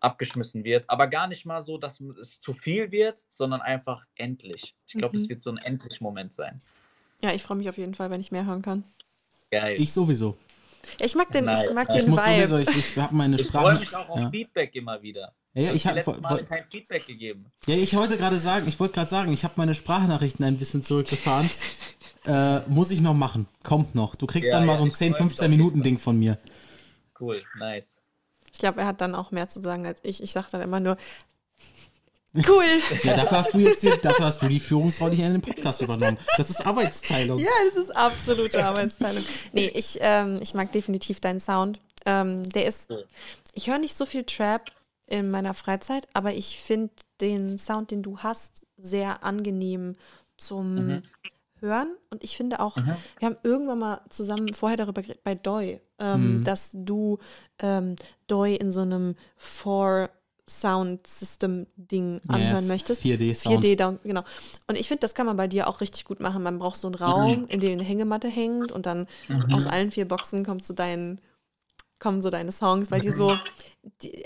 abgeschmissen 0.00 0.64
wird. 0.64 0.88
Aber 0.88 1.06
gar 1.06 1.28
nicht 1.28 1.44
mal 1.46 1.62
so, 1.62 1.78
dass 1.78 2.00
es 2.00 2.40
zu 2.40 2.54
viel 2.54 2.90
wird, 2.90 3.24
sondern 3.28 3.60
einfach 3.60 4.04
endlich. 4.16 4.74
Ich 4.86 4.94
glaube, 4.94 5.16
mhm. 5.16 5.22
es 5.22 5.28
wird 5.28 5.42
so 5.42 5.50
ein 5.50 5.58
Endlich-Moment 5.58 6.34
sein. 6.34 6.60
Ja, 7.20 7.32
ich 7.32 7.42
freue 7.42 7.58
mich 7.58 7.68
auf 7.68 7.78
jeden 7.78 7.94
Fall, 7.94 8.10
wenn 8.10 8.20
ich 8.20 8.32
mehr 8.32 8.46
hören 8.46 8.62
kann. 8.62 8.84
Geil. 9.50 9.76
Ich 9.78 9.92
sowieso. 9.92 10.36
Ich 10.98 11.14
mag 11.14 11.30
den, 11.30 11.48
ich 11.48 11.74
mag 11.74 11.88
den 11.88 11.96
ich 11.96 12.06
muss 12.06 12.24
Vibe. 12.24 12.46
Sowieso, 12.46 12.70
ich, 12.70 12.76
ich 12.76 12.98
habe 12.98 13.14
meine 13.14 13.38
Sprache. 13.38 13.78
Ich 13.82 13.88
freue 13.88 14.00
mich 14.00 14.08
auch 14.08 14.08
auf 14.08 14.20
ja. 14.20 14.30
Feedback 14.30 14.74
immer 14.74 15.02
wieder. 15.02 15.32
Ja, 15.54 15.62
ja 15.62 15.72
ich 15.72 15.86
habe 15.86 16.02
kein 16.02 16.64
Feedback 16.70 17.06
gegeben. 17.06 17.46
Ja, 17.66 17.76
ich 17.76 17.94
wollte 17.94 18.16
gerade 18.16 18.38
sagen, 18.38 18.66
ich 18.68 18.78
wollte 18.80 18.94
gerade 18.94 19.10
sagen, 19.10 19.32
ich 19.32 19.44
habe 19.44 19.54
meine 19.56 19.74
Sprachnachrichten 19.74 20.44
ein 20.44 20.58
bisschen 20.58 20.82
zurückgefahren. 20.82 21.48
äh, 22.26 22.60
muss 22.68 22.90
ich 22.90 23.00
noch 23.00 23.14
machen. 23.14 23.46
Kommt 23.62 23.94
noch. 23.94 24.14
Du 24.14 24.26
kriegst 24.26 24.50
ja, 24.50 24.58
dann 24.58 24.66
mal 24.66 24.76
so 24.76 24.84
ein 24.84 24.92
10, 24.92 25.14
15 25.14 25.50
Minuten 25.50 25.82
Ding 25.82 25.98
von 25.98 26.18
mir. 26.18 26.38
Cool, 27.18 27.42
nice. 27.58 28.00
Ich 28.52 28.58
glaube, 28.58 28.80
er 28.80 28.86
hat 28.86 29.00
dann 29.00 29.14
auch 29.14 29.30
mehr 29.30 29.48
zu 29.48 29.60
sagen 29.60 29.86
als 29.86 30.00
ich. 30.02 30.22
Ich 30.22 30.32
sage 30.32 30.48
dann 30.50 30.60
immer 30.60 30.80
nur, 30.80 30.96
Cool. 32.34 32.64
Ja, 33.02 33.16
dafür 33.16 33.38
hast 33.38 33.52
du 33.52 33.58
jetzt 33.58 33.82
hier, 33.82 33.96
dafür 33.98 34.26
hast 34.26 34.40
du 34.40 34.48
die 34.48 34.60
Führungsrolle 34.60 35.14
hier 35.14 35.26
in 35.26 35.32
dem 35.32 35.42
Podcast 35.42 35.82
übernommen. 35.82 36.16
Das 36.38 36.48
ist 36.48 36.64
Arbeitsteilung. 36.64 37.38
Ja, 37.38 37.50
das 37.66 37.76
ist 37.76 37.94
absolute 37.94 38.64
Arbeitsteilung. 38.64 39.22
Nee, 39.52 39.70
ich, 39.74 39.98
ähm, 40.00 40.40
ich 40.42 40.54
mag 40.54 40.72
definitiv 40.72 41.20
deinen 41.20 41.40
Sound. 41.40 41.78
Ähm, 42.06 42.42
der 42.50 42.66
ist, 42.66 42.92
ich 43.52 43.68
höre 43.68 43.78
nicht 43.78 43.94
so 43.94 44.06
viel 44.06 44.24
Trap 44.24 44.72
in 45.06 45.30
meiner 45.30 45.52
Freizeit, 45.52 46.08
aber 46.14 46.32
ich 46.32 46.58
finde 46.58 46.92
den 47.20 47.58
Sound, 47.58 47.90
den 47.90 48.02
du 48.02 48.18
hast, 48.18 48.64
sehr 48.78 49.24
angenehm 49.24 49.94
zum 50.38 50.74
mhm. 50.74 51.02
Hören. 51.60 51.94
Und 52.10 52.24
ich 52.24 52.36
finde 52.36 52.60
auch, 52.60 52.76
mhm. 52.76 52.96
wir 53.18 53.28
haben 53.28 53.36
irgendwann 53.42 53.78
mal 53.78 54.00
zusammen 54.08 54.54
vorher 54.54 54.78
darüber 54.78 55.02
geredet, 55.02 55.22
bei 55.22 55.34
Doi, 55.34 55.80
ähm, 55.98 56.36
mhm. 56.36 56.44
dass 56.44 56.70
du 56.72 57.18
ähm, 57.58 57.96
Doi 58.26 58.54
in 58.54 58.72
so 58.72 58.80
einem 58.80 59.16
Four 59.36 60.08
Sound 60.48 61.06
System 61.06 61.66
Ding 61.76 62.20
anhören 62.26 62.64
ja, 62.64 62.72
möchtest. 62.72 63.02
4D 63.02 63.34
Sound. 63.34 63.64
4D, 63.64 63.98
genau. 64.02 64.22
Und 64.66 64.78
ich 64.78 64.88
finde, 64.88 65.00
das 65.00 65.14
kann 65.14 65.26
man 65.26 65.36
bei 65.36 65.46
dir 65.46 65.68
auch 65.68 65.80
richtig 65.80 66.04
gut 66.04 66.20
machen. 66.20 66.42
Man 66.42 66.58
braucht 66.58 66.76
so 66.76 66.88
einen 66.88 66.96
Raum, 66.96 67.46
in 67.46 67.60
dem 67.60 67.72
eine 67.72 67.84
Hängematte 67.84 68.28
hängt 68.28 68.72
und 68.72 68.86
dann 68.86 69.06
mhm. 69.28 69.46
aus 69.52 69.66
allen 69.66 69.90
vier 69.90 70.06
Boxen 70.06 70.44
kommt 70.44 70.64
so 70.64 70.74
dein, 70.74 71.20
kommen 72.00 72.22
so 72.22 72.30
deine 72.30 72.52
Songs, 72.52 72.90
weil 72.90 73.00
die 73.00 73.10
so, 73.10 73.36
die, 74.02 74.24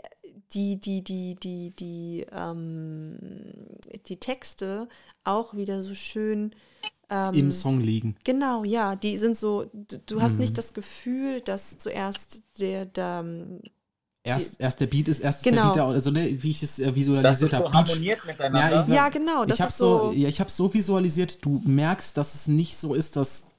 die, 0.53 0.81
die, 0.81 1.03
die, 1.03 1.35
die, 1.35 1.71
die, 1.77 2.27
ähm, 2.33 3.19
die 4.07 4.19
Texte 4.19 4.89
auch 5.25 5.55
wieder 5.55 5.83
so 5.83 5.95
schön 5.95 6.55
ähm, 7.11 7.35
im 7.35 7.53
Song 7.53 7.81
liegen. 7.81 8.17
Genau, 8.25 8.65
ja. 8.65 8.97
Die 8.97 9.17
sind 9.17 9.37
so, 9.37 9.67
du, 9.73 9.99
du 9.99 10.23
hast 10.23 10.33
mhm. 10.33 10.41
nicht 10.41 10.59
das 10.59 10.73
Gefühl, 10.73 11.41
dass 11.41 11.79
zuerst 11.79 12.43
der, 12.59 12.87
der 12.87 13.25
Erst, 14.27 14.61
erst 14.61 14.81
der 14.81 14.87
Beat 14.87 15.09
ist, 15.09 15.21
erst 15.21 15.45
genau. 15.45 15.73
der 15.73 15.85
Beat, 15.85 15.95
also 15.95 16.11
ne, 16.11 16.43
wie 16.43 16.51
ich 16.51 16.63
es 16.63 16.79
äh, 16.79 16.95
visualisiert 16.95 17.53
habe. 17.53 17.69
So 17.69 17.73
harmoniert 17.73 18.27
miteinander. 18.27 18.87
Ja, 18.89 18.95
ja, 18.95 19.09
genau. 19.09 19.45
Das 19.45 19.59
ich 19.59 19.63
habe 19.63 19.73
so, 19.73 20.13
ja, 20.13 20.29
ich 20.29 20.41
habe 20.41 20.51
so 20.51 20.73
visualisiert. 20.75 21.45
Du 21.45 21.63
merkst, 21.65 22.17
dass 22.17 22.35
es 22.35 22.49
nicht 22.49 22.77
so 22.77 22.95
ist, 22.95 23.17
dass 23.17 23.57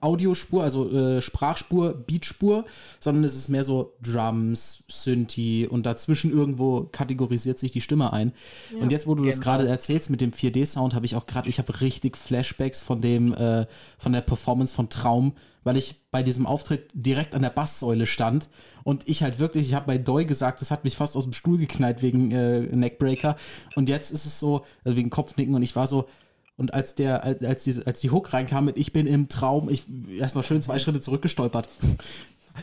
Audiospur, 0.00 0.62
also 0.62 0.90
äh, 0.90 1.20
Sprachspur, 1.20 1.92
Beatspur, 1.92 2.64
sondern 2.98 3.24
es 3.24 3.36
ist 3.36 3.48
mehr 3.48 3.64
so 3.64 3.94
Drums, 4.02 4.84
Synthi 4.88 5.66
und 5.70 5.84
dazwischen 5.84 6.32
irgendwo 6.32 6.88
kategorisiert 6.90 7.58
sich 7.58 7.70
die 7.70 7.80
Stimme 7.80 8.12
ein. 8.12 8.32
Ja, 8.74 8.82
und 8.82 8.90
jetzt, 8.90 9.06
wo 9.06 9.14
du 9.14 9.22
genau. 9.22 9.32
das 9.32 9.40
gerade 9.40 9.68
erzählst 9.68 10.10
mit 10.10 10.20
dem 10.20 10.32
4D-Sound, 10.32 10.94
habe 10.94 11.06
ich 11.06 11.16
auch 11.16 11.26
gerade, 11.26 11.48
ich 11.48 11.58
habe 11.58 11.80
richtig 11.80 12.16
Flashbacks 12.16 12.80
von 12.80 13.00
dem, 13.00 13.34
äh, 13.34 13.66
von 13.98 14.12
der 14.12 14.22
Performance 14.22 14.74
von 14.74 14.88
Traum, 14.88 15.34
weil 15.64 15.76
ich 15.76 16.06
bei 16.10 16.22
diesem 16.22 16.46
Auftritt 16.46 16.90
direkt 16.94 17.34
an 17.34 17.42
der 17.42 17.50
Basssäule 17.50 18.06
stand 18.06 18.48
und 18.84 19.08
ich 19.08 19.22
halt 19.22 19.38
wirklich, 19.38 19.68
ich 19.68 19.74
habe 19.74 19.86
bei 19.86 19.98
Doi 19.98 20.24
gesagt, 20.24 20.60
das 20.60 20.70
hat 20.70 20.84
mich 20.84 20.96
fast 20.96 21.16
aus 21.16 21.24
dem 21.24 21.32
Stuhl 21.32 21.58
geknallt 21.58 22.02
wegen 22.02 22.30
äh, 22.30 22.60
Neckbreaker 22.60 23.36
und 23.76 23.88
jetzt 23.88 24.10
ist 24.10 24.26
es 24.26 24.40
so, 24.40 24.64
also 24.84 24.96
wegen 24.96 25.10
Kopfnicken 25.10 25.54
und 25.54 25.62
ich 25.62 25.76
war 25.76 25.86
so, 25.86 26.08
und 26.56 26.74
als 26.74 26.94
der, 26.94 27.24
als, 27.24 27.42
als, 27.42 27.64
die, 27.64 27.86
als 27.86 28.00
die 28.00 28.10
Hook 28.10 28.34
reinkam 28.34 28.66
mit 28.66 28.76
Ich 28.76 28.92
bin 28.92 29.06
im 29.06 29.28
Traum, 29.28 29.70
ich 29.70 29.86
erstmal 30.10 30.44
schön 30.44 30.60
zwei 30.60 30.78
Schritte 30.78 31.00
zurückgestolpert. 31.00 31.68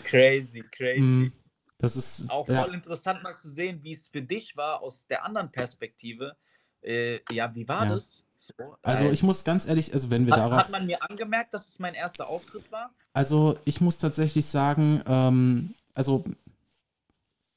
Crazy, 0.04 0.62
crazy. 0.72 1.02
Mm, 1.02 1.34
das 1.80 1.96
ist 1.96 2.30
auch 2.30 2.46
voll 2.46 2.56
ja. 2.56 2.66
interessant 2.66 3.24
mal 3.24 3.36
zu 3.40 3.50
sehen, 3.50 3.80
wie 3.82 3.94
es 3.94 4.08
für 4.08 4.22
dich 4.22 4.56
war 4.56 4.84
aus 4.84 5.08
der 5.08 5.26
anderen 5.26 5.52
Perspektive. 5.52 6.38
Äh, 6.82 7.22
ja, 7.32 7.56
wie 7.56 7.68
war 7.68 7.86
ja. 7.86 7.96
das? 7.96 8.24
So, 8.40 8.54
also 8.84 9.06
äh, 9.06 9.12
ich 9.12 9.24
muss 9.24 9.44
ganz 9.44 9.68
ehrlich, 9.68 9.94
also 9.94 10.12
wenn 10.12 10.28
wir 10.28 10.34
hat, 10.34 10.40
darauf. 10.40 10.60
Hat 10.60 10.70
man 10.70 10.86
mir 10.86 11.02
angemerkt, 11.10 11.56
dass 11.56 11.68
es 11.68 11.80
mein 11.80 11.96
erster 11.96 12.28
Auftritt 12.28 12.72
war? 12.72 12.92
Also 13.14 13.58
ich 13.66 13.82
muss 13.82 13.98
tatsächlich 13.98 14.46
sagen, 14.46 15.02
ähm, 15.08 15.74
also 15.96 16.24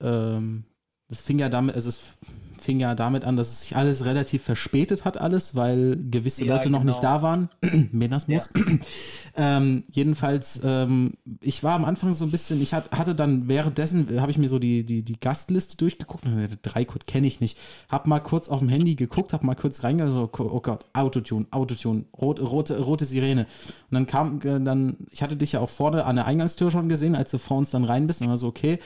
ähm, 0.01 0.65
das 1.11 1.21
fing 1.21 1.39
ja 1.39 1.49
damit, 1.49 1.75
also 1.75 1.91
es 1.91 2.15
fing 2.61 2.79
ja 2.79 2.95
damit 2.95 3.25
an, 3.25 3.37
dass 3.37 3.49
es 3.49 3.61
sich 3.63 3.77
alles 3.77 4.05
relativ 4.05 4.43
verspätet 4.43 5.05
hat, 5.05 5.19
alles, 5.19 5.55
weil 5.55 5.99
gewisse 6.11 6.45
Ja, 6.45 6.57
Leute 6.57 6.71
noch 6.71 6.85
nicht 6.85 7.01
genau. 7.01 7.15
da 7.17 7.23
waren. 7.23 7.49
Menasmus. 7.93 8.51
ähm, 9.37 9.85
jedenfalls, 9.91 10.61
ähm, 10.63 11.15
ich 11.41 11.65
war 11.65 11.75
am 11.75 11.85
Anfang 11.85 12.15
so 12.15 12.25
ein 12.25 12.31
bisschen, 12.31 12.61
ich 12.63 12.75
hat, 12.75 12.93
hatte 12.93 13.15
dann 13.15 13.49
währenddessen, 13.49 14.15
äh, 14.15 14.21
habe 14.21 14.31
ich 14.31 14.39
mir 14.39 14.49
so 14.49 14.59
die, 14.59 14.85
die, 14.85 15.03
die 15.03 15.19
Gastliste 15.19 15.77
durchgeguckt 15.77 16.27
drei 16.63 16.85
Code 16.85 17.05
kenne 17.07 17.27
ich 17.27 17.41
nicht. 17.41 17.59
Hab 17.89 18.07
mal 18.07 18.21
kurz 18.21 18.49
auf 18.49 18.61
dem 18.61 18.69
Handy 18.69 18.95
geguckt, 18.95 19.33
hab 19.33 19.43
mal 19.43 19.55
kurz 19.55 19.83
reingegangen, 19.83 20.13
so, 20.13 20.31
oh 20.39 20.61
Gott, 20.61 20.85
Autotune, 20.93 21.47
Autotune, 21.51 22.05
rot, 22.21 22.41
rote, 22.41 22.79
rote 22.79 23.05
Sirene. 23.05 23.47
Und 23.91 23.95
dann 23.95 24.07
kam, 24.07 24.39
äh, 24.43 24.61
dann, 24.61 24.99
ich 25.11 25.23
hatte 25.23 25.37
dich 25.37 25.53
ja 25.53 25.61
auch 25.61 25.71
vorne 25.71 26.05
an 26.05 26.17
der 26.17 26.27
Eingangstür 26.27 26.71
schon 26.71 26.89
gesehen, 26.89 27.17
als 27.17 27.31
du 27.31 27.39
vor 27.39 27.57
uns 27.57 27.71
dann 27.71 27.85
rein 27.85 28.07
bist 28.07 28.21
und 28.21 28.29
war 28.29 28.37
so, 28.37 28.49
okay, 28.49 28.79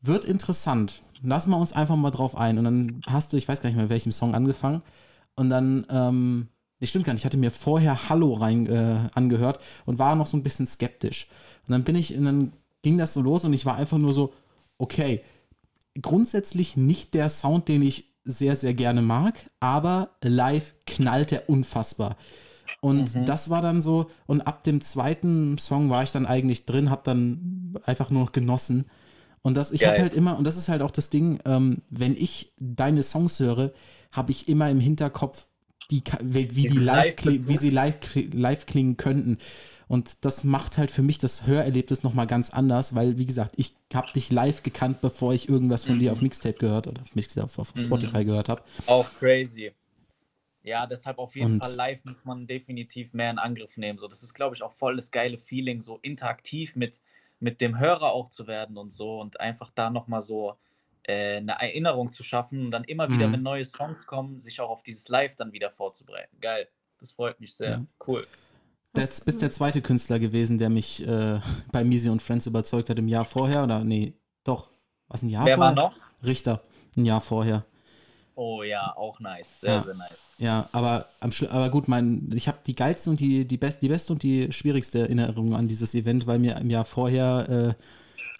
wird 0.00 0.24
interessant. 0.24 1.02
Lassen 1.22 1.50
wir 1.50 1.58
uns 1.58 1.72
einfach 1.72 1.96
mal 1.96 2.10
drauf 2.10 2.36
ein. 2.36 2.58
Und 2.58 2.64
dann 2.64 3.00
hast 3.06 3.32
du, 3.32 3.36
ich 3.36 3.48
weiß 3.48 3.62
gar 3.62 3.70
nicht 3.70 3.76
mehr, 3.78 3.90
welchem 3.90 4.12
Song 4.12 4.34
angefangen. 4.34 4.82
Und 5.34 5.50
dann, 5.50 5.86
ähm, 5.90 6.48
nee, 6.80 6.86
stimmt 6.86 7.04
gar 7.06 7.12
nicht, 7.12 7.22
ich 7.22 7.26
hatte 7.26 7.36
mir 7.36 7.50
vorher 7.50 8.08
Hallo 8.08 8.34
rein 8.34 8.66
äh, 8.66 9.08
angehört 9.14 9.60
und 9.86 9.98
war 9.98 10.14
noch 10.14 10.26
so 10.26 10.36
ein 10.36 10.42
bisschen 10.42 10.66
skeptisch. 10.66 11.28
Und 11.66 11.72
dann 11.72 11.84
bin 11.84 11.96
ich, 11.96 12.16
und 12.16 12.24
dann 12.24 12.52
ging 12.82 12.98
das 12.98 13.14
so 13.14 13.20
los 13.22 13.44
und 13.44 13.52
ich 13.52 13.64
war 13.64 13.76
einfach 13.76 13.98
nur 13.98 14.12
so, 14.12 14.34
okay, 14.78 15.22
grundsätzlich 16.00 16.76
nicht 16.76 17.14
der 17.14 17.28
Sound, 17.28 17.68
den 17.68 17.82
ich 17.82 18.06
sehr, 18.24 18.56
sehr 18.56 18.74
gerne 18.74 19.02
mag, 19.02 19.50
aber 19.60 20.10
live 20.22 20.74
knallt 20.86 21.32
er 21.32 21.48
unfassbar. 21.48 22.16
Und 22.80 23.14
Mhm. 23.14 23.26
das 23.26 23.48
war 23.50 23.62
dann 23.62 23.80
so, 23.80 24.10
und 24.26 24.40
ab 24.42 24.64
dem 24.64 24.80
zweiten 24.80 25.56
Song 25.58 25.88
war 25.90 26.02
ich 26.02 26.12
dann 26.12 26.26
eigentlich 26.26 26.64
drin, 26.66 26.90
hab 26.90 27.04
dann 27.04 27.74
einfach 27.84 28.10
nur 28.10 28.22
noch 28.22 28.32
genossen. 28.32 28.86
Und 29.42 29.54
das, 29.54 29.72
ich 29.72 29.84
habe 29.84 29.98
halt 29.98 30.14
immer, 30.14 30.38
und 30.38 30.44
das 30.44 30.56
ist 30.56 30.68
halt 30.68 30.82
auch 30.82 30.90
das 30.90 31.10
Ding, 31.10 31.40
ähm, 31.44 31.82
wenn 31.90 32.14
ich 32.16 32.52
deine 32.58 33.02
Songs 33.02 33.40
höre, 33.40 33.72
habe 34.12 34.30
ich 34.30 34.48
immer 34.48 34.70
im 34.70 34.78
Hinterkopf, 34.80 35.46
die, 35.90 36.02
wie, 36.22 36.54
wie 36.54 36.68
die 36.68 36.78
live, 36.78 37.16
kling, 37.16 37.48
wie 37.48 37.56
sie 37.56 37.70
live, 37.70 37.96
kli- 37.96 38.34
live 38.34 38.66
klingen 38.66 38.96
könnten. 38.96 39.38
Und 39.88 40.24
das 40.24 40.44
macht 40.44 40.78
halt 40.78 40.90
für 40.90 41.02
mich 41.02 41.18
das 41.18 41.46
Hörerlebnis 41.46 42.02
nochmal 42.02 42.26
ganz 42.26 42.50
anders, 42.50 42.94
weil, 42.94 43.18
wie 43.18 43.26
gesagt, 43.26 43.54
ich 43.56 43.74
habe 43.92 44.10
dich 44.12 44.30
live 44.30 44.62
gekannt, 44.62 45.00
bevor 45.02 45.34
ich 45.34 45.48
irgendwas 45.48 45.84
von 45.84 45.98
dir 45.98 46.12
auf 46.12 46.22
Mixtape 46.22 46.56
gehört 46.56 46.86
oder 46.86 47.02
auf, 47.02 47.14
Mixtape, 47.14 47.44
auf, 47.44 47.58
auf 47.58 47.74
Mhm. 47.74 47.80
Spotify 47.82 48.24
gehört 48.24 48.48
habe. 48.48 48.62
Auch 48.86 49.06
crazy. 49.18 49.72
Ja, 50.62 50.86
deshalb 50.86 51.18
auf 51.18 51.34
jeden 51.34 51.54
Und- 51.54 51.64
Fall 51.64 51.74
live 51.74 52.04
muss 52.04 52.24
man 52.24 52.46
definitiv 52.46 53.12
mehr 53.12 53.30
in 53.32 53.38
Angriff 53.38 53.76
nehmen. 53.76 53.98
So, 53.98 54.06
das 54.06 54.22
ist, 54.22 54.32
glaube 54.34 54.54
ich, 54.54 54.62
auch 54.62 54.72
voll 54.72 54.96
das 54.96 55.10
geile 55.10 55.38
Feeling, 55.38 55.80
so 55.80 55.98
interaktiv 56.00 56.76
mit, 56.76 57.02
mit 57.42 57.60
dem 57.60 57.78
Hörer 57.78 58.12
auch 58.12 58.28
zu 58.30 58.46
werden 58.46 58.78
und 58.78 58.90
so 58.90 59.20
und 59.20 59.40
einfach 59.40 59.70
da 59.74 59.90
nochmal 59.90 60.20
so 60.22 60.56
äh, 61.02 61.38
eine 61.38 61.52
Erinnerung 61.60 62.12
zu 62.12 62.22
schaffen 62.22 62.66
und 62.66 62.70
dann 62.70 62.84
immer 62.84 63.10
wieder, 63.10 63.26
Mhm. 63.26 63.32
wenn 63.32 63.42
neue 63.42 63.64
Songs 63.64 64.06
kommen, 64.06 64.38
sich 64.38 64.60
auch 64.60 64.70
auf 64.70 64.84
dieses 64.84 65.08
Live 65.08 65.34
dann 65.34 65.52
wieder 65.52 65.70
vorzubereiten. 65.72 66.36
Geil. 66.40 66.68
Das 67.00 67.10
freut 67.10 67.40
mich 67.40 67.56
sehr. 67.56 67.70
Ja. 67.70 67.84
Cool. 68.06 68.26
Du 68.94 69.00
bist 69.00 69.42
der 69.42 69.50
zweite 69.50 69.82
Künstler 69.82 70.20
gewesen, 70.20 70.58
der 70.58 70.68
mich 70.70 71.04
äh, 71.06 71.40
bei 71.72 71.82
Misi 71.82 72.08
und 72.08 72.22
Friends 72.22 72.46
überzeugt 72.46 72.88
hat 72.90 72.98
im 73.00 73.08
Jahr 73.08 73.24
vorher. 73.24 73.64
Oder 73.64 73.82
nee, 73.82 74.14
doch. 74.44 74.70
Was 75.08 75.22
ein 75.22 75.28
Jahr 75.28 75.44
Wer 75.44 75.58
war 75.58 75.74
vorher? 75.74 75.90
noch? 75.90 76.24
Richter. 76.24 76.62
Ein 76.96 77.04
Jahr 77.06 77.20
vorher. 77.20 77.64
Oh 78.34 78.62
ja, 78.62 78.94
auch 78.96 79.20
nice. 79.20 79.58
Sehr, 79.60 79.72
Ja. 79.72 79.82
sehr 79.82 79.94
nice. 79.94 80.28
Ja, 80.38 80.68
aber, 80.72 81.06
aber 81.50 81.70
gut, 81.70 81.86
mein, 81.88 82.30
ich 82.34 82.48
habe 82.48 82.58
die 82.66 82.74
geilste 82.74 83.10
und 83.10 83.20
die, 83.20 83.44
die, 83.44 83.58
best, 83.58 83.82
die 83.82 83.88
beste 83.88 84.12
und 84.12 84.22
die 84.22 84.50
schwierigste 84.52 85.00
Erinnerung 85.00 85.54
an 85.54 85.68
dieses 85.68 85.94
Event, 85.94 86.26
weil 86.26 86.38
mir 86.38 86.56
im 86.56 86.70
Jahr 86.70 86.84
vorher 86.84 87.48
äh, 87.48 87.74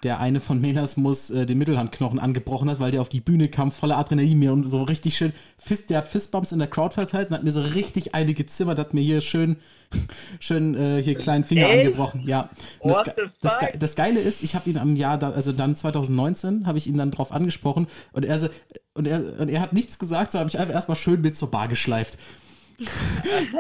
der 0.03 0.19
eine 0.19 0.41
von 0.41 0.61
Menasmus 0.61 1.31
äh, 1.31 1.47
den 1.47 1.59
Mittelhandknochen 1.59 2.19
angebrochen 2.19 2.69
hat, 2.69 2.81
weil 2.81 2.91
der 2.91 3.01
auf 3.01 3.09
die 3.09 3.21
Bühne 3.21 3.49
kam, 3.49 3.71
voller 3.71 3.99
Adrenalin 3.99 4.39
mir 4.39 4.53
und 4.53 4.65
so 4.65 4.83
richtig 4.83 5.17
schön, 5.17 5.33
Fist, 5.59 5.91
der 5.91 5.99
hat 5.99 6.09
Fistbumps 6.09 6.53
in 6.53 6.59
der 6.59 6.69
Crowd 6.69 6.95
verteilt 6.95 7.31
und 7.31 7.37
hat 7.37 7.45
mir 7.45 7.53
so 7.53 7.61
richtig 7.61 8.15
eine 8.15 8.35
gezimmert, 8.35 8.79
hat 8.79 8.95
mir 8.95 9.01
hier 9.01 9.21
schön, 9.21 9.57
schön 10.41 10.75
äh, 10.75 11.03
hier 11.03 11.15
kleinen 11.15 11.45
Finger 11.45 11.69
Echt? 11.69 11.87
angebrochen. 11.87 12.23
Ja. 12.25 12.51
Das, 12.83 13.05
das, 13.41 13.59
Ge- 13.61 13.79
das 13.79 13.95
Geile 13.95 14.19
ist, 14.21 14.43
ich 14.43 14.55
habe 14.55 14.69
ihn 14.71 14.79
am 14.79 14.97
Jahr, 14.97 15.19
da, 15.19 15.31
also 15.31 15.53
dann 15.53 15.77
2019, 15.77 16.67
habe 16.67 16.79
ich 16.79 16.87
ihn 16.87 16.97
dann 16.97 17.11
drauf 17.11 17.31
angesprochen 17.33 17.87
und 18.13 18.25
er, 18.25 18.39
so, 18.39 18.49
und 18.95 19.07
er, 19.07 19.39
und 19.39 19.49
er 19.49 19.61
hat 19.61 19.73
nichts 19.73 19.99
gesagt, 19.99 20.33
so 20.33 20.39
habe 20.39 20.49
ich 20.49 20.59
einfach 20.59 20.75
erstmal 20.75 20.97
schön 20.97 21.21
mit 21.21 21.37
zur 21.37 21.51
Bar 21.51 21.69
geschleift. 21.69 22.19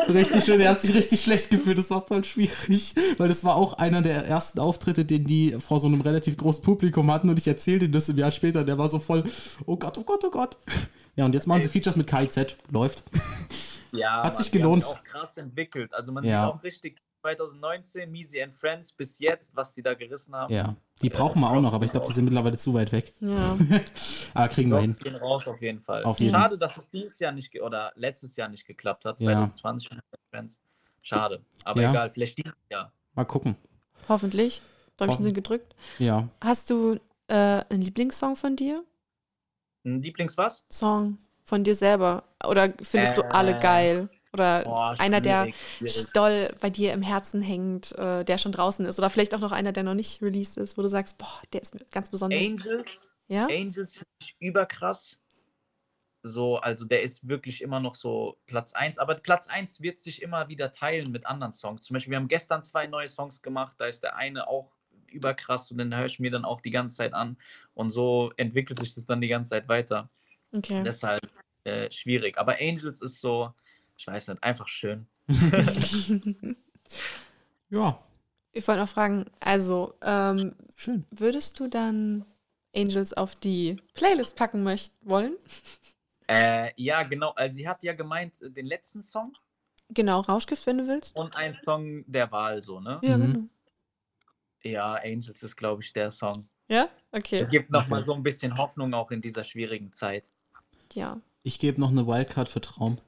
So 0.06 0.12
richtig 0.12 0.44
schön, 0.44 0.60
er 0.60 0.70
hat 0.70 0.80
sich 0.80 0.94
richtig 0.94 1.22
schlecht 1.22 1.50
gefühlt, 1.50 1.78
das 1.78 1.90
war 1.90 2.02
voll 2.02 2.24
schwierig, 2.24 2.94
weil 3.18 3.28
das 3.28 3.44
war 3.44 3.56
auch 3.56 3.74
einer 3.74 4.02
der 4.02 4.26
ersten 4.26 4.58
Auftritte, 4.60 5.04
den 5.04 5.24
die 5.24 5.56
vor 5.60 5.80
so 5.80 5.86
einem 5.86 6.00
relativ 6.00 6.36
großen 6.36 6.62
Publikum 6.64 7.10
hatten 7.10 7.28
und 7.30 7.38
ich 7.38 7.46
erzählte 7.48 7.86
ihm 7.86 7.92
das 7.92 8.08
im 8.08 8.18
Jahr 8.18 8.32
später, 8.32 8.64
der 8.64 8.78
war 8.78 8.88
so 8.88 8.98
voll, 8.98 9.24
oh 9.66 9.76
Gott, 9.76 9.96
oh 9.98 10.02
Gott, 10.04 10.24
oh 10.24 10.30
Gott. 10.30 10.56
Ja, 11.16 11.26
und 11.26 11.34
jetzt 11.34 11.46
machen 11.46 11.62
sie 11.62 11.68
Features 11.68 11.96
mit 11.96 12.06
KIZ, 12.06 12.56
läuft. 12.70 13.02
Ja, 13.92 14.22
Hat 14.22 14.36
sich 14.36 14.50
die 14.50 14.58
haben 14.58 14.62
gelohnt. 14.62 14.86
auch 14.86 15.04
krass 15.04 15.36
entwickelt. 15.36 15.92
Also 15.92 16.12
man 16.12 16.24
Ja. 16.24 16.46
sieht 16.46 16.54
auch 16.54 16.62
richtig 16.62 16.96
2019, 17.22 18.10
Misi 18.10 18.42
and 18.42 18.52
Friends 18.58 18.92
bis 18.92 19.18
jetzt, 19.18 19.54
was 19.54 19.74
die 19.74 19.82
da 19.82 19.94
gerissen 19.94 20.34
haben. 20.34 20.52
Ja, 20.52 20.74
die 21.00 21.08
brauchen 21.08 21.40
wir 21.40 21.50
auch 21.50 21.60
noch, 21.60 21.72
aber 21.72 21.84
ich 21.84 21.92
glaube, 21.92 22.06
die 22.08 22.12
sind 22.12 22.24
mittlerweile 22.24 22.56
zu 22.58 22.74
weit 22.74 22.92
weg. 22.92 23.14
Ja. 23.20 23.56
Aber 24.34 24.48
kriegen 24.48 24.70
wir 24.70 24.80
hin. 24.80 24.96
gehen 25.00 25.14
raus 25.16 25.46
auf 25.46 25.60
jeden 25.62 25.80
Fall. 25.80 26.02
Auf 26.04 26.18
jeden. 26.18 26.32
Schade, 26.34 26.56
dass 26.58 26.76
es 26.76 26.88
dieses 26.88 27.18
Jahr 27.18 27.32
nicht 27.32 27.54
oder 27.60 27.92
letztes 27.96 28.34
Jahr 28.36 28.48
nicht 28.48 28.66
geklappt 28.66 29.04
hat, 29.04 29.20
Ja. 29.20 29.52
2020 29.54 29.90
mit 29.90 30.02
Friends. 30.30 30.60
Schade. 31.02 31.44
Aber 31.64 31.80
Ja. 31.82 31.90
egal, 31.90 32.10
vielleicht 32.10 32.38
dieses 32.38 32.54
Jahr. 32.70 32.92
Mal 33.14 33.24
gucken. 33.24 33.56
Hoffentlich. 34.08 34.62
Däumchen 34.96 35.12
Hoffen- 35.14 35.22
sind 35.22 35.34
gedrückt. 35.34 35.74
Ja. 35.98 36.28
Hast 36.40 36.70
du 36.70 36.98
äh, 37.28 37.34
einen 37.68 37.82
Lieblingssong 37.82 38.36
von 38.36 38.56
dir? 38.56 38.84
Ein 39.84 40.02
Lieblings 40.02 40.36
was? 40.36 40.64
Song 40.70 41.18
von 41.44 41.62
dir 41.64 41.74
selber? 41.74 42.24
Oder 42.46 42.72
findest 42.82 43.16
du 43.16 43.22
alle 43.22 43.56
Äh, 43.58 43.60
geil? 43.60 44.08
Oder 44.32 44.64
Boah, 44.64 44.94
einer, 44.98 45.20
der 45.20 45.48
doll 46.14 46.54
bei 46.60 46.70
dir 46.70 46.92
im 46.92 47.02
Herzen 47.02 47.42
hängt, 47.42 47.92
äh, 47.92 48.24
der 48.24 48.38
schon 48.38 48.52
draußen 48.52 48.86
ist? 48.86 48.98
Oder 48.98 49.10
vielleicht 49.10 49.34
auch 49.34 49.40
noch 49.40 49.52
einer, 49.52 49.72
der 49.72 49.82
noch 49.82 49.94
nicht 49.94 50.22
released 50.22 50.56
ist, 50.56 50.78
wo 50.78 50.82
du 50.82 50.88
sagst, 50.88 51.18
boah, 51.18 51.42
der 51.52 51.62
ist 51.62 51.74
ganz 51.90 52.10
besonders. 52.10 52.42
Angels, 52.42 53.10
Ja? 53.28 53.46
Angels 53.46 53.92
finde 53.92 54.08
ich 54.22 54.36
überkrass. 54.40 55.18
So, 56.24 56.56
also 56.58 56.86
der 56.86 57.02
ist 57.02 57.26
wirklich 57.28 57.62
immer 57.62 57.80
noch 57.80 57.94
so 57.96 58.38
Platz 58.46 58.72
1. 58.72 58.98
Aber 58.98 59.16
Platz 59.16 59.48
1 59.48 59.82
wird 59.82 59.98
sich 59.98 60.22
immer 60.22 60.48
wieder 60.48 60.70
teilen 60.70 61.10
mit 61.10 61.26
anderen 61.26 61.52
Songs. 61.52 61.82
Zum 61.82 61.94
Beispiel, 61.94 62.12
wir 62.12 62.18
haben 62.18 62.28
gestern 62.28 62.62
zwei 62.62 62.86
neue 62.86 63.08
Songs 63.08 63.42
gemacht. 63.42 63.74
Da 63.78 63.86
ist 63.86 64.02
der 64.02 64.16
eine 64.16 64.46
auch 64.46 64.72
überkrass 65.08 65.70
und 65.70 65.78
den 65.78 65.94
höre 65.94 66.06
ich 66.06 66.20
mir 66.20 66.30
dann 66.30 66.44
auch 66.44 66.60
die 66.60 66.70
ganze 66.70 66.96
Zeit 66.96 67.12
an. 67.12 67.36
Und 67.74 67.90
so 67.90 68.32
entwickelt 68.36 68.78
sich 68.78 68.94
das 68.94 69.04
dann 69.04 69.20
die 69.20 69.28
ganze 69.28 69.50
Zeit 69.50 69.68
weiter. 69.68 70.08
Okay. 70.52 70.82
Deshalb 70.84 71.20
äh, 71.64 71.90
schwierig. 71.90 72.38
Aber 72.38 72.56
Angels 72.60 73.02
ist 73.02 73.20
so, 73.20 73.52
ich 74.02 74.06
weiß 74.08 74.28
nicht, 74.28 74.42
einfach 74.42 74.66
schön. 74.68 75.06
Ja, 77.70 77.98
Ich 78.52 78.66
wollte 78.68 78.80
noch 78.82 78.88
fragen, 78.88 79.24
also 79.40 79.94
ähm, 80.02 80.54
schön. 80.76 81.06
würdest 81.10 81.58
du 81.58 81.68
dann 81.68 82.26
Angels 82.76 83.14
auf 83.14 83.34
die 83.36 83.76
Playlist 83.94 84.36
packen 84.36 84.62
möcht 84.62 84.92
wollen? 85.02 85.34
Äh, 86.28 86.70
ja, 86.76 87.02
genau. 87.04 87.30
Also 87.30 87.54
sie 87.56 87.66
hat 87.68 87.82
ja 87.82 87.94
gemeint, 87.94 88.42
äh, 88.42 88.50
den 88.50 88.66
letzten 88.66 89.02
Song 89.02 89.32
Genau, 89.88 90.20
Rauschgift, 90.20 90.66
wenn 90.66 90.78
du 90.78 90.86
willst. 90.88 91.14
und 91.16 91.34
ein 91.36 91.56
Song 91.64 92.04
der 92.06 92.30
Wahl, 92.32 92.62
so, 92.62 92.80
ne? 92.80 92.98
Ja, 93.02 93.16
Mhm. 93.16 93.32
genau. 93.32 93.48
Ja, 94.64 94.94
Angels 94.96 95.42
ist, 95.42 95.56
glaube 95.56 95.82
ich, 95.82 95.92
der 95.92 96.10
Song. 96.10 96.46
Ja? 96.68 96.88
Okay. 97.12 97.46
Gibt 97.50 97.70
nochmal 97.70 98.00
Okay. 98.00 98.06
so 98.06 98.14
ein 98.14 98.22
bisschen 98.22 98.56
Hoffnung 98.58 98.92
auch 98.94 99.10
in 99.12 99.20
dieser 99.22 99.44
schwierigen 99.44 99.92
Zeit. 99.92 100.30
Ja. 100.92 101.20
Ich 101.42 101.58
gebe 101.58 101.80
noch 101.80 101.90
eine 101.90 102.06
Wildcard 102.06 102.48
für 102.50 102.60
Traum. 102.60 102.98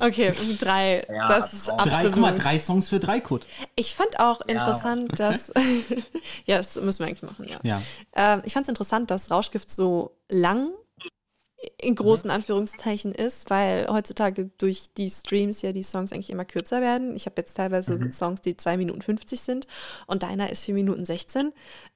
Okay, 0.00 0.32
drei. 0.58 1.06
Ja, 1.08 1.26
das 1.26 1.52
ist. 1.52 1.68
Drei, 1.68 1.74
absolut. 1.74 2.12
guck 2.12 2.22
mal, 2.22 2.32
drei 2.34 2.58
Songs 2.58 2.88
für 2.88 3.00
drei 3.00 3.20
Cut. 3.20 3.46
Ich 3.76 3.94
fand 3.94 4.18
auch 4.20 4.40
Ja. 4.40 4.54
interessant, 4.54 5.18
dass. 5.18 5.52
ja, 6.46 6.56
das 6.58 6.76
müssen 6.76 7.00
wir 7.00 7.06
eigentlich 7.06 7.22
machen, 7.22 7.48
ja. 7.48 7.60
Ja. 7.62 7.82
Ähm, 8.14 8.42
ich 8.44 8.52
fand 8.52 8.64
es 8.66 8.68
interessant, 8.68 9.10
dass 9.10 9.30
Rauschgift 9.30 9.70
so 9.70 10.16
lang 10.28 10.70
in 11.80 11.94
großen 11.94 12.30
Anführungszeichen 12.30 13.12
ist, 13.12 13.48
weil 13.48 13.86
heutzutage 13.88 14.50
durch 14.58 14.92
die 14.96 15.08
Streams 15.08 15.62
ja 15.62 15.72
die 15.72 15.82
Songs 15.82 16.12
eigentlich 16.12 16.28
immer 16.30 16.44
kürzer 16.44 16.80
werden. 16.82 17.16
Ich 17.16 17.24
habe 17.26 17.36
jetzt 17.38 17.56
teilweise 17.56 17.94
Mhm. 17.94 18.12
Songs, 18.12 18.42
die 18.42 18.56
2 18.56 18.76
Minuten 18.76 19.00
50 19.00 19.40
sind 19.40 19.66
und 20.06 20.22
deiner 20.22 20.50
ist 20.50 20.64
4 20.64 20.74
Minuten 20.74 21.04
16. 21.06 21.52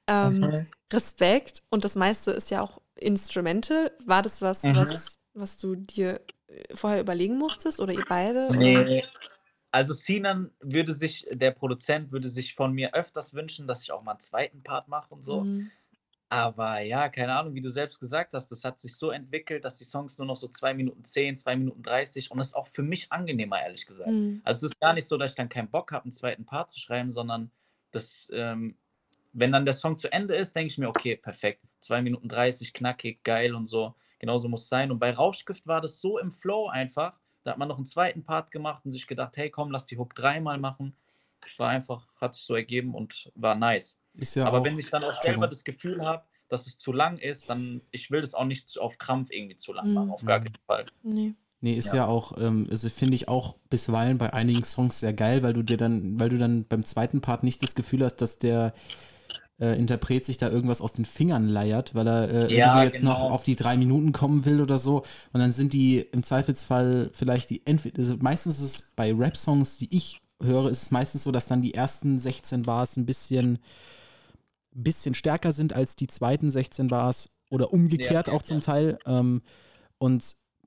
Ähm, 0.07 0.65
Respekt 0.91 1.61
und 1.69 1.85
das 1.85 1.95
meiste 1.95 2.31
ist 2.31 2.49
ja 2.49 2.61
auch 2.61 2.81
Instrumental. 2.95 3.91
War 4.05 4.21
das 4.23 4.41
was, 4.41 4.63
Mhm. 4.63 4.75
was, 4.75 5.19
was 5.35 5.57
du 5.57 5.75
dir 5.75 6.19
vorher 6.73 7.01
überlegen 7.01 7.37
musstest 7.37 7.79
oder 7.79 7.93
ihr 7.93 8.05
beide? 8.07 8.47
Oder? 8.47 8.57
Nee. 8.57 9.03
Also 9.71 9.93
Sinan 9.93 10.51
würde 10.59 10.93
sich, 10.93 11.27
der 11.31 11.51
Produzent 11.51 12.11
würde 12.11 12.27
sich 12.27 12.55
von 12.55 12.73
mir 12.73 12.93
öfters 12.93 13.33
wünschen, 13.33 13.67
dass 13.67 13.83
ich 13.83 13.91
auch 13.91 14.03
mal 14.03 14.11
einen 14.11 14.19
zweiten 14.19 14.63
Part 14.63 14.89
mache 14.89 15.13
und 15.13 15.23
so. 15.23 15.41
Mhm. 15.41 15.71
Aber 16.27 16.79
ja, 16.79 17.09
keine 17.09 17.35
Ahnung, 17.35 17.55
wie 17.55 17.61
du 17.61 17.69
selbst 17.69 17.99
gesagt 17.99 18.33
hast, 18.33 18.49
das 18.49 18.63
hat 18.63 18.79
sich 18.79 18.95
so 18.95 19.11
entwickelt, 19.11 19.65
dass 19.65 19.77
die 19.77 19.83
Songs 19.83 20.17
nur 20.17 20.27
noch 20.27 20.37
so 20.37 20.47
2 20.47 20.73
Minuten 20.73 21.03
10, 21.03 21.35
2 21.35 21.57
Minuten 21.57 21.81
30 21.81 22.31
und 22.31 22.37
das 22.37 22.47
ist 22.47 22.53
auch 22.53 22.69
für 22.69 22.83
mich 22.83 23.11
angenehmer, 23.11 23.61
ehrlich 23.61 23.85
gesagt. 23.85 24.09
Mhm. 24.09 24.41
Also 24.45 24.65
es 24.65 24.71
ist 24.71 24.79
gar 24.79 24.93
nicht 24.93 25.07
so, 25.07 25.17
dass 25.17 25.31
ich 25.31 25.35
dann 25.35 25.49
keinen 25.49 25.69
Bock 25.69 25.91
habe, 25.91 26.03
einen 26.03 26.13
zweiten 26.13 26.45
Part 26.45 26.69
zu 26.69 26.79
schreiben, 26.79 27.11
sondern 27.11 27.51
das, 27.91 28.29
ähm, 28.33 28.77
wenn 29.33 29.51
dann 29.51 29.65
der 29.65 29.73
Song 29.73 29.97
zu 29.97 30.11
Ende 30.11 30.35
ist, 30.35 30.55
denke 30.55 30.71
ich 30.71 30.77
mir, 30.77 30.87
okay, 30.87 31.17
perfekt. 31.17 31.63
2 31.81 32.01
Minuten 32.01 32.29
30, 32.29 32.71
knackig, 32.73 33.23
geil 33.23 33.53
und 33.53 33.65
so. 33.65 33.93
Genauso 34.21 34.47
muss 34.47 34.61
es 34.61 34.69
sein. 34.69 34.91
Und 34.91 34.99
bei 34.99 35.11
Rauschgift 35.11 35.65
war 35.65 35.81
das 35.81 35.99
so 35.99 36.19
im 36.19 36.29
Flow 36.29 36.67
einfach. 36.67 37.13
Da 37.41 37.51
hat 37.51 37.57
man 37.57 37.67
noch 37.67 37.77
einen 37.77 37.87
zweiten 37.87 38.23
Part 38.23 38.51
gemacht 38.51 38.85
und 38.85 38.91
sich 38.91 39.07
gedacht, 39.07 39.35
hey, 39.35 39.49
komm, 39.49 39.71
lass 39.71 39.87
die 39.87 39.97
Hook 39.97 40.13
dreimal 40.13 40.59
machen. 40.59 40.95
War 41.57 41.69
einfach, 41.69 42.05
hat 42.21 42.35
sich 42.35 42.43
so 42.43 42.53
ergeben 42.53 42.93
und 42.93 43.31
war 43.33 43.55
nice. 43.55 43.97
Ja 44.13 44.45
Aber 44.45 44.63
wenn 44.63 44.77
ich 44.77 44.91
dann 44.91 45.03
auch 45.03 45.19
selber 45.23 45.47
das 45.47 45.63
Gefühl 45.63 46.05
habe, 46.05 46.23
dass 46.49 46.67
es 46.67 46.77
zu 46.77 46.93
lang 46.93 47.17
ist, 47.17 47.49
dann 47.49 47.81
ich 47.89 48.11
will 48.11 48.21
das 48.21 48.35
auch 48.35 48.45
nicht 48.45 48.77
auf 48.77 48.99
Krampf 48.99 49.31
irgendwie 49.31 49.55
zu 49.55 49.73
lang 49.73 49.91
machen, 49.91 50.07
mhm. 50.09 50.13
auf 50.13 50.23
gar 50.23 50.39
keinen 50.39 50.53
Fall. 50.67 50.85
Nee. 51.01 51.33
Nee, 51.59 51.73
ist 51.73 51.87
ja, 51.87 51.95
ja 51.95 52.05
auch, 52.05 52.37
ähm, 52.39 52.67
also 52.69 52.89
finde 52.89 53.15
ich 53.15 53.27
auch 53.27 53.55
bisweilen 53.71 54.19
bei 54.19 54.33
einigen 54.33 54.63
Songs 54.63 54.99
sehr 54.99 55.13
geil, 55.13 55.41
weil 55.41 55.53
du 55.53 55.63
dir 55.63 55.77
dann, 55.77 56.19
weil 56.19 56.29
du 56.29 56.37
dann 56.37 56.65
beim 56.65 56.83
zweiten 56.83 57.21
Part 57.21 57.43
nicht 57.43 57.63
das 57.63 57.73
Gefühl 57.73 58.03
hast, 58.03 58.17
dass 58.17 58.37
der 58.37 58.73
äh, 59.61 59.77
Interpret 59.77 60.25
sich 60.25 60.37
da 60.37 60.49
irgendwas 60.49 60.81
aus 60.81 60.93
den 60.93 61.05
Fingern 61.05 61.47
leiert, 61.47 61.93
weil 61.93 62.07
er 62.07 62.29
äh, 62.29 62.53
ja, 62.53 62.67
irgendwie 62.67 62.85
jetzt 62.85 62.99
genau. 62.99 63.11
noch 63.11 63.31
auf 63.31 63.43
die 63.43 63.55
drei 63.55 63.77
Minuten 63.77 64.11
kommen 64.11 64.43
will 64.43 64.59
oder 64.59 64.79
so. 64.79 65.03
Und 65.31 65.39
dann 65.39 65.53
sind 65.53 65.71
die 65.73 65.99
im 65.99 66.23
Zweifelsfall 66.23 67.11
vielleicht 67.13 67.51
die, 67.51 67.65
entweder, 67.65 67.99
also 67.99 68.17
meistens 68.19 68.59
ist 68.59 68.65
es 68.65 68.93
bei 68.95 69.13
Rap-Songs, 69.13 69.77
die 69.77 69.95
ich 69.95 70.21
höre, 70.41 70.69
ist 70.69 70.81
es 70.83 70.91
meistens 70.91 71.23
so, 71.23 71.31
dass 71.31 71.47
dann 71.47 71.61
die 71.61 71.75
ersten 71.75 72.17
16 72.17 72.63
Bars 72.63 72.97
ein 72.97 73.05
bisschen, 73.05 73.59
bisschen 74.71 75.13
stärker 75.13 75.51
sind 75.51 75.73
als 75.73 75.95
die 75.95 76.07
zweiten 76.07 76.49
16 76.49 76.87
Bars 76.87 77.37
oder 77.51 77.71
umgekehrt 77.71 78.27
ja, 78.27 78.33
auch 78.33 78.41
zum 78.41 78.61
Teil. 78.61 78.97
Ähm, 79.05 79.43
und 79.99 80.23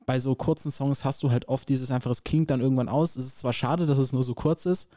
bei 0.07 0.20
so 0.20 0.36
kurzen 0.36 0.70
Songs 0.70 1.05
hast 1.05 1.24
du 1.24 1.32
halt 1.32 1.49
oft 1.49 1.68
dieses 1.68 1.90
einfach, 1.90 2.12
es 2.12 2.22
klingt 2.22 2.51
dann 2.51 2.61
irgendwann 2.61 2.88
aus. 2.88 3.16
Es 3.16 3.26
ist 3.26 3.38
zwar 3.40 3.53
schade, 3.53 3.86
dass 3.86 3.99
es 3.99 4.12
nur 4.12 4.22
so 4.22 4.34
kurz 4.34 4.66
ist. 4.66 4.90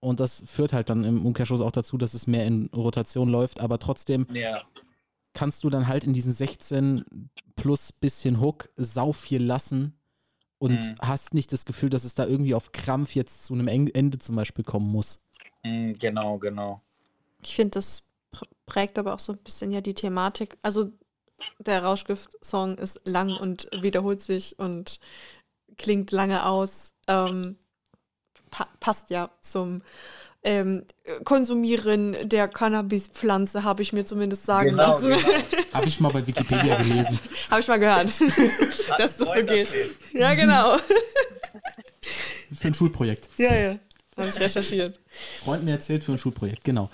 Und 0.00 0.20
das 0.20 0.42
führt 0.46 0.72
halt 0.72 0.90
dann 0.90 1.04
im 1.04 1.24
Umkehrschluss 1.24 1.60
auch 1.60 1.72
dazu, 1.72 1.98
dass 1.98 2.14
es 2.14 2.26
mehr 2.26 2.46
in 2.46 2.66
Rotation 2.74 3.28
läuft. 3.28 3.60
Aber 3.60 3.78
trotzdem 3.78 4.26
ja. 4.32 4.62
kannst 5.34 5.64
du 5.64 5.70
dann 5.70 5.88
halt 5.88 6.04
in 6.04 6.12
diesen 6.12 6.32
16 6.32 7.30
plus 7.56 7.92
bisschen 7.92 8.40
Hook 8.40 8.68
sau 8.76 9.12
viel 9.12 9.42
lassen 9.42 9.98
und 10.58 10.72
mhm. 10.72 10.94
hast 11.00 11.34
nicht 11.34 11.52
das 11.52 11.64
Gefühl, 11.64 11.90
dass 11.90 12.04
es 12.04 12.14
da 12.14 12.26
irgendwie 12.26 12.54
auf 12.54 12.72
Krampf 12.72 13.14
jetzt 13.14 13.44
zu 13.44 13.54
einem 13.54 13.68
Ende 13.68 14.18
zum 14.18 14.36
Beispiel 14.36 14.64
kommen 14.64 14.90
muss. 14.90 15.24
Mhm, 15.64 15.96
genau, 15.98 16.38
genau. 16.38 16.82
Ich 17.42 17.54
finde, 17.54 17.70
das 17.72 18.10
prägt 18.66 18.98
aber 18.98 19.14
auch 19.14 19.20
so 19.20 19.32
ein 19.32 19.38
bisschen 19.38 19.70
ja 19.70 19.80
die 19.80 19.94
Thematik. 19.94 20.58
Also 20.62 20.92
der 21.58 21.84
Rauschgift-Song 21.84 22.78
ist 22.78 23.00
lang 23.04 23.30
und 23.40 23.68
wiederholt 23.80 24.20
sich 24.20 24.58
und 24.58 24.98
klingt 25.76 26.10
lange 26.10 26.44
aus. 26.46 26.94
Ähm, 27.06 27.56
pa 28.50 28.66
passt 28.80 29.10
ja 29.10 29.30
zum 29.40 29.82
ähm, 30.44 30.84
Konsumieren 31.24 32.16
der 32.28 32.48
Cannabispflanze, 32.48 33.64
habe 33.64 33.82
ich 33.82 33.92
mir 33.92 34.04
zumindest 34.04 34.46
sagen 34.46 34.70
genau, 34.70 35.00
lassen. 35.00 35.08
Genau. 35.08 35.42
habe 35.72 35.86
ich 35.86 36.00
mal 36.00 36.12
bei 36.12 36.26
Wikipedia 36.26 36.76
gelesen. 36.76 37.18
habe 37.50 37.60
ich 37.60 37.68
mal 37.68 37.78
gehört, 37.78 38.08
dass 38.98 39.16
das 39.16 39.18
so 39.18 39.44
geht. 39.44 39.68
Ja, 40.12 40.34
genau. 40.34 40.76
Für 42.54 42.68
ein 42.68 42.74
Schulprojekt. 42.74 43.28
Ja, 43.36 43.54
ja. 43.54 43.78
Habe 44.16 44.28
ich 44.28 44.40
recherchiert. 44.40 45.00
Freund 45.44 45.64
mir 45.64 45.72
erzählt 45.72 46.04
für 46.04 46.12
ein 46.12 46.18
Schulprojekt, 46.18 46.64
genau. 46.64 46.90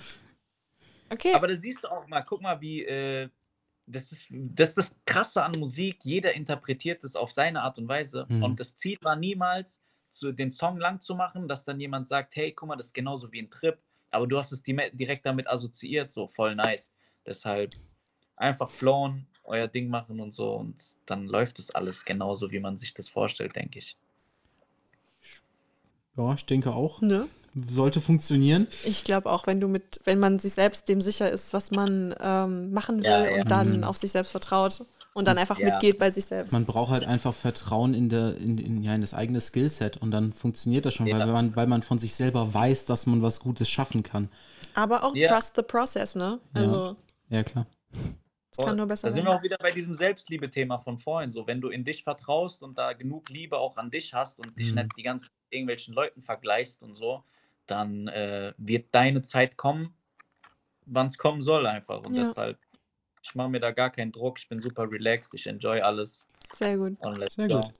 Okay. 1.10 1.34
Aber 1.34 1.48
da 1.48 1.54
siehst 1.54 1.84
du 1.84 1.88
auch 1.88 2.06
mal, 2.08 2.22
guck 2.22 2.42
mal, 2.42 2.60
wie, 2.60 2.84
äh, 2.84 3.28
das 3.86 4.12
ist, 4.12 4.26
das 4.30 4.70
ist 4.70 4.78
das 4.78 4.96
Krasse 5.04 5.42
an 5.42 5.58
Musik. 5.58 5.98
Jeder 6.02 6.34
interpretiert 6.34 7.04
es 7.04 7.16
auf 7.16 7.30
seine 7.30 7.62
Art 7.62 7.78
und 7.78 7.88
Weise. 7.88 8.26
Mhm. 8.28 8.42
Und 8.42 8.60
das 8.60 8.76
Ziel 8.76 8.98
war 9.02 9.16
niemals, 9.16 9.80
zu, 10.14 10.32
den 10.32 10.50
Song 10.50 10.78
lang 10.78 11.00
zu 11.00 11.14
machen, 11.14 11.48
dass 11.48 11.64
dann 11.64 11.80
jemand 11.80 12.08
sagt, 12.08 12.36
hey, 12.36 12.52
guck 12.52 12.68
mal, 12.68 12.76
das 12.76 12.86
ist 12.86 12.94
genauso 12.94 13.30
wie 13.32 13.40
ein 13.40 13.50
Trip. 13.50 13.78
Aber 14.10 14.26
du 14.26 14.38
hast 14.38 14.52
es 14.52 14.62
direkt 14.62 15.26
damit 15.26 15.48
assoziiert, 15.48 16.10
so 16.10 16.28
voll 16.28 16.54
nice. 16.54 16.90
Deshalb 17.26 17.74
einfach 18.36 18.70
flown, 18.70 19.26
euer 19.44 19.66
Ding 19.66 19.88
machen 19.88 20.20
und 20.20 20.32
so. 20.32 20.54
Und 20.54 20.76
dann 21.06 21.26
läuft 21.26 21.58
es 21.58 21.70
alles 21.70 22.04
genauso, 22.04 22.50
wie 22.50 22.60
man 22.60 22.76
sich 22.76 22.94
das 22.94 23.08
vorstellt, 23.08 23.56
denke 23.56 23.78
ich. 23.78 23.96
Ja, 26.16 26.32
ich 26.34 26.46
denke 26.46 26.72
auch. 26.72 27.00
Ne? 27.00 27.28
sollte 27.70 28.00
funktionieren. 28.00 28.66
Ich 28.84 29.04
glaube 29.04 29.30
auch, 29.30 29.46
wenn 29.46 29.60
du 29.60 29.68
mit, 29.68 30.00
wenn 30.04 30.18
man 30.18 30.38
sich 30.38 30.54
selbst 30.54 30.88
dem 30.88 31.00
sicher 31.00 31.30
ist, 31.30 31.52
was 31.52 31.70
man 31.70 32.14
ähm, 32.20 32.72
machen 32.72 32.98
will 32.98 33.10
ja, 33.10 33.26
ja. 33.26 33.42
und 33.42 33.50
dann 33.50 33.78
mhm. 33.78 33.84
auf 33.84 33.96
sich 33.96 34.12
selbst 34.12 34.32
vertraut 34.32 34.84
und 35.14 35.26
dann 35.26 35.38
einfach 35.38 35.58
ja. 35.58 35.70
mitgeht 35.70 35.98
bei 35.98 36.10
sich 36.10 36.26
selbst. 36.26 36.52
Man 36.52 36.66
braucht 36.66 36.90
halt 36.90 37.06
einfach 37.06 37.32
Vertrauen 37.32 37.94
in, 37.94 38.08
der, 38.08 38.36
in, 38.36 38.58
in, 38.58 38.82
ja, 38.82 38.94
in 38.94 39.00
das 39.00 39.14
eigene 39.14 39.40
Skillset 39.40 39.96
und 39.96 40.10
dann 40.10 40.32
funktioniert 40.32 40.84
das 40.84 40.94
schon, 40.94 41.06
weil, 41.06 41.26
man, 41.26 41.56
weil 41.56 41.66
man 41.66 41.82
von 41.82 41.98
sich 41.98 42.14
selber 42.14 42.52
weiß, 42.52 42.84
dass 42.84 43.06
man 43.06 43.22
was 43.22 43.40
Gutes 43.40 43.68
schaffen 43.70 44.02
kann. 44.02 44.28
Aber 44.74 45.04
auch 45.04 45.14
trust 45.14 45.56
the 45.56 45.62
process, 45.62 46.14
ne? 46.14 46.40
Also. 46.52 46.96
Ja, 47.30 47.42
klar. 47.42 47.66
Das 48.56 48.66
kann 48.66 48.76
nur 48.76 48.86
besser 48.86 49.08
da 49.08 49.12
sind 49.12 49.24
wir 49.24 49.32
auch 49.32 49.42
wieder 49.42 49.56
bei 49.58 49.70
diesem 49.70 49.94
Selbstliebe-Thema 49.94 50.78
von 50.78 50.98
vorhin. 50.98 51.30
So, 51.30 51.46
wenn 51.46 51.60
du 51.60 51.70
in 51.70 51.84
dich 51.84 52.04
vertraust 52.04 52.62
und 52.62 52.78
da 52.78 52.92
genug 52.92 53.28
Liebe 53.28 53.58
auch 53.58 53.76
an 53.76 53.90
dich 53.90 54.14
hast 54.14 54.38
und 54.38 54.58
dich 54.58 54.70
mhm. 54.70 54.82
nicht 54.82 54.96
die 54.96 55.02
ganzen 55.02 55.30
irgendwelchen 55.50 55.94
Leuten 55.94 56.22
vergleichst 56.22 56.82
und 56.82 56.94
so, 56.94 57.24
dann 57.66 58.08
äh, 58.08 58.52
wird 58.56 58.94
deine 58.94 59.22
Zeit 59.22 59.56
kommen, 59.56 59.94
wann 60.86 61.08
es 61.08 61.18
kommen 61.18 61.40
soll 61.40 61.66
einfach. 61.66 62.04
Und 62.04 62.14
ja. 62.14 62.24
deshalb, 62.24 62.58
ich 63.24 63.34
mache 63.34 63.48
mir 63.48 63.60
da 63.60 63.70
gar 63.70 63.90
keinen 63.90 64.12
Druck, 64.12 64.38
ich 64.38 64.48
bin 64.48 64.60
super 64.60 64.90
relaxed, 64.90 65.34
ich 65.34 65.46
enjoy 65.46 65.80
alles. 65.80 66.26
Sehr 66.54 66.76
gut. 66.76 66.98
Sehr 67.34 67.48
go. 67.48 67.60
gut. 67.60 67.72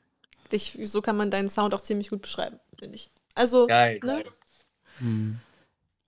Dich, 0.50 0.78
so 0.84 1.02
kann 1.02 1.16
man 1.16 1.30
deinen 1.30 1.48
Sound 1.48 1.74
auch 1.74 1.80
ziemlich 1.80 2.10
gut 2.10 2.22
beschreiben, 2.22 2.58
finde 2.78 2.96
ich. 2.96 3.10
Also, 3.34 3.66
geil, 3.66 4.00
ne? 4.02 4.22
geil. 4.22 4.24
Mhm. 5.00 5.38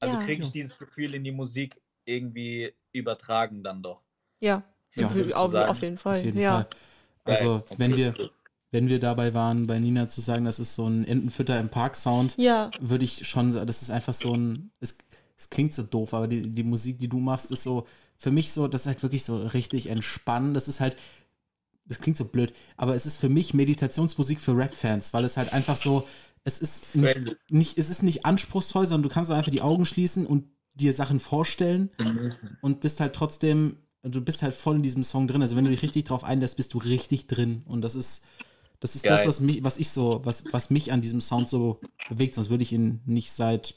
Also 0.01 0.15
ja. 0.15 0.25
kriege 0.25 0.43
ich 0.43 0.51
dieses 0.51 0.79
Gefühl 0.79 1.15
in 1.15 1.25
die 1.25 1.33
Musik 1.33 1.81
irgendwie 2.05 2.73
übertragen 2.93 3.63
dann 3.63 3.83
doch. 3.83 4.03
Ja, 4.41 4.63
ja 4.95 5.07
auf, 5.07 5.55
auf, 5.55 5.83
jeden 5.83 5.99
Fall. 5.99 6.19
Auf 6.19 6.25
jeden 6.25 6.39
ja. 6.39 6.53
Fall. 6.53 6.67
Also, 7.25 7.55
okay. 7.57 7.75
wenn 7.79 7.97
wir 7.97 8.15
wenn 8.73 8.89
wir 8.89 9.01
dabei 9.01 9.33
waren, 9.33 9.67
bei 9.67 9.79
Nina 9.79 10.09
zu 10.09 10.21
sagen, 10.21 10.45
das 10.45 10.59
ist 10.59 10.75
so 10.75 10.87
ein 10.87 11.07
Entenfütter 11.07 11.59
im 11.59 11.69
Park-Sound, 11.69 12.37
ja. 12.37 12.71
würde 12.81 13.05
ich 13.05 13.27
schon 13.27 13.53
sagen, 13.53 13.67
das 13.67 13.81
ist 13.81 13.91
einfach 13.91 14.13
so 14.13 14.35
ein, 14.35 14.71
es, 14.81 14.99
es 15.39 15.49
klingt 15.49 15.73
so 15.73 15.83
doof, 15.83 16.13
aber 16.13 16.27
die, 16.27 16.43
die 16.51 16.65
Musik, 16.65 16.99
die 16.99 17.09
du 17.09 17.19
machst, 17.19 17.51
ist 17.53 17.63
so, 17.63 17.87
für 18.19 18.31
mich 18.31 18.53
so, 18.53 18.69
das 18.69 18.83
ist 18.83 18.87
halt 18.87 19.03
wirklich 19.03 19.25
so 19.25 19.47
richtig 19.47 19.89
entspannend. 19.89 20.57
Das 20.57 20.69
ist 20.69 20.81
halt, 20.81 20.97
das 21.85 22.01
klingt 22.01 22.17
so 22.17 22.25
blöd, 22.25 22.53
aber 22.77 22.95
es 22.95 23.07
ist 23.07 23.17
für 23.17 23.29
mich 23.29 23.55
Meditationsmusik 23.55 24.41
für 24.41 24.57
Rap-Fans, 24.57 25.15
weil 25.15 25.25
es 25.25 25.37
halt 25.37 25.53
einfach 25.53 25.77
so, 25.77 26.07
es 26.45 26.59
ist 26.59 26.97
nicht, 26.97 27.37
nicht, 27.51 27.79
es 27.79 27.91
ist 27.91 28.03
nicht 28.03 28.25
anspruchsvoll, 28.25 28.87
sondern 28.87 29.09
du 29.09 29.15
kannst 29.15 29.31
einfach 29.31 29.51
die 29.51 29.63
Augen 29.63 29.85
schließen 29.85 30.27
und 30.27 30.45
dir 30.75 30.93
Sachen 30.93 31.21
vorstellen 31.21 31.91
mhm. 31.99 32.33
und 32.61 32.81
bist 32.81 33.01
halt 33.01 33.15
trotzdem, 33.15 33.79
du 34.03 34.21
bist 34.21 34.43
halt 34.43 34.55
voll 34.55 34.77
in 34.77 34.83
diesem 34.83 35.03
Song 35.03 35.27
drin. 35.27 35.43
Also 35.43 35.57
wenn 35.57 35.65
du 35.65 35.71
dich 35.71 35.83
richtig 35.83 36.05
drauf 36.05 36.23
einlässt, 36.25 36.57
bist 36.57 36.75
du 36.75 36.79
richtig 36.79 37.27
drin. 37.27 37.63
Und 37.67 37.83
das 37.83 37.95
ist, 37.95 38.27
das 38.81 38.95
ist 38.95 39.05
Geil. 39.05 39.17
das, 39.17 39.27
was 39.27 39.41
mich, 39.41 39.65
was 39.65 39.79
ich 39.79 39.91
so, 39.91 40.21
was, 40.25 40.45
was 40.53 40.71
mich 40.71 40.93
an 40.93 41.01
diesem 41.01 41.21
Sound 41.21 41.49
so 41.49 41.81
bewegt, 42.09 42.35
sonst 42.35 42.51
würde 42.51 42.63
ich 42.63 42.73
ihn 42.73 43.01
nicht 43.07 43.33
seit 43.33 43.75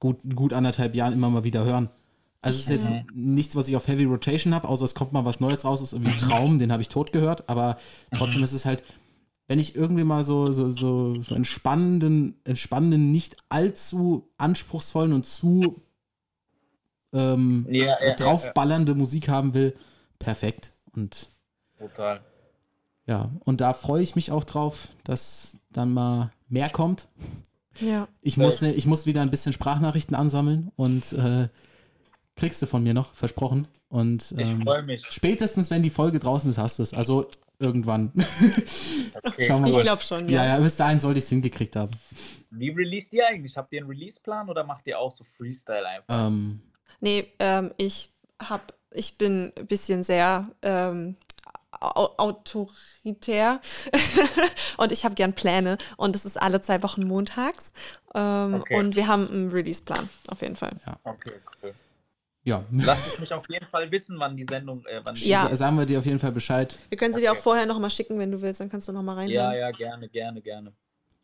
gut, 0.00 0.18
gut 0.34 0.52
anderthalb 0.52 0.94
Jahren 0.94 1.12
immer 1.12 1.30
mal 1.30 1.44
wieder 1.44 1.64
hören. 1.64 1.90
Also 2.42 2.58
es 2.58 2.64
ist 2.64 2.70
jetzt 2.70 2.90
ja. 2.90 3.04
nichts, 3.14 3.54
was 3.54 3.68
ich 3.68 3.76
auf 3.76 3.86
Heavy 3.86 4.04
Rotation 4.04 4.52
habe, 4.52 4.68
außer 4.68 4.84
es 4.84 4.96
kommt 4.96 5.12
mal 5.12 5.24
was 5.24 5.38
Neues 5.38 5.64
raus, 5.64 5.80
ist 5.80 5.92
irgendwie 5.92 6.10
ein 6.10 6.18
Traum, 6.18 6.58
den 6.58 6.72
habe 6.72 6.82
ich 6.82 6.88
tot 6.88 7.12
gehört, 7.12 7.48
aber 7.48 7.78
trotzdem 8.12 8.42
ist 8.42 8.52
es 8.52 8.64
halt, 8.64 8.82
wenn 9.46 9.60
ich 9.60 9.76
irgendwie 9.76 10.02
mal 10.02 10.24
so, 10.24 10.50
so, 10.50 10.68
so, 10.68 11.14
so 11.22 11.34
entspannenden, 11.36 12.40
entspannenden, 12.44 13.12
nicht 13.12 13.36
allzu 13.48 14.28
anspruchsvollen 14.38 15.12
und 15.12 15.24
zu 15.24 15.80
ähm, 17.12 17.66
ja, 17.70 17.94
ja, 18.04 18.14
draufballernde 18.16 18.94
Musik 18.94 19.28
haben 19.28 19.54
will, 19.54 19.76
perfekt. 20.18 20.72
Und 20.92 21.28
Total. 21.78 22.22
Ja, 23.06 23.30
und 23.40 23.60
da 23.60 23.72
freue 23.72 24.02
ich 24.02 24.16
mich 24.16 24.30
auch 24.30 24.44
drauf, 24.44 24.88
dass 25.04 25.56
dann 25.70 25.92
mal 25.92 26.32
mehr 26.48 26.70
kommt. 26.70 27.08
Ja. 27.80 28.08
Ich 28.20 28.36
muss, 28.36 28.60
ne, 28.62 28.72
ich 28.72 28.86
muss 28.86 29.06
wieder 29.06 29.22
ein 29.22 29.30
bisschen 29.30 29.52
Sprachnachrichten 29.52 30.14
ansammeln 30.16 30.70
und 30.76 31.12
äh, 31.12 31.48
kriegst 32.36 32.62
du 32.62 32.66
von 32.66 32.82
mir 32.82 32.94
noch, 32.94 33.14
versprochen. 33.14 33.68
Und 33.88 34.34
ähm, 34.38 34.58
ich 34.58 34.64
freue 34.64 34.82
mich. 34.84 35.06
Spätestens, 35.10 35.70
wenn 35.70 35.82
die 35.82 35.90
Folge 35.90 36.18
draußen 36.18 36.50
ist, 36.50 36.58
hast 36.58 36.78
du 36.78 36.82
es. 36.82 36.94
Also 36.94 37.28
irgendwann. 37.58 38.12
Okay. 39.24 39.68
ich 39.68 39.78
glaube 39.78 40.02
schon, 40.02 40.28
ja. 40.28 40.44
Ja, 40.44 40.54
ja, 40.56 40.60
bis 40.60 40.76
dahin 40.76 40.98
sollte 40.98 41.18
ich 41.18 41.24
es 41.24 41.30
hingekriegt 41.30 41.76
haben. 41.76 41.92
Wie 42.50 42.70
released 42.70 43.12
ihr 43.12 43.26
eigentlich? 43.26 43.56
Habt 43.56 43.72
ihr 43.72 43.80
einen 43.80 43.88
Release-Plan 43.88 44.48
oder 44.48 44.64
macht 44.64 44.86
ihr 44.86 44.98
auch 44.98 45.12
so 45.12 45.24
Freestyle 45.36 45.86
einfach? 45.86 46.26
Ähm, 46.26 46.60
nee, 47.00 47.28
ähm, 47.38 47.72
ich 47.76 48.10
hab, 48.40 48.74
ich 48.90 49.16
bin 49.18 49.52
ein 49.56 49.66
bisschen 49.66 50.02
sehr 50.02 50.48
ähm, 50.62 51.16
autoritär 51.80 53.60
und 54.76 54.92
ich 54.92 55.04
habe 55.04 55.14
gern 55.14 55.34
Pläne 55.34 55.78
und 55.96 56.16
es 56.16 56.24
ist 56.24 56.40
alle 56.40 56.60
zwei 56.60 56.82
Wochen 56.82 57.06
montags 57.06 57.72
ähm, 58.14 58.54
okay. 58.54 58.76
und 58.76 58.96
wir 58.96 59.06
haben 59.06 59.28
einen 59.28 59.50
Release-Plan 59.50 60.08
auf 60.28 60.42
jeden 60.42 60.56
Fall. 60.56 60.72
Ja. 60.86 60.96
Okay, 61.04 61.32
cool. 61.62 61.74
Ja. 62.44 62.64
Lass 62.72 63.06
es 63.06 63.18
mich 63.20 63.32
auf 63.32 63.48
jeden 63.48 63.66
Fall 63.66 63.90
wissen, 63.90 64.18
wann 64.18 64.36
die 64.36 64.42
Sendung. 64.42 64.84
Äh, 64.86 65.00
wann 65.04 65.14
ja. 65.16 65.54
Sagen 65.54 65.78
wir 65.78 65.86
dir 65.86 65.98
auf 66.00 66.06
jeden 66.06 66.18
Fall 66.18 66.32
Bescheid. 66.32 66.76
Wir 66.88 66.98
können 66.98 67.12
sie 67.12 67.20
okay. 67.20 67.26
dir 67.26 67.32
auch 67.32 67.42
vorher 67.42 67.66
nochmal 67.66 67.90
schicken, 67.90 68.18
wenn 68.18 68.32
du 68.32 68.40
willst, 68.40 68.60
dann 68.60 68.68
kannst 68.68 68.88
du 68.88 68.92
nochmal 68.92 69.16
rein. 69.16 69.28
Ja, 69.28 69.54
ja, 69.54 69.70
gerne, 69.70 70.08
gerne, 70.08 70.40
gerne. 70.40 70.72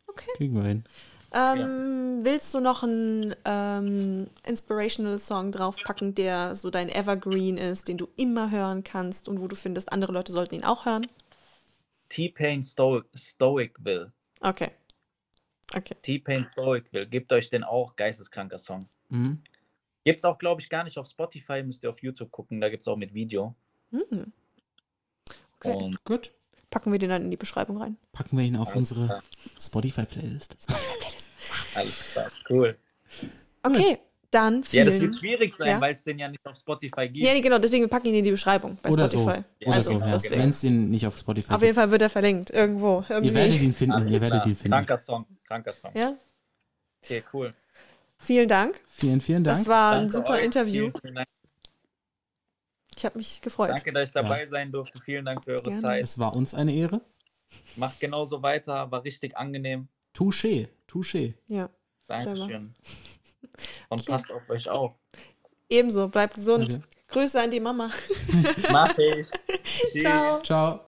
Okay. 0.07 0.29
Kriegen 0.37 0.55
wir 0.55 0.63
hin. 0.63 0.83
Ähm, 1.31 2.19
Willst 2.23 2.53
du 2.53 2.59
noch 2.59 2.83
einen 2.83 3.35
ähm, 3.45 4.27
Inspirational 4.45 5.19
Song 5.19 5.51
draufpacken, 5.51 6.15
der 6.15 6.55
so 6.55 6.69
dein 6.69 6.89
Evergreen 6.89 7.57
ist, 7.57 7.87
den 7.87 7.97
du 7.97 8.09
immer 8.15 8.49
hören 8.51 8.83
kannst 8.83 9.29
und 9.29 9.39
wo 9.39 9.47
du 9.47 9.55
findest, 9.55 9.91
andere 9.91 10.11
Leute 10.11 10.31
sollten 10.31 10.55
ihn 10.55 10.63
auch 10.63 10.85
hören? 10.85 11.07
T-Pain 12.09 12.63
Stoic, 12.63 13.05
Stoicville. 13.15 14.11
Okay. 14.41 14.71
Okay. 15.75 15.95
T-Pain 16.01 16.47
Stoicville. 16.51 17.07
Gebt 17.07 17.31
euch 17.31 17.49
den 17.49 17.63
auch. 17.63 17.95
Geisteskranker 17.95 18.57
Song. 18.57 18.87
Mhm. 19.09 19.43
Gibt's 20.09 20.25
auch, 20.25 20.37
glaube 20.39 20.59
ich, 20.61 20.69
gar 20.69 20.83
nicht 20.83 20.97
auf 20.97 21.07
Spotify. 21.07 21.61
Müsst 21.63 21.83
ihr 21.83 21.89
auf 21.91 22.01
YouTube 22.01 22.31
gucken. 22.31 22.59
Da 22.59 22.69
gibt's 22.69 22.87
auch 22.87 22.95
mit 22.97 23.13
Video. 23.13 23.53
Hm. 23.91 24.33
Okay. 25.59 25.73
Und 25.75 26.03
Gut. 26.03 26.31
Packen 26.71 26.91
wir 26.91 26.99
den 26.99 27.09
dann 27.09 27.23
in 27.23 27.31
die 27.31 27.37
Beschreibung 27.37 27.77
rein. 27.81 27.97
Packen 28.11 28.37
wir 28.37 28.43
ihn 28.45 28.55
auf 28.55 28.69
Alles 28.75 28.91
unsere 28.91 29.05
klar. 29.07 29.23
Spotify-Playlist. 29.59 30.55
alles 31.75 32.11
klar. 32.13 32.31
Cool. 32.49 32.77
Okay, 33.63 33.97
dann 34.31 34.63
Ja, 34.71 34.83
das 34.85 34.93
vielen. 34.93 35.01
wird 35.01 35.15
schwierig 35.15 35.53
sein, 35.57 35.67
Ja. 35.67 35.81
weil 35.81 35.93
es 35.93 36.03
den 36.03 36.19
ja 36.19 36.27
nicht 36.27 36.45
auf 36.45 36.55
Spotify 36.57 37.09
gibt. 37.09 37.25
Ja, 37.25 37.33
nee, 37.33 37.41
genau, 37.41 37.57
deswegen 37.57 37.83
wir 37.83 37.89
packen 37.89 38.07
ihn 38.07 38.15
in 38.15 38.23
die 38.23 38.31
Beschreibung 38.31 38.77
bei 38.83 38.89
Oder 38.91 39.07
so. 39.07 39.19
Spotify. 39.19 39.43
Oder 39.65 39.75
Also, 39.75 39.93
so, 39.93 39.99
ja. 39.99 40.09
deswegen. 40.09 40.35
Wenn 40.41 40.49
es 40.49 40.61
den 40.61 40.89
nicht 40.91 41.07
auf 41.07 41.17
Spotify 41.17 41.53
Auf 41.53 41.61
jeden 41.63 41.73
Fall 41.75 41.89
wird 41.91 42.01
er 42.03 42.09
verlinkt, 42.09 42.51
irgendwo. 42.51 43.03
Ihr 43.09 43.09
werdet 43.09 43.35
Irgendwie. 43.35 43.65
ihn 43.65 43.73
finden. 43.73 43.93
Alles 43.95 44.11
Ihr 44.13 44.21
werdet 44.21 44.41
klar. 44.41 44.47
ihn 44.47 44.55
finden. 44.55 44.71
Kranker 44.71 44.99
Song. 44.99 45.25
Kranker 45.45 45.73
Song. 45.73 45.91
Ja, 45.95 46.15
Okay, 47.03 47.23
cool. 47.33 47.51
Vielen 48.19 48.47
Dank. 48.47 48.79
Vielen, 48.87 49.21
vielen 49.21 49.43
Dank. 49.43 49.57
Das 49.57 49.67
war 49.67 49.91
ein 49.93 49.97
Danke 50.07 50.13
super 50.13 50.33
euch. 50.33 50.43
Interview. 50.43 50.83
Vielen, 50.83 50.93
vielen 51.01 51.15
Dank. 51.15 51.27
Ich 52.95 53.05
habe 53.05 53.17
mich 53.17 53.41
gefreut. 53.41 53.69
Danke, 53.69 53.93
dass 53.93 54.09
ich 54.09 54.13
dabei 54.13 54.45
sein 54.47 54.71
durfte. 54.71 54.99
Vielen 54.99 55.25
Dank 55.25 55.43
für 55.43 55.51
eure 55.51 55.63
Gerne. 55.63 55.81
Zeit. 55.81 56.03
es 56.03 56.19
war 56.19 56.35
uns 56.35 56.53
eine 56.53 56.73
Ehre. 56.73 57.01
Macht 57.77 57.99
genauso 57.99 58.41
weiter. 58.43 58.91
War 58.91 59.03
richtig 59.03 59.37
angenehm. 59.37 59.87
Touché, 60.13 60.67
touché. 60.87 61.33
Ja, 61.47 61.69
Dankeschön. 62.07 62.75
Und 63.89 64.01
Okay. 64.01 64.11
passt 64.11 64.31
auf 64.31 64.49
euch 64.49 64.69
auf. 64.69 64.91
ebenso. 65.69 66.09
Bleibt 66.09 66.35
gesund. 66.35 66.73
Danke. 66.73 66.87
Grüße 67.07 67.41
an 67.41 67.49
die 67.51 67.59
Mama. 67.59 67.89
Mach 68.71 68.95
ich. 68.97 69.27
Ciao. 70.01 70.41
Ciao. 70.43 70.88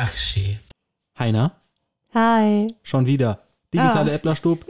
Ach, 0.00 0.14
schee. 0.16 0.58
Heiner, 1.18 1.50
Hi. 2.14 2.72
schon 2.84 3.06
wieder. 3.06 3.40
Digitale 3.74 4.12
Ah. 4.12 4.14
Äpplerstub. 4.14 4.64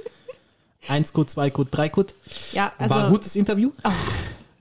1 0.88 1.12
Code, 1.12 1.26
2 1.28 1.50
Code, 1.50 1.70
3 1.70 1.88
Code. 1.90 2.14
Ja, 2.52 2.72
also, 2.78 2.94
War 2.94 3.04
ein 3.04 3.10
gutes 3.10 3.36
Interview. 3.36 3.70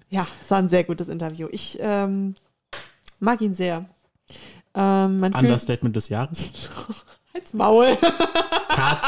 ja, 0.10 0.28
es 0.42 0.52
war 0.52 0.58
ein 0.58 0.68
sehr 0.68 0.84
gutes 0.84 1.08
Interview. 1.08 1.48
Ich 1.52 1.78
ähm, 1.80 2.36
mag 3.22 3.40
ihn 3.40 3.56
sehr. 3.56 3.86
Ähm, 4.76 5.20
man 5.22 5.32
fühlt, 5.32 5.46
Understatement 5.46 5.96
des 5.96 6.10
Jahres. 6.10 6.50
Halt's 7.34 7.54
Maul. 7.54 7.96
Cut. 7.96 9.02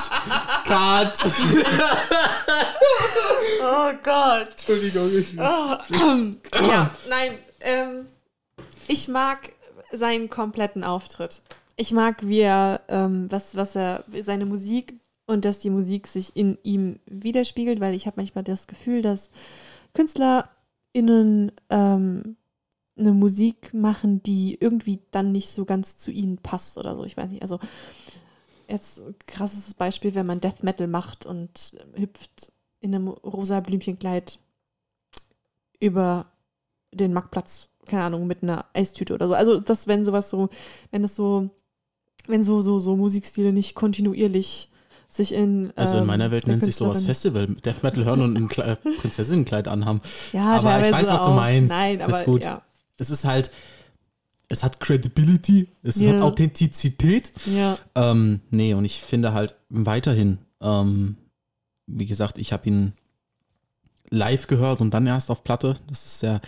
Cut. 0.65 1.13
Oh 3.61 3.91
Gott. 4.01 4.49
Entschuldigung. 4.51 5.09
Ich 5.19 5.37
Oh, 5.37 5.75
ja, 6.69 6.91
nein. 7.09 7.37
Ähm, 7.59 8.05
ich 8.87 9.09
mag 9.09 9.51
seinen 9.91 10.29
kompletten 10.29 10.83
Auftritt. 10.83 11.41
Ich 11.75 11.91
mag, 11.91 12.27
wie 12.27 12.39
er, 12.39 12.81
ähm, 12.87 13.31
was, 13.31 13.55
was 13.55 13.75
er, 13.75 14.03
seine 14.21 14.45
Musik 14.45 14.93
und 15.25 15.45
dass 15.45 15.59
die 15.59 15.69
Musik 15.69 16.07
sich 16.07 16.35
in 16.35 16.57
ihm 16.63 16.99
widerspiegelt, 17.05 17.79
weil 17.79 17.93
ich 17.93 18.05
habe 18.05 18.17
manchmal 18.17 18.43
das 18.43 18.67
Gefühl, 18.67 19.01
dass 19.01 19.31
KünstlerInnen 19.93 21.51
ähm, 21.69 22.35
eine 22.97 23.13
Musik 23.13 23.73
machen, 23.73 24.21
die 24.21 24.57
irgendwie 24.59 24.99
dann 25.11 25.31
nicht 25.31 25.49
so 25.49 25.65
ganz 25.65 25.97
zu 25.97 26.11
ihnen 26.11 26.37
passt 26.37 26.77
oder 26.77 26.95
so. 26.95 27.05
Ich 27.05 27.15
weiß 27.15 27.29
nicht, 27.29 27.41
also 27.41 27.59
jetzt 28.67 29.01
krasses 29.25 29.73
Beispiel, 29.73 30.15
wenn 30.15 30.25
man 30.25 30.41
Death 30.41 30.63
Metal 30.63 30.87
macht 30.87 31.25
und 31.25 31.77
hüpft 31.95 32.51
in 32.81 32.93
einem 32.93 33.07
rosa 33.07 33.59
Blümchenkleid 33.59 34.39
über 35.79 36.31
den 36.91 37.13
Marktplatz, 37.13 37.71
keine 37.89 38.03
Ahnung, 38.03 38.27
mit 38.27 38.43
einer 38.43 38.65
Eistüte 38.73 39.13
oder 39.13 39.27
so. 39.27 39.33
Also 39.33 39.59
das, 39.59 39.87
wenn 39.87 40.05
sowas 40.05 40.29
so, 40.29 40.49
wenn 40.91 41.03
es 41.03 41.15
so, 41.15 41.49
wenn 42.27 42.43
so, 42.43 42.61
so, 42.61 42.79
so 42.79 42.95
Musikstile 42.95 43.51
nicht 43.51 43.75
kontinuierlich 43.75 44.69
sich 45.09 45.33
in. 45.33 45.73
Also 45.75 45.95
in 45.95 46.01
ähm, 46.01 46.07
meiner 46.07 46.31
Welt 46.31 46.45
der 46.45 46.53
nennt 46.53 46.63
sich 46.63 46.75
sowas 46.75 47.03
Festival. 47.03 47.47
Death 47.47 47.83
Metal 47.83 48.05
hören 48.05 48.21
und 48.21 48.37
ein 48.37 48.47
Kle 48.47 48.63
äh, 48.63 48.75
Prinzessinnenkleid 48.97 49.67
anhaben. 49.67 50.01
Ja, 50.31 50.57
aber 50.59 50.85
ich 50.85 50.91
weiß, 50.91 51.07
was 51.07 51.25
du 51.25 51.31
meinst. 51.31 51.69
Nein, 51.75 51.99
Ist 51.99 52.03
aber 52.05 52.23
gut. 52.23 52.45
ja. 52.45 52.61
Es 52.97 53.09
ist 53.09 53.25
halt, 53.25 53.49
es 54.49 54.63
hat 54.63 54.79
Credibility, 54.79 55.67
es 55.83 55.99
Ja. 55.99 56.13
hat 56.13 56.21
Authentizität. 56.21 57.31
Ja. 57.45 57.77
Ähm, 57.95 58.41
nee, 58.51 58.73
und 58.73 58.85
ich 58.85 59.01
finde 59.01 59.33
halt 59.33 59.55
weiterhin, 59.69 60.37
ähm, 60.61 61.17
wie 61.87 62.05
gesagt, 62.05 62.37
ich 62.37 62.53
habe 62.53 62.67
ihn 62.67 62.93
live 64.11 64.47
gehört 64.47 64.81
und 64.81 64.93
dann 64.93 65.07
erst 65.07 65.31
auf 65.31 65.43
Platte. 65.43 65.77
Das 65.87 66.05
ist 66.05 66.21
ja 66.23 66.39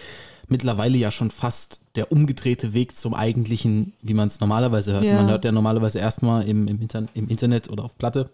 mittlerweile 0.52 0.98
ja 0.98 1.10
schon 1.12 1.32
fast 1.32 1.82
der 1.96 2.12
umgedrehte 2.12 2.74
Weg 2.74 2.98
zum 2.98 3.14
eigentlichen, 3.14 3.94
wie 4.02 4.14
man 4.14 4.28
es 4.28 4.40
normalerweise 4.40 4.94
hört. 4.94 5.04
Ja. 5.04 5.16
Man 5.16 5.30
hört 5.30 5.46
ja 5.46 5.52
normalerweise 5.52 6.00
erstmal 6.00 6.48
im, 6.48 6.68
im, 6.68 6.80
Inter 6.82 7.08
im 7.14 7.28
Internet 7.28 7.70
oder 7.70 7.84
auf 7.84 7.98
Platte, 7.98 8.30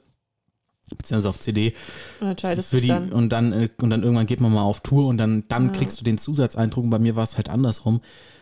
beziehungsweise 0.90 1.30
auf 1.30 1.40
CD. 1.40 1.74
Und 2.20 2.44
die, 2.44 2.88
dann. 2.88 3.12
Und 3.12 3.30
dann 3.30 3.54
äh, 3.54 3.70
und 3.82 3.90
dann 3.90 4.04
irgendwann 4.04 4.26
geht 4.28 4.42
man 4.42 4.54
mal 4.54 4.64
auf 4.64 4.82
Tour 4.82 5.08
und 5.08 5.18
dann, 5.18 5.46
dann 5.48 5.68
Ja. 5.68 5.72
kriegst 5.72 6.00
du 6.00 6.04
den 6.04 6.18
Zusatzeindruck. 6.18 6.84
Und 6.84 6.90
Bei 6.90 7.00
mir 7.00 7.16
war 7.16 7.24
es 7.24 7.38
halt 7.38 7.50
andersrum. 7.50 8.02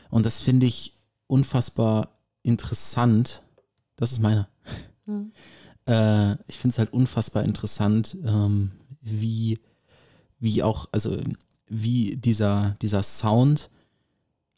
Und 0.09 0.25
das 0.25 0.39
finde 0.39 0.65
ich 0.65 0.93
unfassbar 1.27 2.09
interessant. 2.43 3.43
Das 3.97 4.11
ist 4.11 4.21
meiner. 4.21 4.47
Hm. 5.05 5.31
Äh, 5.87 6.33
ich 6.47 6.57
finde 6.57 6.73
es 6.73 6.79
halt 6.79 6.93
unfassbar 6.93 7.43
interessant, 7.43 8.17
ähm, 8.25 8.71
wie, 9.01 9.59
wie 10.39 10.63
auch, 10.63 10.87
also 10.91 11.17
wie 11.67 12.15
dieser, 12.17 12.75
dieser 12.81 13.03
Sound 13.03 13.69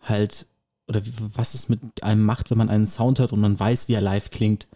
halt, 0.01 0.45
oder 0.87 1.01
was 1.35 1.53
es 1.53 1.69
mit 1.69 1.79
einem 2.01 2.23
macht, 2.23 2.49
wenn 2.49 2.57
man 2.57 2.69
einen 2.69 2.87
Sound 2.87 3.19
hört 3.19 3.33
und 3.33 3.41
man 3.41 3.59
weiß, 3.59 3.87
wie 3.87 3.93
er 3.93 4.01
live 4.01 4.29
klingt. 4.29 4.67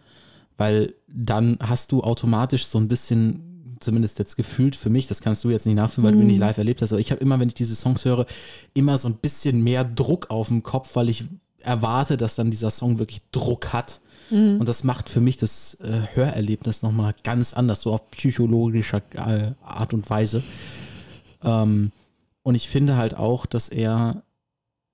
Weil 0.58 0.94
dann 1.08 1.58
hast 1.60 1.92
du 1.92 2.02
automatisch 2.02 2.66
so 2.66 2.78
ein 2.78 2.88
bisschen, 2.88 3.76
zumindest 3.80 4.18
jetzt 4.18 4.36
gefühlt 4.36 4.76
für 4.76 4.90
mich, 4.90 5.06
das 5.08 5.20
kannst 5.22 5.42
du 5.44 5.50
jetzt 5.50 5.66
nicht 5.66 5.74
nachfühlen, 5.76 6.06
weil 6.06 6.12
du 6.14 6.20
ihn 6.20 6.26
nicht 6.26 6.36
Mhm. 6.36 6.42
live 6.42 6.58
erlebt 6.58 6.82
hast, 6.82 6.92
aber 6.92 7.00
ich 7.00 7.10
habe 7.10 7.20
immer, 7.20 7.40
wenn 7.40 7.48
ich 7.48 7.54
diese 7.54 7.74
Songs 7.74 8.04
höre, 8.04 8.26
immer 8.74 8.96
so 8.98 9.08
ein 9.08 9.16
bisschen 9.16 9.62
mehr 9.62 9.84
Druck 9.84 10.30
auf 10.30 10.48
dem 10.48 10.62
Kopf, 10.62 10.94
weil 10.94 11.08
ich 11.08 11.24
erwarte, 11.60 12.16
dass 12.16 12.34
dann 12.36 12.50
dieser 12.50 12.70
Song 12.70 12.98
wirklich 12.98 13.22
Druck 13.32 13.72
hat. 13.72 14.00
Mhm. 14.30 14.58
Und 14.60 14.68
das 14.68 14.84
macht 14.84 15.08
für 15.08 15.20
mich 15.20 15.36
das 15.36 15.74
äh, 15.80 16.02
Hörerlebnis 16.14 16.82
nochmal 16.82 17.14
ganz 17.24 17.54
anders, 17.54 17.80
so 17.82 17.92
auf 17.92 18.10
psychologischer 18.12 19.02
äh, 19.14 19.52
Art 19.64 19.92
und 19.94 20.08
Weise. 20.10 20.42
Ähm, 21.42 21.92
und 22.42 22.54
ich 22.54 22.68
finde 22.68 22.96
halt 22.96 23.16
auch, 23.16 23.46
dass 23.46 23.68
er, 23.68 24.22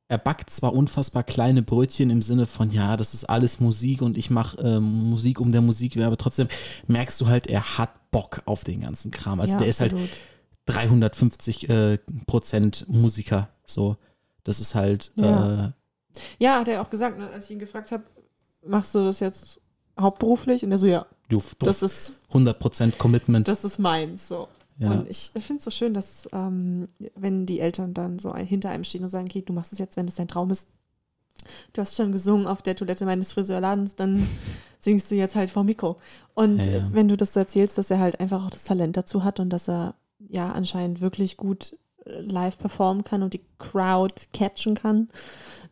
er 0.09 0.19
backt 0.19 0.51
zwar 0.51 0.75
unfassbar 0.75 1.23
kleine 1.23 1.63
Brötchen 1.63 2.11
im 2.11 2.23
Sinne 2.23 2.47
von, 2.47 2.71
ja, 2.71 2.97
das 2.97 3.15
ist 3.15 3.25
alles 3.25 3.61
Musik 3.61 4.03
und 4.03 4.17
ich 4.19 4.31
mache 4.31 4.59
äh, 4.59 4.81
Musik 4.81 5.41
um 5.41 5.53
der 5.53 5.61
Musik, 5.63 5.97
aber 5.99 6.17
trotzdem 6.17 6.49
merkst 6.87 7.21
du 7.21 7.27
halt, 7.27 7.47
er 7.47 7.79
hat 7.79 7.91
Bock 8.11 8.43
auf 8.47 8.65
den 8.65 8.81
ganzen 8.81 9.11
Kram. 9.11 9.41
Also 9.41 9.55
ja, 9.55 9.59
der 9.59 9.69
ist 9.69 9.81
halt 9.81 9.93
absolut. 9.93 10.11
350 10.67 11.69
äh, 11.69 11.99
Prozent 12.27 12.87
Musiker. 12.89 13.49
So, 13.67 13.97
das 14.45 14.61
ist 14.61 14.75
halt, 14.75 15.11
Ja. 15.17 15.67
äh, 15.67 15.71
Ja, 16.39 16.61
hat 16.61 16.69
er 16.69 16.83
auch 16.83 16.91
gesagt, 16.91 17.19
ne, 17.19 17.29
als 17.31 17.45
ich 17.47 17.51
ihn 17.53 17.59
gefragt 17.59 17.93
habe, 17.93 18.05
machst 18.67 18.95
du 18.95 19.05
das 19.05 19.21
jetzt 19.21 19.61
hauptberuflich? 20.01 20.65
Und 20.65 20.73
er 20.73 20.79
so, 20.79 20.87
ja, 20.87 21.07
du, 21.29 21.43
das 21.61 21.83
ist, 21.83 22.19
100 22.29 22.59
Prozent 22.59 22.99
Commitment. 22.99 23.47
das 23.49 23.65
ist 23.65 23.79
meins. 23.79 24.29
So. 24.29 24.49
Ja. 24.79 24.91
Und 24.93 25.09
ich 25.11 25.31
finde 25.35 25.59
es 25.59 25.65
so 25.65 25.71
schön, 25.71 25.93
dass 25.93 26.29
ähm, 26.33 26.89
wenn 27.17 27.47
die 27.47 27.61
Eltern 27.61 27.95
dann 27.95 28.19
so 28.19 28.35
hinter 28.35 28.71
einem 28.71 28.85
stehen 28.85 29.03
und 29.03 29.11
sagen, 29.11 29.27
okay, 29.27 29.43
du 29.45 29.53
machst 29.53 29.73
es 29.73 29.79
jetzt, 29.79 29.97
wenn 29.97 30.07
es 30.09 30.15
dein 30.15 30.29
Traum 30.29 30.51
ist. 30.51 30.69
Du 31.73 31.81
hast 31.81 31.97
schon 31.97 32.13
gesungen 32.13 32.47
auf 32.47 32.63
der 32.63 32.77
Toilette 32.77 33.05
meines 33.05 33.33
Friseurladens, 33.33 33.95
dann 33.97 34.25
singst 34.81 35.11
du 35.11 35.17
jetzt 35.17 35.35
halt 35.35 35.51
vor 35.51 35.65
Mikro. 35.65 35.99
Und 36.35 36.59
Ja, 36.59 36.79
ja. 36.79 36.89
wenn 36.93 37.09
du 37.09 37.17
das 37.17 37.35
so 37.35 37.41
erzählst, 37.41 37.79
dass 37.79 37.91
er 37.91 37.99
halt 37.99 38.21
einfach 38.21 38.45
auch 38.45 38.51
das 38.51 38.65
Talent 38.65 38.97
dazu 38.97 39.25
hat 39.25 39.41
und 39.41 39.51
dass 39.51 39.69
er 39.69 39.95
ja 40.29 40.53
anscheinend 40.53 41.01
wirklich 41.01 41.37
gut 41.37 41.77
äh, 42.05 42.21
live 42.21 42.59
performen 42.59 43.03
kann 43.03 43.23
und 43.23 43.35
die 43.35 43.43
Crowd 43.59 44.15
catchen 44.33 44.75
kann, 44.75 45.09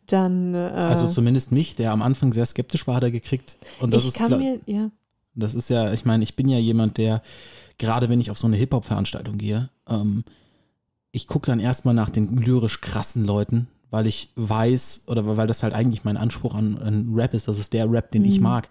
dann 0.06 0.54
äh, 0.54 0.68
Also 0.68 1.10
zumindest 1.10 1.52
mich, 1.52 1.76
der 1.76 1.92
am 1.92 2.02
Anfang 2.02 2.32
sehr 2.32 2.46
skeptisch 2.46 2.86
war, 2.86 2.96
hat 2.96 3.04
er 3.04 3.10
gekriegt. 3.10 3.56
Und 3.80 3.92
das 3.92 4.02
ich 4.02 4.08
ist, 4.10 4.16
kann 4.16 4.38
mir, 4.38 4.60
ja, 4.66 4.90
das 5.36 5.54
ist 5.54 5.68
ja, 5.68 5.92
ich 5.92 6.04
meine, 6.04 6.24
ich 6.24 6.34
bin 6.34 6.48
ja 6.48 6.58
jemand, 6.58 6.96
der, 6.96 7.22
gerade 7.78 8.08
wenn 8.08 8.20
ich 8.20 8.30
auf 8.30 8.38
so 8.38 8.46
eine 8.46 8.56
Hip-Hop-Veranstaltung 8.56 9.38
gehe, 9.38 9.70
ähm, 9.88 10.24
ich 11.12 11.26
gucke 11.26 11.46
dann 11.46 11.60
erstmal 11.60 11.94
nach 11.94 12.10
den 12.10 12.36
lyrisch 12.36 12.80
krassen 12.80 13.24
Leuten, 13.24 13.68
weil 13.90 14.06
ich 14.06 14.30
weiß, 14.36 15.04
oder 15.06 15.36
weil 15.36 15.46
das 15.46 15.62
halt 15.62 15.72
eigentlich 15.72 16.04
mein 16.04 16.16
Anspruch 16.16 16.54
an, 16.54 16.76
an 16.78 17.14
Rap 17.14 17.32
ist, 17.34 17.48
das 17.48 17.58
ist 17.58 17.72
der 17.72 17.90
Rap, 17.90 18.10
den 18.10 18.24
ich 18.24 18.38
Mhm. 18.38 18.42
mag. 18.44 18.68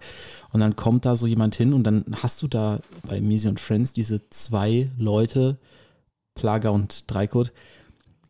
Und 0.52 0.60
dann 0.60 0.76
kommt 0.76 1.04
da 1.04 1.16
so 1.16 1.26
jemand 1.26 1.54
hin 1.56 1.72
und 1.72 1.84
dann 1.84 2.04
hast 2.22 2.42
du 2.42 2.48
da 2.48 2.80
bei 3.06 3.20
Misi 3.20 3.48
und 3.48 3.58
Friends 3.58 3.92
diese 3.92 4.28
zwei 4.30 4.90
Leute, 4.98 5.58
Plaga 6.34 6.68
und 6.70 7.10
Dreikot, 7.10 7.46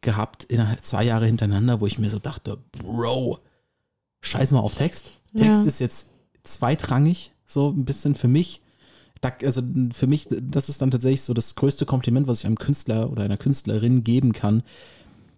gehabt, 0.01 0.45
innerhalb 0.45 0.85
zwei 0.85 1.05
Jahre 1.05 1.27
hintereinander, 1.27 1.81
wo 1.81 1.87
ich 1.87 1.99
mir 1.99 2.09
so 2.11 2.21
dachte, 2.21 2.59
Bro, 2.73 3.41
scheiß 4.21 4.53
mal 4.53 4.61
auf 4.61 4.77
Text. 4.77 5.07
Text 5.37 5.63
Ja. 5.63 5.67
ist 5.67 5.81
jetzt 5.81 6.09
zweitrangig, 6.45 7.33
so 7.45 7.71
ein 7.71 7.85
bisschen 7.85 8.15
für 8.15 8.29
mich. 8.29 8.63
Da, 9.21 9.33
also 9.43 9.63
für 9.93 10.07
mich, 10.07 10.29
das 10.31 10.69
ist 10.69 10.83
dann 10.83 10.91
tatsächlich 10.91 11.23
so 11.23 11.35
das 11.35 11.55
größte 11.55 11.87
Kompliment, 11.87 12.27
was 12.27 12.41
ich 12.41 12.47
einem 12.47 12.59
Künstler 12.59 13.11
oder 13.11 13.25
einer 13.25 13.39
Künstlerin 13.39 14.05
geben 14.05 14.33
kann. 14.33 14.63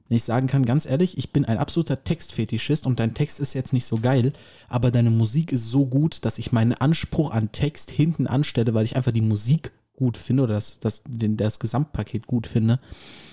Wenn 0.08 0.16
ich 0.16 0.24
sagen 0.24 0.46
kann, 0.46 0.64
ganz 0.64 0.86
ehrlich, 0.86 1.18
ich 1.18 1.32
bin 1.32 1.44
ein 1.44 1.58
absoluter 1.58 2.02
Textfetischist 2.02 2.86
und 2.86 2.98
dein 2.98 3.14
Text 3.14 3.40
ist 3.40 3.54
jetzt 3.54 3.74
nicht 3.74 3.84
so 3.84 3.98
geil, 3.98 4.32
aber 4.68 4.90
deine 4.90 5.10
Musik 5.10 5.52
ist 5.52 5.70
so 5.70 5.86
gut, 5.86 6.24
dass 6.24 6.38
ich 6.38 6.50
meinen 6.50 6.72
Anspruch 6.72 7.30
an 7.30 7.52
Text 7.52 7.90
hinten 7.90 8.26
anstelle, 8.26 8.72
weil 8.72 8.86
ich 8.86 8.96
einfach 8.96 9.12
die 9.12 9.20
Musik 9.20 9.72
gut 9.98 10.16
finde 10.16 10.44
oder 10.44 10.54
das, 10.54 10.78
das, 10.78 11.02
den, 11.06 11.36
das 11.36 11.58
Gesamtpaket 11.58 12.26
gut 12.26 12.46
finde. 12.46 12.80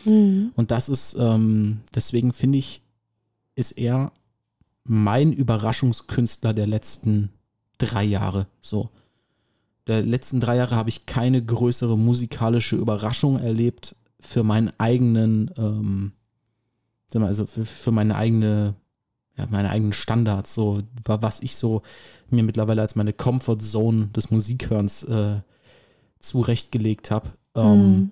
Mhm. 0.03 0.51
Und 0.55 0.71
das 0.71 0.89
ist, 0.89 1.15
ähm, 1.17 1.81
deswegen 1.93 2.33
finde 2.33 2.57
ich, 2.57 2.81
ist 3.55 3.71
er 3.71 4.11
mein 4.83 5.31
Überraschungskünstler 5.31 6.53
der 6.53 6.67
letzten 6.67 7.29
drei 7.77 8.03
Jahre. 8.03 8.47
So. 8.61 8.89
Der 9.87 10.01
letzten 10.01 10.39
drei 10.39 10.55
Jahre 10.57 10.75
habe 10.75 10.89
ich 10.89 11.05
keine 11.05 11.43
größere 11.43 11.97
musikalische 11.97 12.75
Überraschung 12.75 13.37
erlebt 13.39 13.95
für 14.19 14.43
meinen 14.43 14.71
eigenen, 14.79 15.51
ähm, 15.57 16.13
also 17.13 17.45
für, 17.45 17.63
für 17.65 17.91
meine 17.91 18.15
eigene, 18.15 18.73
ja, 19.37 19.47
meine 19.49 19.69
eigenen 19.69 19.93
Standards, 19.93 20.53
so, 20.53 20.81
wa- 21.05 21.19
was 21.21 21.41
ich 21.41 21.55
so 21.55 21.81
mir 22.29 22.43
mittlerweile 22.43 22.81
als 22.81 22.95
meine 22.95 23.13
Comfort 23.13 23.59
Zone 23.59 24.07
des 24.07 24.31
Musikhörens 24.31 25.03
äh, 25.03 25.41
zurechtgelegt 26.19 27.11
habe. 27.11 27.29
Ähm, 27.55 27.95
Mhm. 27.95 28.11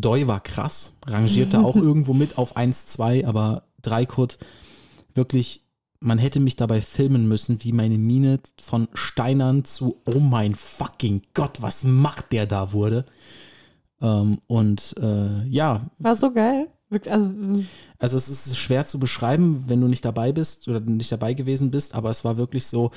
Doi 0.00 0.26
war 0.26 0.40
krass, 0.40 0.94
rangierte 1.06 1.60
auch 1.60 1.76
irgendwo 1.76 2.14
mit 2.14 2.38
auf 2.38 2.56
1, 2.56 2.86
2, 2.86 3.26
aber 3.26 3.64
Dreikurt 3.82 4.38
wirklich, 5.14 5.61
man 6.02 6.18
hätte 6.18 6.40
mich 6.40 6.56
dabei 6.56 6.82
filmen 6.82 7.28
müssen, 7.28 7.62
wie 7.62 7.72
meine 7.72 7.98
Miene 7.98 8.40
von 8.60 8.88
Steinern 8.92 9.64
zu 9.64 9.96
Oh 10.04 10.18
mein 10.18 10.54
fucking 10.54 11.22
Gott, 11.34 11.62
was 11.62 11.84
macht 11.84 12.32
der 12.32 12.46
da 12.46 12.72
wurde. 12.72 13.06
Ähm, 14.00 14.40
und 14.46 14.94
äh, 15.00 15.46
ja, 15.46 15.90
War 15.98 16.16
so 16.16 16.32
geil. 16.32 16.68
Wirklich, 16.90 17.12
also, 17.14 17.30
also 17.98 18.16
es 18.18 18.28
ist 18.28 18.58
schwer 18.58 18.84
zu 18.84 18.98
beschreiben, 18.98 19.64
wenn 19.66 19.80
du 19.80 19.88
nicht 19.88 20.04
dabei 20.04 20.32
bist 20.32 20.68
oder 20.68 20.80
nicht 20.80 21.10
dabei 21.10 21.32
gewesen 21.32 21.70
bist, 21.70 21.94
aber 21.94 22.10
es 22.10 22.22
war 22.22 22.36
wirklich 22.36 22.66
so, 22.66 22.90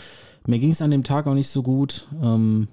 mir 0.45 0.59
ging 0.59 0.71
es 0.71 0.81
an 0.81 0.91
dem 0.91 1.05
Tag 1.05 1.27
auch 1.27 1.33
nicht 1.33 1.47
so 1.47 1.63
gut. 1.63 2.07
Ähm, 2.21 2.67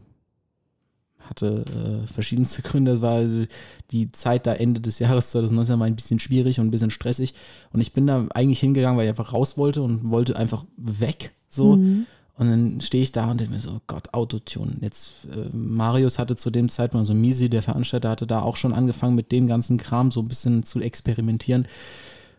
hatte 1.33 1.65
äh, 2.05 2.07
verschiedenste 2.13 2.63
Gründe. 2.69 2.93
Es 2.93 3.01
war 3.01 3.13
also 3.13 3.45
die 3.91 4.13
Zeit 4.13 4.47
da 4.47 4.55
Ende 4.55 4.81
des 4.81 4.99
Jahres 4.99 5.31
2019 5.31 5.79
war 5.79 5.87
ein 5.87 5.97
bisschen 5.97 6.19
schwierig 6.19 6.61
und 6.61 6.67
ein 6.67 6.71
bisschen 6.71 6.91
stressig. 6.91 7.35
Und 7.73 7.81
ich 7.81 7.93
bin 7.93 8.07
da 8.07 8.27
eigentlich 8.35 8.61
hingegangen, 8.61 8.97
weil 8.97 9.05
ich 9.05 9.11
einfach 9.11 9.33
raus 9.33 9.59
wollte 9.59 9.83
und 9.83 10.11
wollte 10.11 10.37
einfach 10.37 10.65
weg. 10.77 11.33
So. 11.49 11.77
mhm. 11.77 12.07
Und 12.35 12.49
dann 12.49 12.81
stehe 12.81 13.03
ich 13.03 13.13
da 13.13 13.31
und 13.31 13.41
denke 13.41 13.53
mir 13.53 13.61
so, 13.61 13.81
Gott, 13.87 14.15
Autotune. 14.15 14.73
Jetzt, 14.81 15.27
äh, 15.31 15.55
Marius 15.55 16.19
hatte 16.19 16.35
zu 16.35 16.51
dem 16.51 16.71
Zeitpunkt, 16.71 17.03
also 17.03 17.15
Misi, 17.15 17.51
der 17.51 17.63
Veranstalter, 17.63 18.09
hatte 18.09 18.27
da 18.27 18.41
auch 18.41 18.57
schon 18.57 18.73
angefangen 18.73 19.15
mit 19.15 19.33
dem 19.33 19.47
ganzen 19.47 19.77
Kram 19.77 20.11
so 20.11 20.21
ein 20.21 20.29
bisschen 20.29 20.63
zu 20.63 20.81
experimentieren. 20.81 21.69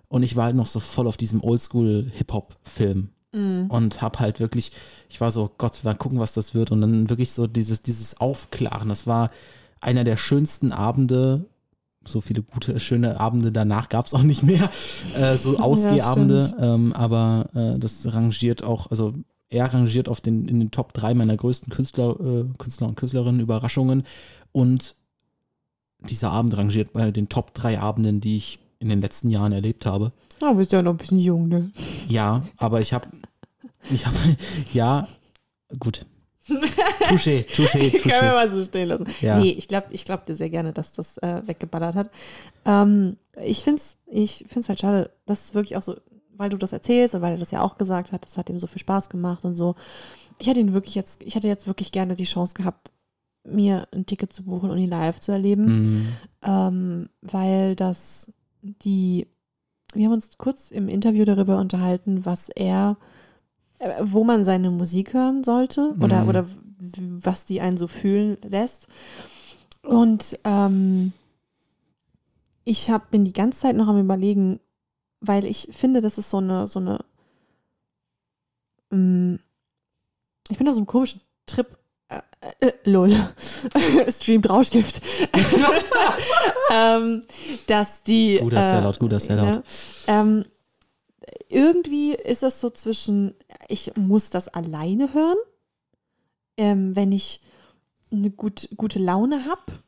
Und 0.09 0.23
ich 0.23 0.35
war 0.35 0.45
halt 0.45 0.55
noch 0.55 0.67
so 0.67 0.79
voll 0.79 1.07
auf 1.07 1.15
diesem 1.15 1.43
Oldschool-Hip-Hop-Film. 1.43 3.09
Mhm. 3.33 3.65
Und 3.69 4.01
hab 4.01 4.19
halt 4.19 4.39
wirklich, 4.39 4.71
ich 5.09 5.19
war 5.19 5.31
so, 5.31 5.51
Gott, 5.57 5.83
mal 5.83 5.95
gucken, 5.95 6.19
was 6.19 6.33
das 6.33 6.53
wird. 6.53 6.71
Und 6.71 6.81
dann 6.81 7.09
wirklich 7.09 7.31
so 7.31 7.47
dieses, 7.47 7.81
dieses 7.83 8.21
Aufklaren. 8.21 8.89
Das 8.89 9.07
war 9.07 9.29
einer 9.81 10.03
der 10.03 10.17
schönsten 10.17 10.71
Abende. 10.71 11.45
So 12.05 12.21
viele 12.21 12.43
gute, 12.43 12.79
schöne 12.79 13.19
Abende 13.19 13.51
danach 13.51 13.89
gab 13.89 14.05
es 14.05 14.13
auch 14.13 14.23
nicht 14.23 14.43
mehr. 14.43 14.69
Äh, 15.17 15.37
so 15.37 15.59
Ausgehabende. 15.59 16.45
stimmt. 16.47 16.61
ähm, 16.61 16.93
aber 16.93 17.49
äh, 17.53 17.79
das 17.79 18.13
rangiert 18.13 18.63
auch, 18.63 18.89
also 18.89 19.13
er 19.49 19.71
rangiert 19.71 20.09
auf 20.09 20.19
den, 20.19 20.47
in 20.47 20.59
den 20.59 20.71
Top 20.71 20.93
3 20.93 21.13
meiner 21.13 21.37
größten 21.37 21.71
Künstler, 21.71 22.19
äh, 22.19 22.45
Künstler 22.57 22.87
und 22.87 22.95
Künstlerinnen 22.95 23.39
Überraschungen. 23.39 24.03
Und 24.51 24.95
dieser 26.09 26.31
Abend 26.31 26.57
rangiert 26.57 26.93
bei 26.93 27.11
den 27.11 27.29
Top 27.29 27.53
3 27.53 27.79
Abenden, 27.79 28.19
die 28.19 28.37
ich 28.37 28.59
in 28.83 28.89
den 28.89 29.01
letzten 29.01 29.29
Jahren 29.29 29.51
erlebt 29.53 29.85
habe. 29.85 30.11
Aber 30.41 30.55
bist 30.55 30.71
ja 30.71 30.81
noch 30.81 30.91
ein 30.91 30.97
bisschen 30.97 31.19
jung, 31.19 31.47
ne? 31.47 31.71
Ja, 32.07 32.43
aber 32.57 32.81
ich 32.81 32.93
habe, 32.93 33.07
ich 33.89 34.05
habe, 34.05 34.15
ja, 34.73 35.07
gut. 35.79 36.05
Touché, 36.45 37.45
touché, 37.45 37.89
Können 38.01 38.03
wir 38.03 38.11
touché. 38.11 38.33
mal 38.33 38.51
so 38.53 38.63
stehen 38.63 38.89
lassen. 38.89 39.07
Ja. 39.21 39.39
Nee, 39.39 39.51
ich 39.51 39.69
glaube 39.69 39.87
ich 39.91 40.03
glaub 40.03 40.25
dir 40.25 40.35
sehr 40.35 40.49
gerne, 40.49 40.73
dass 40.73 40.91
das 40.91 41.17
äh, 41.19 41.41
weggeballert 41.45 41.95
hat. 41.95 42.09
Ähm, 42.65 43.15
ich 43.41 43.63
finde 43.63 43.79
es 43.81 43.97
ich 44.07 44.45
find's 44.49 44.67
halt 44.67 44.81
schade, 44.81 45.11
dass 45.25 45.45
es 45.45 45.53
wirklich 45.55 45.77
auch 45.77 45.83
so, 45.83 45.95
weil 46.35 46.49
du 46.49 46.57
das 46.57 46.73
erzählst 46.73 47.15
und 47.15 47.21
weil 47.21 47.33
er 47.33 47.39
das 47.39 47.51
ja 47.51 47.61
auch 47.61 47.77
gesagt 47.77 48.11
hat, 48.11 48.25
das 48.25 48.37
hat 48.37 48.49
ihm 48.49 48.59
so 48.59 48.67
viel 48.67 48.81
Spaß 48.81 49.09
gemacht 49.09 49.45
und 49.45 49.55
so. 49.55 49.75
Ich 50.39 50.49
hatte 50.49 50.59
ihn 50.59 50.73
wirklich 50.73 50.95
jetzt, 50.95 51.23
ich 51.23 51.35
hätte 51.35 51.47
jetzt 51.47 51.65
wirklich 51.67 51.93
gerne 51.93 52.15
die 52.17 52.25
Chance 52.25 52.55
gehabt, 52.55 52.91
mir 53.45 53.87
ein 53.93 54.05
Ticket 54.05 54.33
zu 54.33 54.43
buchen 54.43 54.69
und 54.69 54.77
ihn 54.79 54.89
live 54.89 55.21
zu 55.21 55.31
erleben, 55.31 55.65
Mhm. 55.65 56.07
ähm, 56.43 57.09
weil 57.21 57.75
das 57.77 58.33
die, 58.63 59.27
wir 59.93 60.05
haben 60.05 60.13
uns 60.13 60.37
kurz 60.37 60.71
im 60.71 60.87
Interview 60.89 61.25
darüber 61.25 61.57
unterhalten, 61.59 62.25
was 62.25 62.49
er, 62.49 62.97
äh, 63.79 63.91
wo 64.01 64.23
man 64.23 64.45
seine 64.45 64.71
Musik 64.71 65.13
hören 65.13 65.43
sollte 65.43 65.93
oder, 65.99 66.23
Mhm. 66.23 66.29
oder 66.29 66.47
was 67.21 67.45
die 67.45 67.61
einen 67.61 67.77
so 67.77 67.87
fühlen 67.87 68.37
lässt. 68.41 68.87
Und 69.83 70.39
ähm, 70.45 71.13
ich 72.63 72.89
hab, 72.89 73.11
bin 73.11 73.25
die 73.25 73.33
ganze 73.33 73.59
Zeit 73.59 73.75
noch 73.75 73.87
am 73.87 73.99
überlegen, 73.99 74.59
weil 75.19 75.45
ich 75.45 75.69
finde, 75.71 75.99
das 76.01 76.17
ist 76.17 76.29
so 76.29 76.37
eine, 76.37 76.67
so 76.67 76.79
eine, 76.79 77.03
ähm, 78.91 79.39
ich 80.49 80.57
bin 80.57 80.67
auf 80.67 80.73
so 80.75 80.79
einem 80.79 80.87
komischen 80.87 81.21
Trip, 81.45 81.67
äh, 82.59 82.67
äh, 82.67 82.73
lol, 82.83 83.11
streamt 84.09 84.49
Rauschgift, 84.49 85.01
ähm, 86.71 87.23
dass 87.67 88.03
die, 88.03 88.39
Guter 88.39 88.61
Sellout, 88.61 88.99
guter 88.99 89.19
Sellout. 89.19 89.45
ne, 89.45 89.63
ähm, 90.07 90.45
irgendwie 91.49 92.13
ist 92.13 92.43
das 92.43 92.59
so 92.59 92.69
zwischen, 92.69 93.35
ich 93.67 93.95
muss 93.95 94.29
das 94.29 94.47
alleine 94.47 95.13
hören, 95.13 95.37
ähm, 96.57 96.95
wenn 96.95 97.11
ich 97.11 97.41
eine 98.11 98.31
gut, 98.31 98.69
gute 98.77 98.99
Laune 98.99 99.45
habe, 99.45 99.79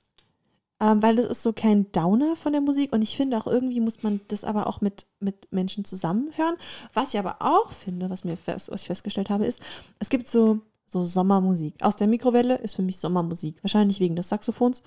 ähm, 0.80 1.02
weil 1.02 1.16
das 1.16 1.26
ist 1.26 1.44
so 1.44 1.54
kein 1.54 1.92
Downer 1.92 2.36
von 2.36 2.52
der 2.52 2.62
Musik 2.62 2.92
und 2.94 3.02
ich 3.02 3.16
finde 3.16 3.38
auch 3.38 3.48
irgendwie 3.48 3.80
muss 3.80 4.04
man 4.04 4.20
das 4.28 4.44
aber 4.44 4.68
auch 4.68 4.82
mit, 4.82 5.06
mit 5.20 5.52
Menschen 5.52 5.86
zusammen 5.86 6.32
hören. 6.36 6.56
Was 6.94 7.14
ich 7.14 7.20
aber 7.20 7.38
auch 7.40 7.72
finde, 7.72 8.10
was, 8.10 8.24
mir 8.24 8.38
fest, 8.38 8.72
was 8.72 8.82
ich 8.82 8.88
festgestellt 8.88 9.30
habe, 9.30 9.46
ist, 9.46 9.62
es 10.00 10.10
gibt 10.10 10.28
so, 10.28 10.60
so 10.86 11.04
Sommermusik. 11.06 11.76
Aus 11.82 11.96
der 11.96 12.08
Mikrowelle 12.08 12.56
ist 12.58 12.76
für 12.76 12.82
mich 12.82 13.00
Sommermusik. 13.00 13.58
Wahrscheinlich 13.64 14.00
wegen 14.00 14.16
des 14.16 14.30
Saxophons. 14.30 14.84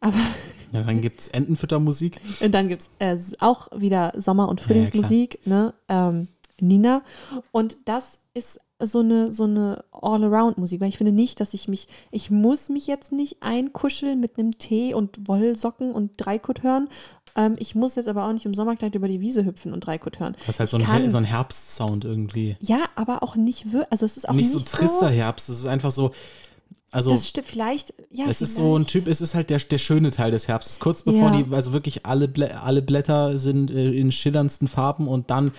Aber 0.00 0.16
Ja, 0.72 0.82
dann 0.82 1.00
gibt 1.00 1.20
es 1.20 1.28
Entenfüttermusik. 1.28 2.20
und 2.40 2.52
dann 2.52 2.68
gibt 2.68 2.82
es 2.82 2.90
äh, 2.98 3.36
auch 3.40 3.68
wieder 3.74 4.12
Sommer- 4.16 4.48
und 4.48 4.60
Frühlingsmusik, 4.60 5.46
ne? 5.46 5.72
Ähm, 5.88 6.28
Nina. 6.60 7.02
Und 7.52 7.76
das 7.86 8.20
ist 8.34 8.60
so 8.80 9.00
eine, 9.00 9.32
so 9.32 9.44
eine 9.44 9.84
All-Around-Musik, 9.92 10.80
weil 10.80 10.88
ich 10.88 10.98
finde 10.98 11.12
nicht, 11.12 11.40
dass 11.40 11.54
ich 11.54 11.68
mich, 11.68 11.88
ich 12.10 12.30
muss 12.30 12.68
mich 12.68 12.86
jetzt 12.86 13.12
nicht 13.12 13.42
einkuscheln 13.42 14.20
mit 14.20 14.38
einem 14.38 14.58
Tee 14.58 14.92
und 14.94 15.26
Wollsocken 15.26 15.92
und 15.92 16.12
Dreikut 16.16 16.62
hören. 16.62 16.88
Ähm, 17.38 17.54
ich 17.58 17.74
muss 17.76 17.94
jetzt 17.94 18.08
aber 18.08 18.26
auch 18.26 18.32
nicht 18.32 18.44
im 18.44 18.52
Sommerkleid 18.54 18.94
über 18.96 19.06
die 19.08 19.20
Wiese 19.20 19.44
hüpfen 19.44 19.72
und 19.72 19.86
Dreikut 19.86 20.18
hören. 20.18 20.34
Das 20.46 20.56
ist 20.56 20.60
halt 20.60 20.68
so 20.70 20.76
ein, 20.76 20.82
kann- 20.82 21.08
so 21.08 21.16
ein 21.18 21.24
Herbstsound 21.24 22.04
irgendwie. 22.04 22.56
Ja, 22.60 22.80
aber 22.96 23.22
auch 23.22 23.36
nicht 23.36 23.72
wirklich, 23.72 23.90
also 23.92 24.04
es 24.04 24.16
ist 24.16 24.28
auch 24.28 24.34
nicht 24.34 24.52
nicht, 24.52 24.68
so 24.68 24.76
trister 24.76 25.08
Herbst. 25.08 25.48
Es 25.48 25.60
ist 25.60 25.66
einfach 25.66 25.92
so, 25.92 26.10
also 26.90 27.10
Das 27.12 27.28
stimmt, 27.28 27.46
vielleicht, 27.46 27.94
ja, 28.10 28.24
es 28.28 28.42
ist 28.42 28.56
so 28.56 28.76
ein 28.76 28.84
vielleicht. 28.86 29.04
Typ, 29.04 29.06
es 29.12 29.20
ist 29.20 29.34
halt 29.34 29.50
der, 29.50 29.58
der 29.58 29.78
schöne 29.78 30.10
Teil 30.10 30.30
des 30.32 30.48
Herbstes. 30.48 30.80
Kurz 30.80 31.02
bevor 31.04 31.32
Ja. 31.32 31.42
die, 31.42 31.54
also 31.54 31.72
wirklich 31.72 32.04
alle, 32.06 32.26
Blä 32.28 32.48
alle 32.62 32.82
Blätter 32.82 33.38
sind 33.38 33.70
äh, 33.70 33.92
in 33.92 34.10
schillerndsten 34.10 34.66
Farben 34.68 35.06
und 35.06 35.30
dann 35.30 35.52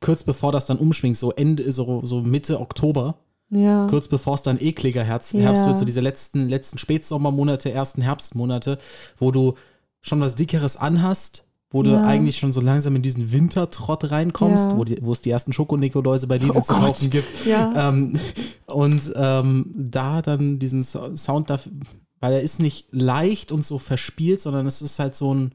kurz 0.00 0.24
bevor 0.24 0.50
das 0.52 0.66
dann 0.66 0.78
umschwingt, 0.78 1.16
so 1.16 1.30
Ende, 1.32 1.70
so, 1.70 2.00
so 2.04 2.22
Mitte 2.22 2.58
Oktober, 2.60 3.16
Ja. 3.50 3.86
kurz 3.88 4.08
bevor 4.08 4.34
es 4.34 4.42
dann 4.42 4.58
ekliger 4.58 5.04
Herbst, 5.04 5.34
Ja. 5.34 5.40
Herbst 5.42 5.66
wird, 5.66 5.76
so 5.76 5.84
diese 5.84 6.00
letzten, 6.00 6.48
letzten 6.48 6.78
Spätsommermonate, 6.78 7.70
ersten 7.70 8.00
Herbstmonate, 8.00 8.78
wo 9.18 9.30
du 9.30 9.54
schon 10.02 10.20
was 10.20 10.34
Dickeres 10.34 10.76
anhast, 10.76 11.46
wo 11.70 11.82
du 11.82 11.90
Ja. 11.90 12.04
eigentlich 12.04 12.38
schon 12.38 12.52
so 12.52 12.60
langsam 12.60 12.96
in 12.96 13.02
diesen 13.02 13.32
Wintertrott 13.32 14.10
reinkommst, 14.10 14.70
Ja. 14.70 14.76
wo, 14.76 14.84
die, 14.84 14.98
wo 15.02 15.12
es 15.12 15.22
die 15.22 15.30
ersten 15.30 15.52
Schokonikoläuse 15.52 16.26
bei 16.26 16.38
Lidl 16.38 16.56
Oh 16.56 16.60
zu 16.62 16.72
kaufen 16.74 17.10
gibt. 17.10 17.46
Ja. 17.46 17.88
Ähm, 17.88 18.18
und 18.66 19.12
ähm, 19.14 19.70
da 19.74 20.22
dann 20.22 20.58
diesen 20.58 20.82
So- 20.82 21.14
Sound, 21.16 21.48
dafür, 21.50 21.72
weil 22.20 22.32
er 22.34 22.40
ist 22.42 22.60
nicht 22.60 22.88
leicht 22.90 23.52
und 23.52 23.64
so 23.64 23.78
verspielt, 23.78 24.40
sondern 24.40 24.66
es 24.66 24.82
ist 24.82 24.98
halt 24.98 25.14
so 25.14 25.32
ein, 25.34 25.54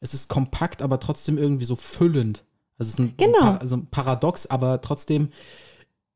es 0.00 0.12
ist 0.12 0.28
kompakt, 0.28 0.82
aber 0.82 0.98
trotzdem 1.00 1.38
irgendwie 1.38 1.64
so 1.64 1.76
füllend. 1.76 2.44
Also 2.78 2.88
es 2.88 2.94
ist 2.94 2.98
ein, 2.98 3.14
Genau. 3.16 3.38
Par 3.38 3.60
also 3.60 3.76
ein 3.76 3.86
Paradox, 3.86 4.46
aber 4.46 4.80
trotzdem, 4.80 5.28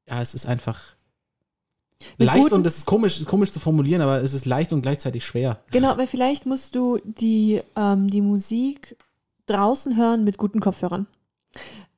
ja, 0.08 0.20
es 0.20 0.34
ist 0.34 0.46
einfach 0.46 0.80
Mit 2.16 2.26
leicht 2.26 2.52
und 2.52 2.66
es 2.66 2.78
ist 2.78 2.86
komisch, 2.86 3.24
komisch 3.24 3.50
zu 3.52 3.58
formulieren, 3.60 4.00
aber 4.02 4.22
es 4.22 4.32
ist 4.32 4.44
leicht 4.46 4.72
und 4.72 4.82
gleichzeitig 4.82 5.24
schwer. 5.24 5.60
Genau, 5.72 5.96
weil 5.98 6.06
vielleicht 6.06 6.46
musst 6.46 6.74
du 6.76 6.98
die, 7.04 7.60
ähm, 7.76 8.08
die 8.08 8.20
Musik 8.20 8.96
draußen 9.46 9.96
hören 9.96 10.24
mit 10.24 10.36
guten 10.38 10.60
Kopfhörern. 10.60 11.06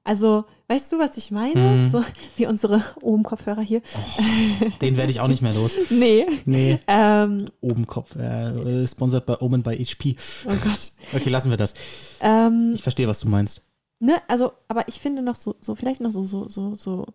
Also, 0.03 0.45
weißt 0.69 0.91
du, 0.93 0.99
was 0.99 1.17
ich 1.19 1.31
meine? 1.31 1.61
Mhm. 1.85 1.91
So 1.91 2.03
wie 2.37 2.47
unsere 2.47 2.83
Ohm-Kopfhörer 3.03 3.61
hier. 3.61 3.83
Den 4.81 4.97
werde 4.97 5.13
ich 5.13 5.21
auch 5.21 5.29
nicht 5.29 5.43
mehr 5.43 5.53
los. 5.53 5.77
Nee. 5.91 6.27
Nee, 6.47 6.79
Ähm, 6.87 7.51
oben 7.61 7.87
Kopf. 7.87 8.17
Äh, 8.17 8.87
sponsored 8.87 9.27
bei 9.27 9.39
Omen 9.41 9.63
bei 9.63 9.77
HP. 9.77 10.17
oh 10.47 10.55
Gott. 10.65 10.93
Okay, 11.15 11.29
lassen 11.29 11.51
wir 11.51 11.59
das. 11.59 11.75
Ähm, 12.23 12.73
Ich 12.75 12.83
verstehe, 12.83 13.07
was 13.07 13.21
du 13.21 13.29
meinst. 13.29 13.61
ne, 13.99 14.15
also, 14.27 14.53
aber 14.69 14.89
ich 14.89 14.99
finde 15.01 15.21
noch 15.21 15.37
so, 15.37 15.55
so 15.61 15.75
vielleicht 15.75 16.01
noch 16.01 16.11
so, 16.11 16.25
so, 16.25 16.49
so, 16.49 16.75
so, 16.75 17.07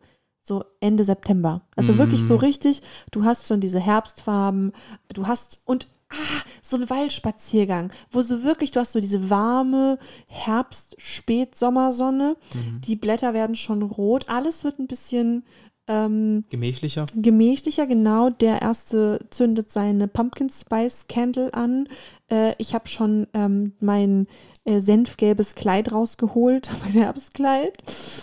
so 0.47 0.63
Ende 0.79 1.03
September. 1.03 1.61
Also 1.75 1.93
Mm. 1.93 1.97
wirklich 1.97 2.23
so 2.23 2.35
richtig, 2.35 2.81
du 3.11 3.23
hast 3.23 3.47
schon 3.47 3.61
diese 3.61 3.79
Herbstfarben, 3.79 4.73
du 5.13 5.25
hast 5.27 5.61
und 5.65 5.87
ah, 6.11 6.15
so 6.61 6.77
ein 6.77 6.89
Waldspaziergang, 6.89 7.91
wo 8.11 8.21
so 8.21 8.43
wirklich, 8.43 8.71
du 8.71 8.79
hast 8.79 8.91
so 8.91 8.99
diese 9.01 9.29
warme 9.29 9.97
Herbst-Spät-Sommersonne, 10.29 12.37
Mhm. 12.53 12.81
die 12.81 12.95
Blätter 12.95 13.33
werden 13.33 13.55
schon 13.55 13.81
rot, 13.81 14.29
alles 14.29 14.63
wird 14.63 14.79
ein 14.79 14.87
bisschen 14.87 15.43
ähm, 15.87 16.45
Gemächlicher. 16.49 17.05
gemächlicher, 17.15 17.85
genau. 17.85 18.31
Der 18.31 18.59
erste 18.61 19.19
zündet 19.29 19.71
seine 19.71 20.07
Pumpkin 20.07 20.49
Spice 20.49 21.05
Candle 21.07 21.53
an. 21.53 21.87
Äh, 22.27 22.53
ich 22.57 22.73
habe 22.73 22.87
schon 22.87 23.27
ähm, 23.35 23.73
mein 23.79 24.25
äh, 24.63 24.79
senfgelbes 24.79 25.53
Kleid 25.53 25.91
rausgeholt, 25.91 26.69
mein 26.83 26.93
Herbstkleid. 26.93 27.73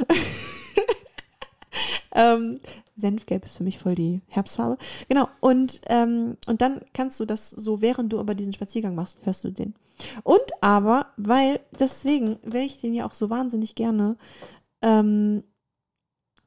ähm, 2.14 2.60
Senfgelb 2.96 3.44
ist 3.44 3.56
für 3.56 3.64
mich 3.64 3.78
voll 3.78 3.94
die 3.94 4.20
Herbstfarbe. 4.28 4.78
Genau. 5.08 5.28
Und, 5.40 5.80
ähm, 5.86 6.36
und 6.46 6.60
dann 6.60 6.82
kannst 6.92 7.18
du 7.20 7.24
das 7.24 7.50
so, 7.50 7.80
während 7.80 8.12
du 8.12 8.20
aber 8.20 8.34
diesen 8.34 8.52
Spaziergang 8.52 8.94
machst, 8.94 9.18
hörst 9.24 9.44
du 9.44 9.50
den. 9.50 9.74
Und 10.22 10.42
aber, 10.60 11.06
weil, 11.16 11.60
deswegen 11.78 12.38
will 12.42 12.62
ich 12.62 12.80
den 12.80 12.94
ja 12.94 13.06
auch 13.06 13.14
so 13.14 13.30
wahnsinnig 13.30 13.74
gerne 13.74 14.16
ähm, 14.82 15.44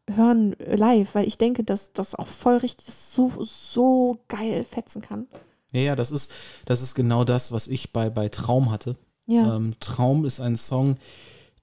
hören 0.10 0.60
äh, 0.60 0.76
live, 0.76 1.16
weil 1.16 1.28
ich 1.28 1.38
denke, 1.38 1.64
dass 1.64 1.92
das 1.94 2.16
auch 2.16 2.28
voll 2.28 2.58
richtig 2.58 2.94
so, 2.94 3.32
so 3.44 4.20
geil 4.28 4.64
fetzen 4.64 5.02
kann. 5.02 5.28
Ja, 5.72 5.82
ja, 5.82 5.96
das 5.96 6.12
ist, 6.12 6.34
das 6.66 6.82
ist 6.82 6.96
genau 6.96 7.24
das, 7.24 7.52
was 7.52 7.68
ich 7.68 7.92
bei, 7.92 8.10
bei 8.10 8.30
Traum 8.30 8.72
hatte. 8.72 8.98
Ja. 9.26 9.56
Ähm, 9.56 9.76
Traum 9.80 10.26
ist 10.26 10.40
ein 10.40 10.58
Song, 10.58 10.98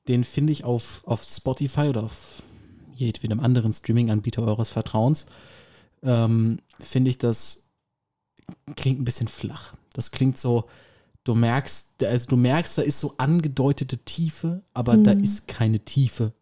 den 0.08 0.24
finde 0.24 0.52
ich 0.52 0.64
auf, 0.64 1.02
auf 1.06 1.22
Spotify 1.22 1.88
oder 1.88 2.04
auf 2.04 2.42
jedem 2.96 3.40
anderen 3.40 3.72
Streaming-Anbieter 3.72 4.42
eures 4.42 4.70
Vertrauens, 4.70 5.26
ähm, 6.02 6.58
finde 6.80 7.10
ich, 7.10 7.18
das 7.18 7.68
klingt 8.76 9.00
ein 9.00 9.04
bisschen 9.04 9.28
flach. 9.28 9.74
Das 9.92 10.10
klingt 10.10 10.38
so, 10.38 10.64
du 11.24 11.34
merkst, 11.34 12.02
also 12.04 12.28
du 12.28 12.36
merkst, 12.36 12.78
da 12.78 12.82
ist 12.82 12.98
so 13.00 13.14
angedeutete 13.18 13.98
Tiefe, 13.98 14.62
aber 14.74 14.96
da 14.96 15.14
Mhm. 15.14 15.22
ist 15.22 15.46
keine 15.48 15.80
Tiefe. 15.80 16.32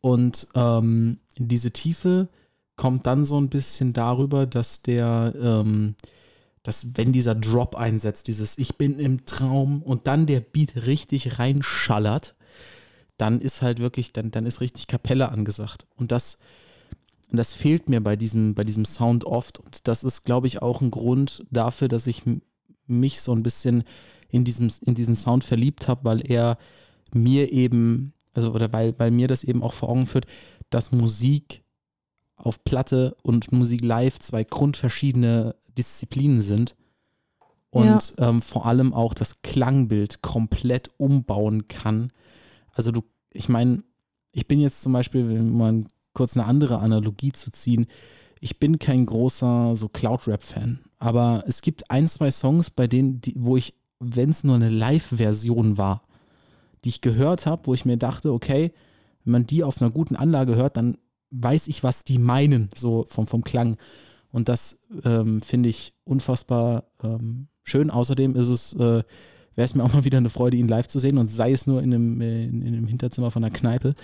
Und 0.00 0.46
ähm, 0.54 1.18
diese 1.36 1.72
Tiefe 1.72 2.28
kommt 2.76 3.06
dann 3.06 3.24
so 3.24 3.40
ein 3.40 3.48
bisschen 3.48 3.92
darüber, 3.92 4.46
dass 4.46 4.82
der, 4.82 5.34
ähm, 5.40 5.96
dass 6.62 6.96
wenn 6.96 7.12
dieser 7.12 7.34
Drop 7.34 7.74
einsetzt, 7.74 8.28
dieses 8.28 8.58
Ich 8.58 8.76
bin 8.76 9.00
im 9.00 9.24
Traum 9.24 9.82
und 9.82 10.06
dann 10.06 10.26
der 10.26 10.40
Beat 10.40 10.76
richtig 10.86 11.38
reinschallert, 11.40 12.35
dann 13.18 13.40
ist 13.40 13.62
halt 13.62 13.78
wirklich, 13.78 14.12
dann, 14.12 14.30
dann 14.30 14.46
ist 14.46 14.60
richtig 14.60 14.86
Kapelle 14.86 15.30
angesagt. 15.30 15.86
Und 15.96 16.12
das, 16.12 16.38
und 17.30 17.38
das 17.38 17.52
fehlt 17.52 17.88
mir 17.88 18.00
bei 18.00 18.16
diesem, 18.16 18.54
bei 18.54 18.64
diesem 18.64 18.84
Sound 18.84 19.24
oft. 19.24 19.58
Und 19.58 19.88
das 19.88 20.04
ist, 20.04 20.24
glaube 20.24 20.46
ich, 20.46 20.62
auch 20.62 20.80
ein 20.80 20.90
Grund 20.90 21.44
dafür, 21.50 21.88
dass 21.88 22.06
ich 22.06 22.22
mich 22.86 23.20
so 23.20 23.32
ein 23.32 23.42
bisschen 23.42 23.84
in, 24.28 24.44
diesem, 24.44 24.70
in 24.82 24.94
diesen 24.94 25.14
Sound 25.14 25.44
verliebt 25.44 25.88
habe, 25.88 26.04
weil 26.04 26.30
er 26.30 26.58
mir 27.12 27.52
eben, 27.52 28.12
also 28.32 28.52
oder 28.52 28.72
weil, 28.72 28.94
weil 28.98 29.10
mir 29.10 29.28
das 29.28 29.44
eben 29.44 29.62
auch 29.62 29.72
vor 29.72 29.88
Augen 29.88 30.06
führt, 30.06 30.26
dass 30.70 30.92
Musik 30.92 31.62
auf 32.36 32.62
Platte 32.64 33.16
und 33.22 33.50
Musik 33.52 33.82
live 33.82 34.18
zwei 34.18 34.44
grundverschiedene 34.44 35.56
Disziplinen 35.76 36.42
sind 36.42 36.76
und 37.70 38.14
ähm, 38.18 38.42
vor 38.42 38.66
allem 38.66 38.92
auch 38.94 39.14
das 39.14 39.42
Klangbild 39.42 40.22
komplett 40.22 40.90
umbauen 40.98 41.68
kann. 41.68 42.10
Also 42.76 42.92
du, 42.92 43.02
ich 43.32 43.48
meine, 43.48 43.82
ich 44.32 44.46
bin 44.46 44.60
jetzt 44.60 44.82
zum 44.82 44.92
Beispiel, 44.92 45.24
um 45.40 45.56
mal 45.56 45.84
kurz 46.12 46.36
eine 46.36 46.46
andere 46.46 46.78
Analogie 46.78 47.32
zu 47.32 47.50
ziehen, 47.50 47.86
ich 48.38 48.58
bin 48.60 48.78
kein 48.78 49.06
großer 49.06 49.74
so 49.76 49.88
Cloud-Rap-Fan, 49.88 50.80
aber 50.98 51.42
es 51.46 51.62
gibt 51.62 51.90
ein, 51.90 52.06
zwei 52.06 52.30
Songs, 52.30 52.70
bei 52.70 52.86
denen, 52.86 53.22
die, 53.22 53.34
wo 53.38 53.56
ich, 53.56 53.74
wenn 53.98 54.28
es 54.28 54.44
nur 54.44 54.56
eine 54.56 54.68
Live-Version 54.68 55.78
war, 55.78 56.02
die 56.84 56.90
ich 56.90 57.00
gehört 57.00 57.46
habe, 57.46 57.66
wo 57.66 57.72
ich 57.72 57.86
mir 57.86 57.96
dachte, 57.96 58.30
okay, 58.30 58.72
wenn 59.24 59.32
man 59.32 59.46
die 59.46 59.64
auf 59.64 59.80
einer 59.80 59.90
guten 59.90 60.14
Anlage 60.14 60.54
hört, 60.54 60.76
dann 60.76 60.98
weiß 61.30 61.68
ich, 61.68 61.82
was 61.82 62.04
die 62.04 62.18
meinen, 62.18 62.68
so 62.74 63.06
vom, 63.08 63.26
vom 63.26 63.42
Klang. 63.42 63.78
Und 64.30 64.50
das 64.50 64.78
ähm, 65.02 65.40
finde 65.40 65.70
ich 65.70 65.94
unfassbar 66.04 66.84
ähm, 67.02 67.48
schön. 67.62 67.90
Außerdem 67.90 68.36
ist 68.36 68.48
es, 68.48 68.74
äh, 68.74 69.02
wäre 69.56 69.64
es 69.66 69.74
mir 69.74 69.82
auch 69.82 69.92
mal 69.92 70.04
wieder 70.04 70.18
eine 70.18 70.30
Freude, 70.30 70.56
ihn 70.56 70.68
live 70.68 70.86
zu 70.86 70.98
sehen 70.98 71.18
und 71.18 71.28
sei 71.28 71.50
es 71.52 71.66
nur 71.66 71.82
in 71.82 71.92
einem, 71.92 72.20
äh, 72.20 72.44
in, 72.44 72.62
in 72.62 72.74
einem 72.74 72.86
Hinterzimmer 72.86 73.30
von 73.30 73.42
einer 73.42 73.52
Kneipe. 73.52 73.94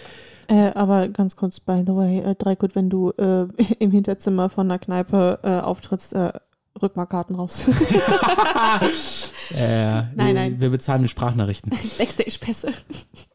Äh, 0.49 0.73
aber 0.75 1.09
ganz 1.09 1.37
kurz, 1.37 1.61
by 1.61 1.85
the 1.87 1.95
way, 1.95 2.19
äh, 2.21 2.35
Dreikut, 2.35 2.75
wenn 2.75 2.91
du 2.91 3.11
äh, 3.11 3.47
im 3.79 3.91
Hinterzimmer 3.91 4.49
von 4.49 4.71
einer 4.71 4.79
Kneipe 4.79 5.39
äh, 5.43 5.61
auftrittst, 5.61 6.15
äh, 6.15 6.33
rück 6.81 6.97
mal 6.97 7.07
Karten 7.07 7.35
raus. 7.35 7.67
äh, 9.55 10.03
Nein, 10.15 10.35
nein. 10.35 10.61
Wir 10.61 10.71
bezahlen 10.71 11.03
mit 11.03 11.11
Sprachnachrichten. 11.11 11.71
Backstage-Pässe. 11.99 12.73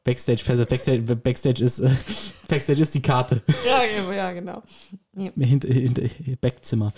Backstage, 0.04 0.44
also 0.48 0.66
Backstage, 0.66 1.02
Backstage 1.16 1.64
ist, 1.64 1.80
äh, 1.80 1.92
Backstage 2.48 2.82
ist 2.82 2.96
die 2.96 3.02
Karte. 3.02 3.44
ja, 3.66 4.14
ja, 4.14 4.32
genau. 4.32 4.64
Hinter, 5.14 5.68
hinter, 5.68 6.04
Backzimmer. 6.42 6.94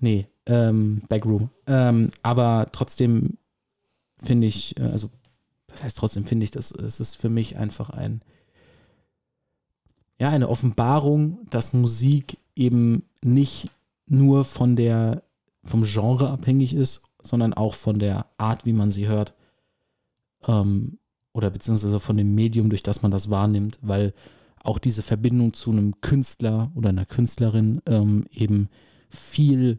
Nee, 0.00 0.26
ähm, 0.46 1.02
Backroom. 1.08 1.50
Ähm, 1.66 2.10
aber 2.22 2.66
trotzdem 2.72 3.38
finde 4.24 4.46
ich, 4.46 4.78
äh, 4.78 4.82
also, 4.84 5.10
was 5.68 5.82
heißt 5.82 5.96
trotzdem 5.96 6.24
finde 6.24 6.44
ich, 6.44 6.50
das, 6.50 6.70
es 6.70 7.00
ist 7.00 7.16
für 7.16 7.28
mich 7.28 7.56
einfach 7.56 7.90
ein, 7.90 8.22
ja, 10.18 10.30
eine 10.30 10.48
Offenbarung, 10.48 11.46
dass 11.50 11.72
Musik 11.72 12.38
eben 12.54 13.04
nicht 13.22 13.70
nur 14.06 14.44
von 14.44 14.76
der, 14.76 15.22
vom 15.64 15.82
Genre 15.82 16.30
abhängig 16.30 16.74
ist, 16.74 17.02
sondern 17.22 17.54
auch 17.54 17.74
von 17.74 17.98
der 17.98 18.26
Art, 18.38 18.64
wie 18.66 18.72
man 18.72 18.90
sie 18.90 19.08
hört. 19.08 19.34
Ähm, 20.46 20.98
oder 21.32 21.50
beziehungsweise 21.50 21.98
von 21.98 22.16
dem 22.16 22.34
Medium, 22.34 22.68
durch 22.68 22.82
das 22.82 23.02
man 23.02 23.10
das 23.10 23.28
wahrnimmt, 23.28 23.78
weil 23.82 24.14
auch 24.62 24.78
diese 24.78 25.02
Verbindung 25.02 25.52
zu 25.52 25.70
einem 25.70 26.00
Künstler 26.00 26.70
oder 26.74 26.90
einer 26.90 27.06
Künstlerin 27.06 27.82
ähm, 27.86 28.24
eben 28.30 28.68
viel 29.08 29.78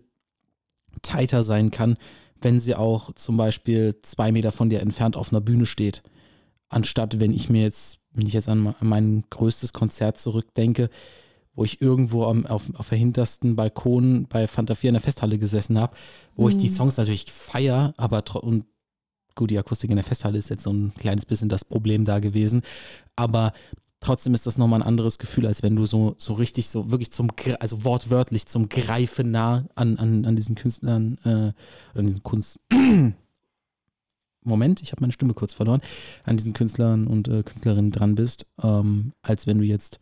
tighter 1.01 1.43
sein 1.43 1.71
kann, 1.71 1.97
wenn 2.45 2.59
sie 2.59 2.75
auch 2.75 3.11
zum 3.13 3.37
Beispiel 3.37 3.95
zwei 4.03 4.31
Meter 4.31 4.51
von 4.51 4.69
dir 4.69 4.79
entfernt 4.79 5.17
auf 5.17 5.33
einer 5.33 5.41
Bühne 5.41 5.65
steht. 5.65 6.03
Anstatt 6.69 7.19
wenn 7.19 7.33
ich 7.33 7.49
mir 7.49 7.63
jetzt, 7.63 8.01
wenn 8.13 8.27
ich 8.27 8.33
jetzt 8.33 8.47
an, 8.47 8.75
mein 8.81 9.23
größtes 9.31 9.73
Konzert 9.73 10.19
zurückdenke, 10.19 10.91
wo 11.55 11.63
ich 11.63 11.81
irgendwo 11.81 12.25
am, 12.25 12.45
auf, 12.45 12.63
auf 12.75 12.89
der 12.89 12.99
hintersten 12.99 13.55
Balkon 13.55 14.27
bei 14.29 14.45
Fanta 14.45 14.75
4 14.75 14.89
in 14.89 14.93
der 14.93 15.01
Festhalle 15.01 15.39
gesessen 15.39 15.79
habe, 15.79 15.97
wo 16.35 16.47
ich 16.47 16.55
die 16.55 16.69
Mhm. 16.69 16.73
Songs 16.73 16.97
natürlich 16.97 17.31
feier, 17.31 17.95
aber 17.97 18.23
und 18.43 18.67
gut, 19.33 19.49
die 19.49 19.57
Akustik 19.57 19.89
in 19.89 19.95
der 19.95 20.05
Festhalle 20.05 20.37
ist 20.37 20.51
jetzt 20.51 20.63
so 20.63 20.71
ein 20.71 20.93
kleines 20.99 21.25
bisschen 21.25 21.49
das 21.49 21.65
Problem 21.65 22.05
da 22.05 22.19
gewesen, 22.19 22.61
aber 23.15 23.53
trotzdem 24.05 24.33
ist 24.33 24.45
das 24.45 24.57
nochmal 24.57 24.81
ein 24.81 24.87
anderes 24.87 25.17
Gefühl, 25.17 25.47
als 25.47 25.63
wenn 25.63 25.75
du 25.75 25.85
so, 25.85 26.15
so 26.17 26.33
richtig, 26.33 26.69
so 26.69 26.91
wirklich 26.91 27.11
zum, 27.11 27.31
also 27.59 27.83
wortwörtlich 27.83 28.45
zum 28.45 28.69
Greifen 28.69 29.31
nah 29.31 29.65
an, 29.75 29.97
an, 29.97 30.25
an 30.25 30.35
diesen 30.35 30.55
Künstlern, 30.55 31.17
äh, 31.23 31.97
an 31.97 32.05
diesen 32.05 32.23
Kunst. 32.23 32.59
Moment, 34.43 34.81
ich 34.83 34.91
habe 34.91 35.01
meine 35.01 35.13
Stimme 35.13 35.33
kurz 35.33 35.53
verloren, 35.53 35.81
an 36.23 36.37
diesen 36.37 36.53
Künstlern 36.53 37.07
und 37.07 37.27
äh, 37.27 37.41
Künstlerinnen 37.41 37.89
dran 37.89 38.13
bist, 38.13 38.45
ähm, 38.61 39.13
als 39.23 39.47
wenn 39.47 39.57
du 39.57 39.63
jetzt 39.63 39.99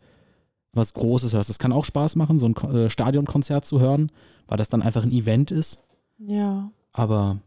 was 0.74 0.92
Großes 0.92 1.32
hörst. 1.32 1.48
Es 1.48 1.58
kann 1.58 1.72
auch 1.72 1.86
Spaß 1.86 2.16
machen, 2.16 2.38
so 2.38 2.46
ein 2.46 2.54
äh, 2.74 2.90
Stadionkonzert 2.90 3.64
zu 3.64 3.80
hören, 3.80 4.12
weil 4.46 4.58
das 4.58 4.68
dann 4.68 4.82
einfach 4.82 5.02
ein 5.02 5.12
Event 5.12 5.50
ist. 5.50 5.88
Ja. 6.18 6.70
Aber 6.92 7.38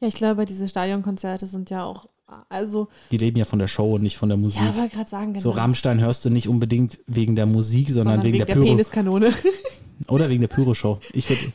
Ja, 0.00 0.08
ich 0.08 0.14
glaube, 0.14 0.46
diese 0.46 0.66
Stadionkonzerte 0.66 1.46
sind 1.46 1.68
ja 1.68 1.84
auch, 1.84 2.08
also, 2.48 2.88
die 3.10 3.16
leben 3.16 3.38
ja 3.38 3.44
von 3.44 3.58
der 3.58 3.68
Show 3.68 3.94
und 3.94 4.02
nicht 4.02 4.16
von 4.16 4.28
der 4.28 4.38
Musik. 4.38 4.62
ja, 4.62 4.76
wollte 4.76 4.96
gerade 4.96 5.10
sagen, 5.10 5.32
genau. 5.32 5.42
So 5.42 5.50
Rammstein 5.50 6.00
hörst 6.00 6.24
du 6.24 6.30
nicht 6.30 6.48
unbedingt 6.48 6.98
wegen 7.06 7.36
der 7.36 7.46
Musik, 7.46 7.90
sondern, 7.90 8.22
wegen, 8.22 8.38
der, 8.38 8.46
Pyro 8.46 8.64
Peniskanone. 8.64 9.32
oder 10.08 10.28
wegen 10.28 10.40
der 10.40 10.48
Pyro-Show. 10.48 10.98
Ich 11.12 11.28
würde 11.28 11.52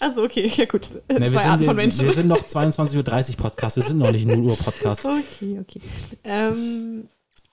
Also, 0.00 0.22
okay, 0.22 0.50
ja 0.54 0.64
gut. 0.64 0.88
Ne, 1.08 1.20
wir, 1.20 1.30
Zwei 1.30 1.42
sind, 1.42 1.50
Arten 1.50 1.64
von 1.64 1.76
Menschen. 1.76 2.06
wir 2.06 2.12
sind 2.12 2.28
noch 2.28 2.42
22.30 2.42 3.30
Uhr 3.30 3.36
Podcast, 3.36 3.76
wir 3.76 3.82
sind 3.82 3.98
noch 3.98 4.12
nicht 4.12 4.26
0 4.26 4.38
Uhr 4.38 4.56
Podcast. 4.56 5.04
Okay, 5.34 5.58
okay. 5.60 5.80
Ähm, 6.24 7.08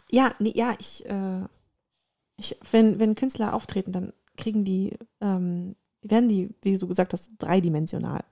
ja, 0.09 0.33
nee, 0.39 0.53
ja, 0.55 0.75
ich, 0.79 1.05
äh, 1.05 1.41
ich 2.37 2.55
wenn, 2.71 2.99
wenn 2.99 3.15
Künstler 3.15 3.53
auftreten, 3.53 3.91
dann 3.91 4.13
kriegen 4.37 4.65
die, 4.65 4.97
ähm, 5.21 5.75
werden 6.01 6.29
die, 6.29 6.49
wie 6.61 6.77
du 6.77 6.87
gesagt 6.87 7.13
hast, 7.13 7.31
dreidimensional. 7.37 8.23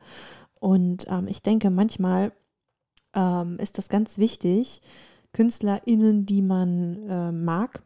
Und 0.59 1.05
ähm, 1.09 1.27
ich 1.27 1.41
denke, 1.41 1.69
manchmal 1.69 2.31
ähm, 3.13 3.57
ist 3.59 3.77
das 3.77 3.89
ganz 3.89 4.17
wichtig, 4.17 4.81
KünstlerInnen, 5.33 6.25
die 6.25 6.41
man 6.41 7.07
äh, 7.07 7.31
mag, 7.31 7.83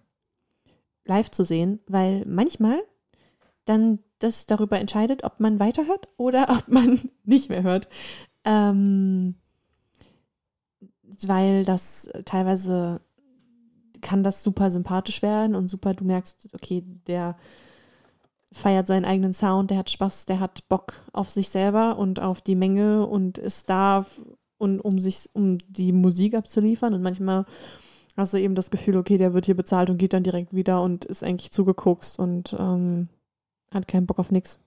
live 1.05 1.29
zu 1.31 1.43
sehen, 1.43 1.79
weil 1.87 2.25
manchmal 2.25 2.81
dann 3.65 3.99
das 4.19 4.45
darüber 4.45 4.79
entscheidet, 4.79 5.23
ob 5.23 5.39
man 5.39 5.59
weiterhört 5.59 6.07
oder 6.17 6.49
ob 6.49 6.67
man 6.67 6.99
nicht 7.23 7.49
mehr 7.49 7.63
hört. 7.63 7.89
Ähm, 8.45 9.35
weil 11.21 11.63
das 11.65 12.09
teilweise 12.25 13.01
kann 14.01 14.23
das 14.23 14.43
super 14.43 14.71
sympathisch 14.71 15.21
werden 15.21 15.55
und 15.55 15.69
super, 15.69 15.93
du 15.93 16.03
merkst, 16.03 16.49
okay, 16.53 16.83
der 17.07 17.37
feiert 18.51 18.87
seinen 18.87 19.05
eigenen 19.05 19.33
Sound, 19.33 19.71
der 19.71 19.77
hat 19.77 19.89
Spaß, 19.89 20.25
der 20.25 20.39
hat 20.39 20.67
Bock 20.69 20.93
auf 21.11 21.29
sich 21.29 21.49
selber 21.49 21.97
und 21.97 22.19
auf 22.19 22.41
die 22.41 22.55
Menge 22.55 23.07
und 23.07 23.37
ist 23.37 23.69
da, 23.69 24.05
und, 24.63 24.79
um 24.79 24.99
sich, 24.99 25.29
um 25.33 25.57
die 25.67 25.91
Musik 25.91 26.35
abzuliefern. 26.35 26.93
Und 26.93 27.01
manchmal 27.01 27.45
hast 28.15 28.33
du 28.33 28.39
eben 28.39 28.55
das 28.55 28.71
Gefühl, 28.71 28.95
okay, 28.95 29.17
der 29.17 29.33
wird 29.33 29.45
hier 29.45 29.57
bezahlt 29.57 29.89
und 29.89 29.97
geht 29.97 30.13
dann 30.13 30.23
direkt 30.23 30.53
wieder 30.53 30.81
und 30.81 31.03
ist 31.03 31.23
eigentlich 31.23 31.51
zugeguckt 31.51 32.15
und 32.17 32.55
ähm, 32.57 33.09
hat 33.71 33.89
keinen 33.89 34.07
Bock 34.07 34.19
auf 34.19 34.31
nichts 34.31 34.59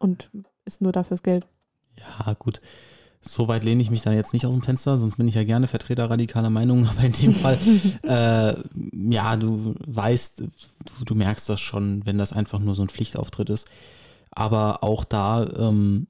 und 0.00 0.28
ist 0.64 0.82
nur 0.82 0.90
da 0.90 1.04
fürs 1.04 1.22
Geld. 1.22 1.46
Ja, 1.98 2.34
gut. 2.34 2.60
So 3.20 3.46
weit 3.46 3.62
lehne 3.62 3.80
ich 3.80 3.90
mich 3.90 4.02
dann 4.02 4.16
jetzt 4.16 4.32
nicht 4.32 4.44
aus 4.44 4.52
dem 4.54 4.62
Fenster, 4.62 4.98
sonst 4.98 5.16
bin 5.16 5.28
ich 5.28 5.36
ja 5.36 5.44
gerne 5.44 5.68
Vertreter 5.68 6.10
radikaler 6.10 6.50
Meinungen, 6.50 6.88
aber 6.90 7.04
in 7.04 7.12
dem 7.12 7.32
Fall, 7.32 7.56
äh, 8.02 8.56
ja, 9.08 9.36
du 9.36 9.76
weißt, 9.86 10.40
du, 10.40 11.04
du, 11.04 11.14
merkst 11.14 11.48
das 11.48 11.60
schon, 11.60 12.04
wenn 12.04 12.18
das 12.18 12.32
einfach 12.32 12.58
nur 12.58 12.74
so 12.74 12.82
ein 12.82 12.88
Pflichtauftritt 12.88 13.50
ist. 13.50 13.68
Aber 14.32 14.82
auch 14.82 15.04
da 15.04 15.46
ähm, 15.46 16.08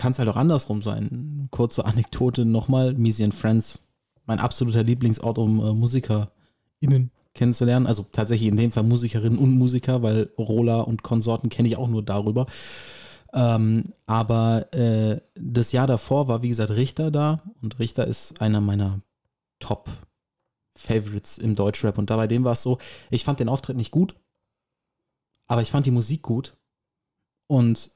kann 0.00 0.12
es 0.12 0.18
halt 0.18 0.30
auch 0.30 0.36
andersrum 0.36 0.80
sein. 0.80 1.48
Kurze 1.50 1.84
Anekdote 1.84 2.46
nochmal, 2.46 2.94
Misi 2.94 3.22
and 3.22 3.34
Friends, 3.34 3.80
mein 4.24 4.38
absoluter 4.38 4.82
Lieblingsort, 4.82 5.36
um 5.36 5.60
äh, 5.60 5.74
MusikerInnen 5.74 7.10
kennenzulernen. 7.34 7.86
Also 7.86 8.06
tatsächlich 8.10 8.48
in 8.48 8.56
dem 8.56 8.72
Fall 8.72 8.84
Musikerinnen 8.84 9.38
und 9.38 9.50
Musiker, 9.50 10.02
weil 10.02 10.30
Rola 10.38 10.80
und 10.80 11.02
Konsorten 11.02 11.50
kenne 11.50 11.68
ich 11.68 11.76
auch 11.76 11.88
nur 11.88 12.02
darüber. 12.02 12.46
Ähm, 13.34 13.84
aber 14.06 14.72
äh, 14.72 15.20
das 15.34 15.70
Jahr 15.72 15.86
davor 15.86 16.28
war, 16.28 16.40
wie 16.40 16.48
gesagt, 16.48 16.70
Richter 16.70 17.10
da 17.10 17.42
und 17.60 17.78
Richter 17.78 18.06
ist 18.06 18.40
einer 18.40 18.62
meiner 18.62 19.02
Top-Favorites 19.58 21.36
im 21.36 21.56
Deutschrap 21.56 21.98
und 21.98 22.08
da 22.08 22.16
bei 22.16 22.26
dem 22.26 22.42
war 22.44 22.52
es 22.52 22.62
so, 22.62 22.78
ich 23.10 23.22
fand 23.22 23.38
den 23.38 23.50
Auftritt 23.50 23.76
nicht 23.76 23.90
gut, 23.90 24.16
aber 25.46 25.60
ich 25.60 25.70
fand 25.70 25.84
die 25.84 25.90
Musik 25.90 26.22
gut 26.22 26.56
und 27.48 27.90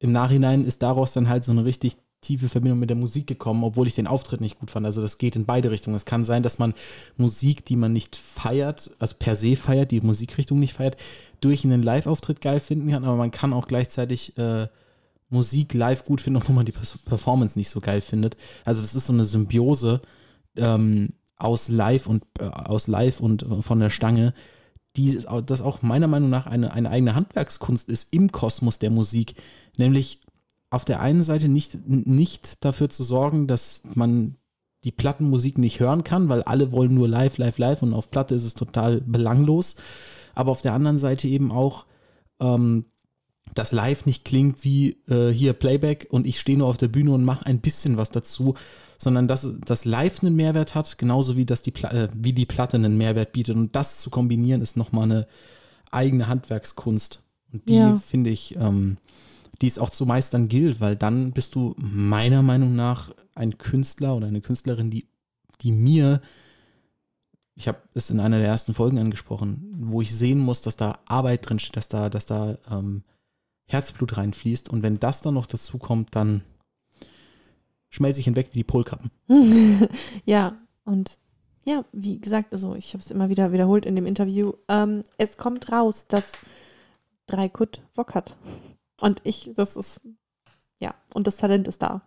im 0.00 0.12
Nachhinein 0.12 0.64
ist 0.64 0.82
daraus 0.82 1.12
dann 1.12 1.28
halt 1.28 1.44
so 1.44 1.52
eine 1.52 1.64
richtig 1.64 1.96
tiefe 2.20 2.48
Verbindung 2.48 2.78
mit 2.78 2.90
der 2.90 2.96
Musik 2.96 3.26
gekommen, 3.26 3.64
obwohl 3.64 3.86
ich 3.86 3.94
den 3.94 4.06
Auftritt 4.06 4.40
nicht 4.40 4.58
gut 4.58 4.70
fand. 4.70 4.84
Also 4.84 5.00
das 5.00 5.18
geht 5.18 5.36
in 5.36 5.46
beide 5.46 5.70
Richtungen. 5.70 5.96
Es 5.96 6.04
kann 6.04 6.24
sein, 6.24 6.42
dass 6.42 6.58
man 6.58 6.74
Musik, 7.16 7.64
die 7.64 7.76
man 7.76 7.92
nicht 7.92 8.16
feiert, 8.16 8.90
also 8.98 9.14
per 9.18 9.36
se 9.36 9.56
feiert, 9.56 9.90
die 9.90 10.00
Musikrichtung 10.00 10.58
nicht 10.58 10.74
feiert, 10.74 10.96
durch 11.40 11.64
einen 11.64 11.82
Live-Auftritt 11.82 12.40
geil 12.40 12.60
finden 12.60 12.90
kann, 12.90 13.04
aber 13.04 13.16
man 13.16 13.30
kann 13.30 13.54
auch 13.54 13.66
gleichzeitig 13.66 14.36
äh, 14.36 14.68
Musik 15.30 15.72
live 15.74 16.04
gut 16.04 16.20
finden, 16.20 16.38
obwohl 16.38 16.56
man 16.56 16.66
die 16.66 16.74
Performance 17.04 17.58
nicht 17.58 17.70
so 17.70 17.80
geil 17.80 18.00
findet. 18.00 18.36
Also 18.64 18.82
das 18.82 18.94
ist 18.94 19.06
so 19.06 19.12
eine 19.12 19.24
Symbiose 19.24 20.02
ähm, 20.56 21.14
aus 21.36 21.68
Live 21.68 22.06
und 22.06 22.24
äh, 22.38 22.44
aus 22.44 22.86
Live 22.86 23.20
und 23.20 23.46
von 23.60 23.80
der 23.80 23.90
Stange, 23.90 24.34
die 24.96 25.18
das 25.46 25.62
auch 25.62 25.82
meiner 25.82 26.08
Meinung 26.08 26.30
nach 26.30 26.46
eine, 26.46 26.72
eine 26.72 26.90
eigene 26.90 27.14
Handwerkskunst 27.14 27.88
ist 27.88 28.12
im 28.12 28.32
Kosmos 28.32 28.80
der 28.80 28.90
Musik. 28.90 29.36
Nämlich 29.80 30.20
auf 30.70 30.84
der 30.84 31.00
einen 31.00 31.24
Seite 31.24 31.48
nicht, 31.48 31.86
nicht 31.88 32.64
dafür 32.64 32.88
zu 32.88 33.02
sorgen, 33.02 33.48
dass 33.48 33.82
man 33.94 34.36
die 34.84 34.92
Plattenmusik 34.92 35.58
nicht 35.58 35.80
hören 35.80 36.04
kann, 36.04 36.28
weil 36.28 36.42
alle 36.42 36.72
wollen 36.72 36.94
nur 36.94 37.08
live, 37.08 37.38
live, 37.38 37.58
live 37.58 37.82
und 37.82 37.92
auf 37.92 38.10
Platte 38.10 38.34
ist 38.34 38.44
es 38.44 38.54
total 38.54 39.00
belanglos 39.00 39.76
aber 40.34 40.50
auf 40.50 40.62
der 40.62 40.72
anderen 40.72 40.98
Seite 40.98 41.28
eben 41.28 41.52
auch, 41.52 41.86
ähm, 42.40 42.86
dass 43.54 43.72
live 43.72 44.06
nicht 44.06 44.24
klingt 44.24 44.64
wie 44.64 44.96
äh, 45.08 45.30
hier 45.30 45.52
Playback 45.52 46.06
und 46.10 46.26
ich 46.26 46.38
stehe 46.38 46.58
nur 46.58 46.68
auf 46.68 46.76
der 46.76 46.88
Bühne 46.88 47.12
und 47.12 47.24
mache 47.24 47.46
ein 47.46 47.60
bisschen 47.60 47.96
was 47.96 48.10
dazu, 48.10 48.54
sondern 48.96 49.26
dass 49.28 49.56
das 49.64 49.84
live 49.84 50.22
einen 50.22 50.36
Mehrwert 50.36 50.74
hat, 50.74 50.98
genauso 50.98 51.36
wie, 51.36 51.44
dass 51.44 51.62
die, 51.62 51.74
äh, 51.84 52.08
wie 52.14 52.32
die 52.32 52.46
Platte 52.46 52.76
einen 52.76 52.96
Mehrwert 52.96 53.32
bietet. 53.32 53.56
Und 53.56 53.74
das 53.74 54.00
zu 54.00 54.10
kombinieren, 54.10 54.62
ist 54.62 54.76
nochmal 54.76 55.04
eine 55.04 55.26
eigene 55.90 56.28
Handwerkskunst. 56.28 57.22
Und 57.52 57.68
die 57.68 57.76
ja. 57.76 57.98
finde 57.98 58.30
ich, 58.30 58.56
ähm, 58.56 58.98
die 59.60 59.66
es 59.66 59.78
auch 59.78 59.90
zu 59.90 60.06
meistern 60.06 60.48
gilt, 60.48 60.80
weil 60.80 60.96
dann 60.96 61.32
bist 61.32 61.54
du 61.54 61.74
meiner 61.76 62.42
Meinung 62.42 62.74
nach 62.74 63.10
ein 63.34 63.58
Künstler 63.58 64.16
oder 64.16 64.26
eine 64.26 64.40
Künstlerin, 64.40 64.90
die, 64.90 65.08
die 65.60 65.72
mir 65.72 66.20
ich 67.60 67.68
habe 67.68 67.78
es 67.92 68.08
in 68.08 68.20
einer 68.20 68.38
der 68.38 68.48
ersten 68.48 68.72
Folgen 68.72 68.98
angesprochen, 68.98 69.70
wo 69.76 70.00
ich 70.00 70.16
sehen 70.16 70.38
muss, 70.38 70.62
dass 70.62 70.76
da 70.76 71.00
Arbeit 71.04 71.48
drinsteht, 71.48 71.76
dass 71.76 71.88
da, 71.88 72.08
dass 72.08 72.24
da 72.24 72.56
ähm, 72.70 73.02
Herzblut 73.66 74.16
reinfließt. 74.16 74.70
Und 74.70 74.82
wenn 74.82 74.98
das 74.98 75.20
dann 75.20 75.34
noch 75.34 75.44
dazu 75.44 75.76
kommt, 75.76 76.16
dann 76.16 76.42
schmelze 77.90 78.20
ich 78.20 78.24
hinweg 78.24 78.48
wie 78.52 78.60
die 78.60 78.64
Polkappen. 78.64 79.10
ja, 80.24 80.56
und 80.84 81.18
ja, 81.64 81.84
wie 81.92 82.18
gesagt, 82.18 82.54
also 82.54 82.74
ich 82.74 82.94
habe 82.94 83.04
es 83.04 83.10
immer 83.10 83.28
wieder 83.28 83.52
wiederholt 83.52 83.84
in 83.84 83.94
dem 83.94 84.06
Interview. 84.06 84.54
Ähm, 84.68 85.04
es 85.18 85.36
kommt 85.36 85.70
raus, 85.70 86.06
dass 86.08 86.32
Dreikut 87.26 87.82
Bock 87.94 88.14
hat. 88.14 88.36
Und 89.00 89.20
ich, 89.24 89.50
das 89.56 89.76
ist, 89.76 90.00
ja, 90.78 90.94
und 91.14 91.26
das 91.26 91.36
Talent 91.36 91.68
ist 91.68 91.82
da. 91.82 92.02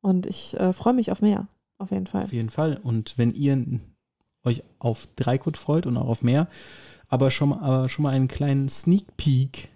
Und 0.00 0.26
ich 0.26 0.58
äh, 0.58 0.72
freue 0.72 0.94
mich 0.94 1.12
auf 1.12 1.22
mehr, 1.22 1.46
auf 1.78 1.90
jeden 1.90 2.06
Fall. 2.06 2.24
Auf 2.24 2.32
jeden 2.32 2.50
Fall. 2.50 2.78
Und 2.82 3.16
wenn 3.16 3.34
ihr 3.34 3.80
euch 4.44 4.62
auf 4.78 5.06
Dreikut 5.16 5.56
freut 5.56 5.86
und 5.86 5.96
auch 5.96 6.08
auf 6.08 6.22
mehr, 6.22 6.48
aber 7.08 7.30
schon, 7.30 7.52
aber 7.52 7.88
schon 7.88 8.02
mal 8.02 8.10
einen 8.10 8.28
kleinen 8.28 8.68
Sneak 8.68 9.16
Peek 9.16 9.68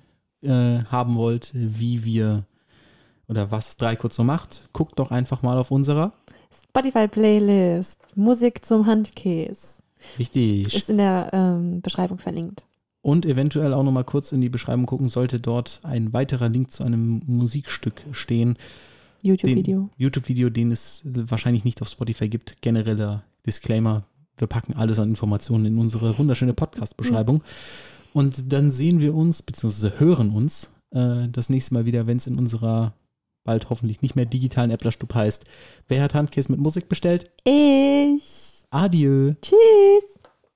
äh, 0.42 0.82
haben 0.84 1.16
wollt, 1.16 1.52
wie 1.54 2.04
wir 2.04 2.44
oder 3.28 3.50
was 3.50 3.76
Dreikut 3.76 4.12
so 4.12 4.24
macht, 4.24 4.68
guckt 4.72 4.98
doch 4.98 5.10
einfach 5.10 5.42
mal 5.42 5.58
auf 5.58 5.70
unserer 5.70 6.12
Spotify-Playlist 6.68 8.16
Musik 8.16 8.64
zum 8.64 8.86
Handkäse. 8.86 9.66
Richtig. 10.18 10.74
Ist 10.74 10.90
in 10.90 10.98
der 10.98 11.30
ähm, 11.32 11.80
Beschreibung 11.80 12.18
verlinkt. 12.18 12.64
Und 13.06 13.24
eventuell 13.24 13.72
auch 13.72 13.84
nochmal 13.84 14.02
kurz 14.02 14.32
in 14.32 14.40
die 14.40 14.48
Beschreibung 14.48 14.86
gucken, 14.86 15.08
sollte 15.08 15.38
dort 15.38 15.78
ein 15.84 16.12
weiterer 16.12 16.48
Link 16.48 16.72
zu 16.72 16.82
einem 16.82 17.22
Musikstück 17.24 18.02
stehen. 18.10 18.58
YouTube-Video. 19.22 19.90
YouTube-Video, 19.96 20.50
den 20.50 20.72
es 20.72 21.02
wahrscheinlich 21.04 21.62
nicht 21.62 21.80
auf 21.80 21.88
Spotify 21.88 22.28
gibt. 22.28 22.60
Genereller 22.62 23.22
Disclaimer, 23.46 24.02
wir 24.38 24.48
packen 24.48 24.74
alles 24.74 24.98
an 24.98 25.10
Informationen 25.10 25.66
in 25.66 25.78
unsere 25.78 26.18
wunderschöne 26.18 26.52
Podcast-Beschreibung. 26.52 27.44
Und 28.12 28.52
dann 28.52 28.72
sehen 28.72 29.00
wir 29.00 29.14
uns, 29.14 29.40
beziehungsweise 29.40 30.00
hören 30.00 30.30
uns 30.30 30.72
äh, 30.90 31.28
das 31.30 31.48
nächste 31.48 31.74
Mal 31.74 31.84
wieder, 31.86 32.08
wenn 32.08 32.16
es 32.16 32.26
in 32.26 32.36
unserer 32.36 32.92
bald 33.44 33.70
hoffentlich 33.70 34.02
nicht 34.02 34.16
mehr 34.16 34.26
digitalen 34.26 34.72
Äpplerstub 34.72 35.14
heißt. 35.14 35.44
Wer 35.86 36.02
hat 36.02 36.16
Handkiss 36.16 36.48
mit 36.48 36.58
Musik 36.58 36.88
bestellt? 36.88 37.30
Ich. 37.44 38.64
Adieu. 38.70 39.34
Tschüss. 39.40 40.15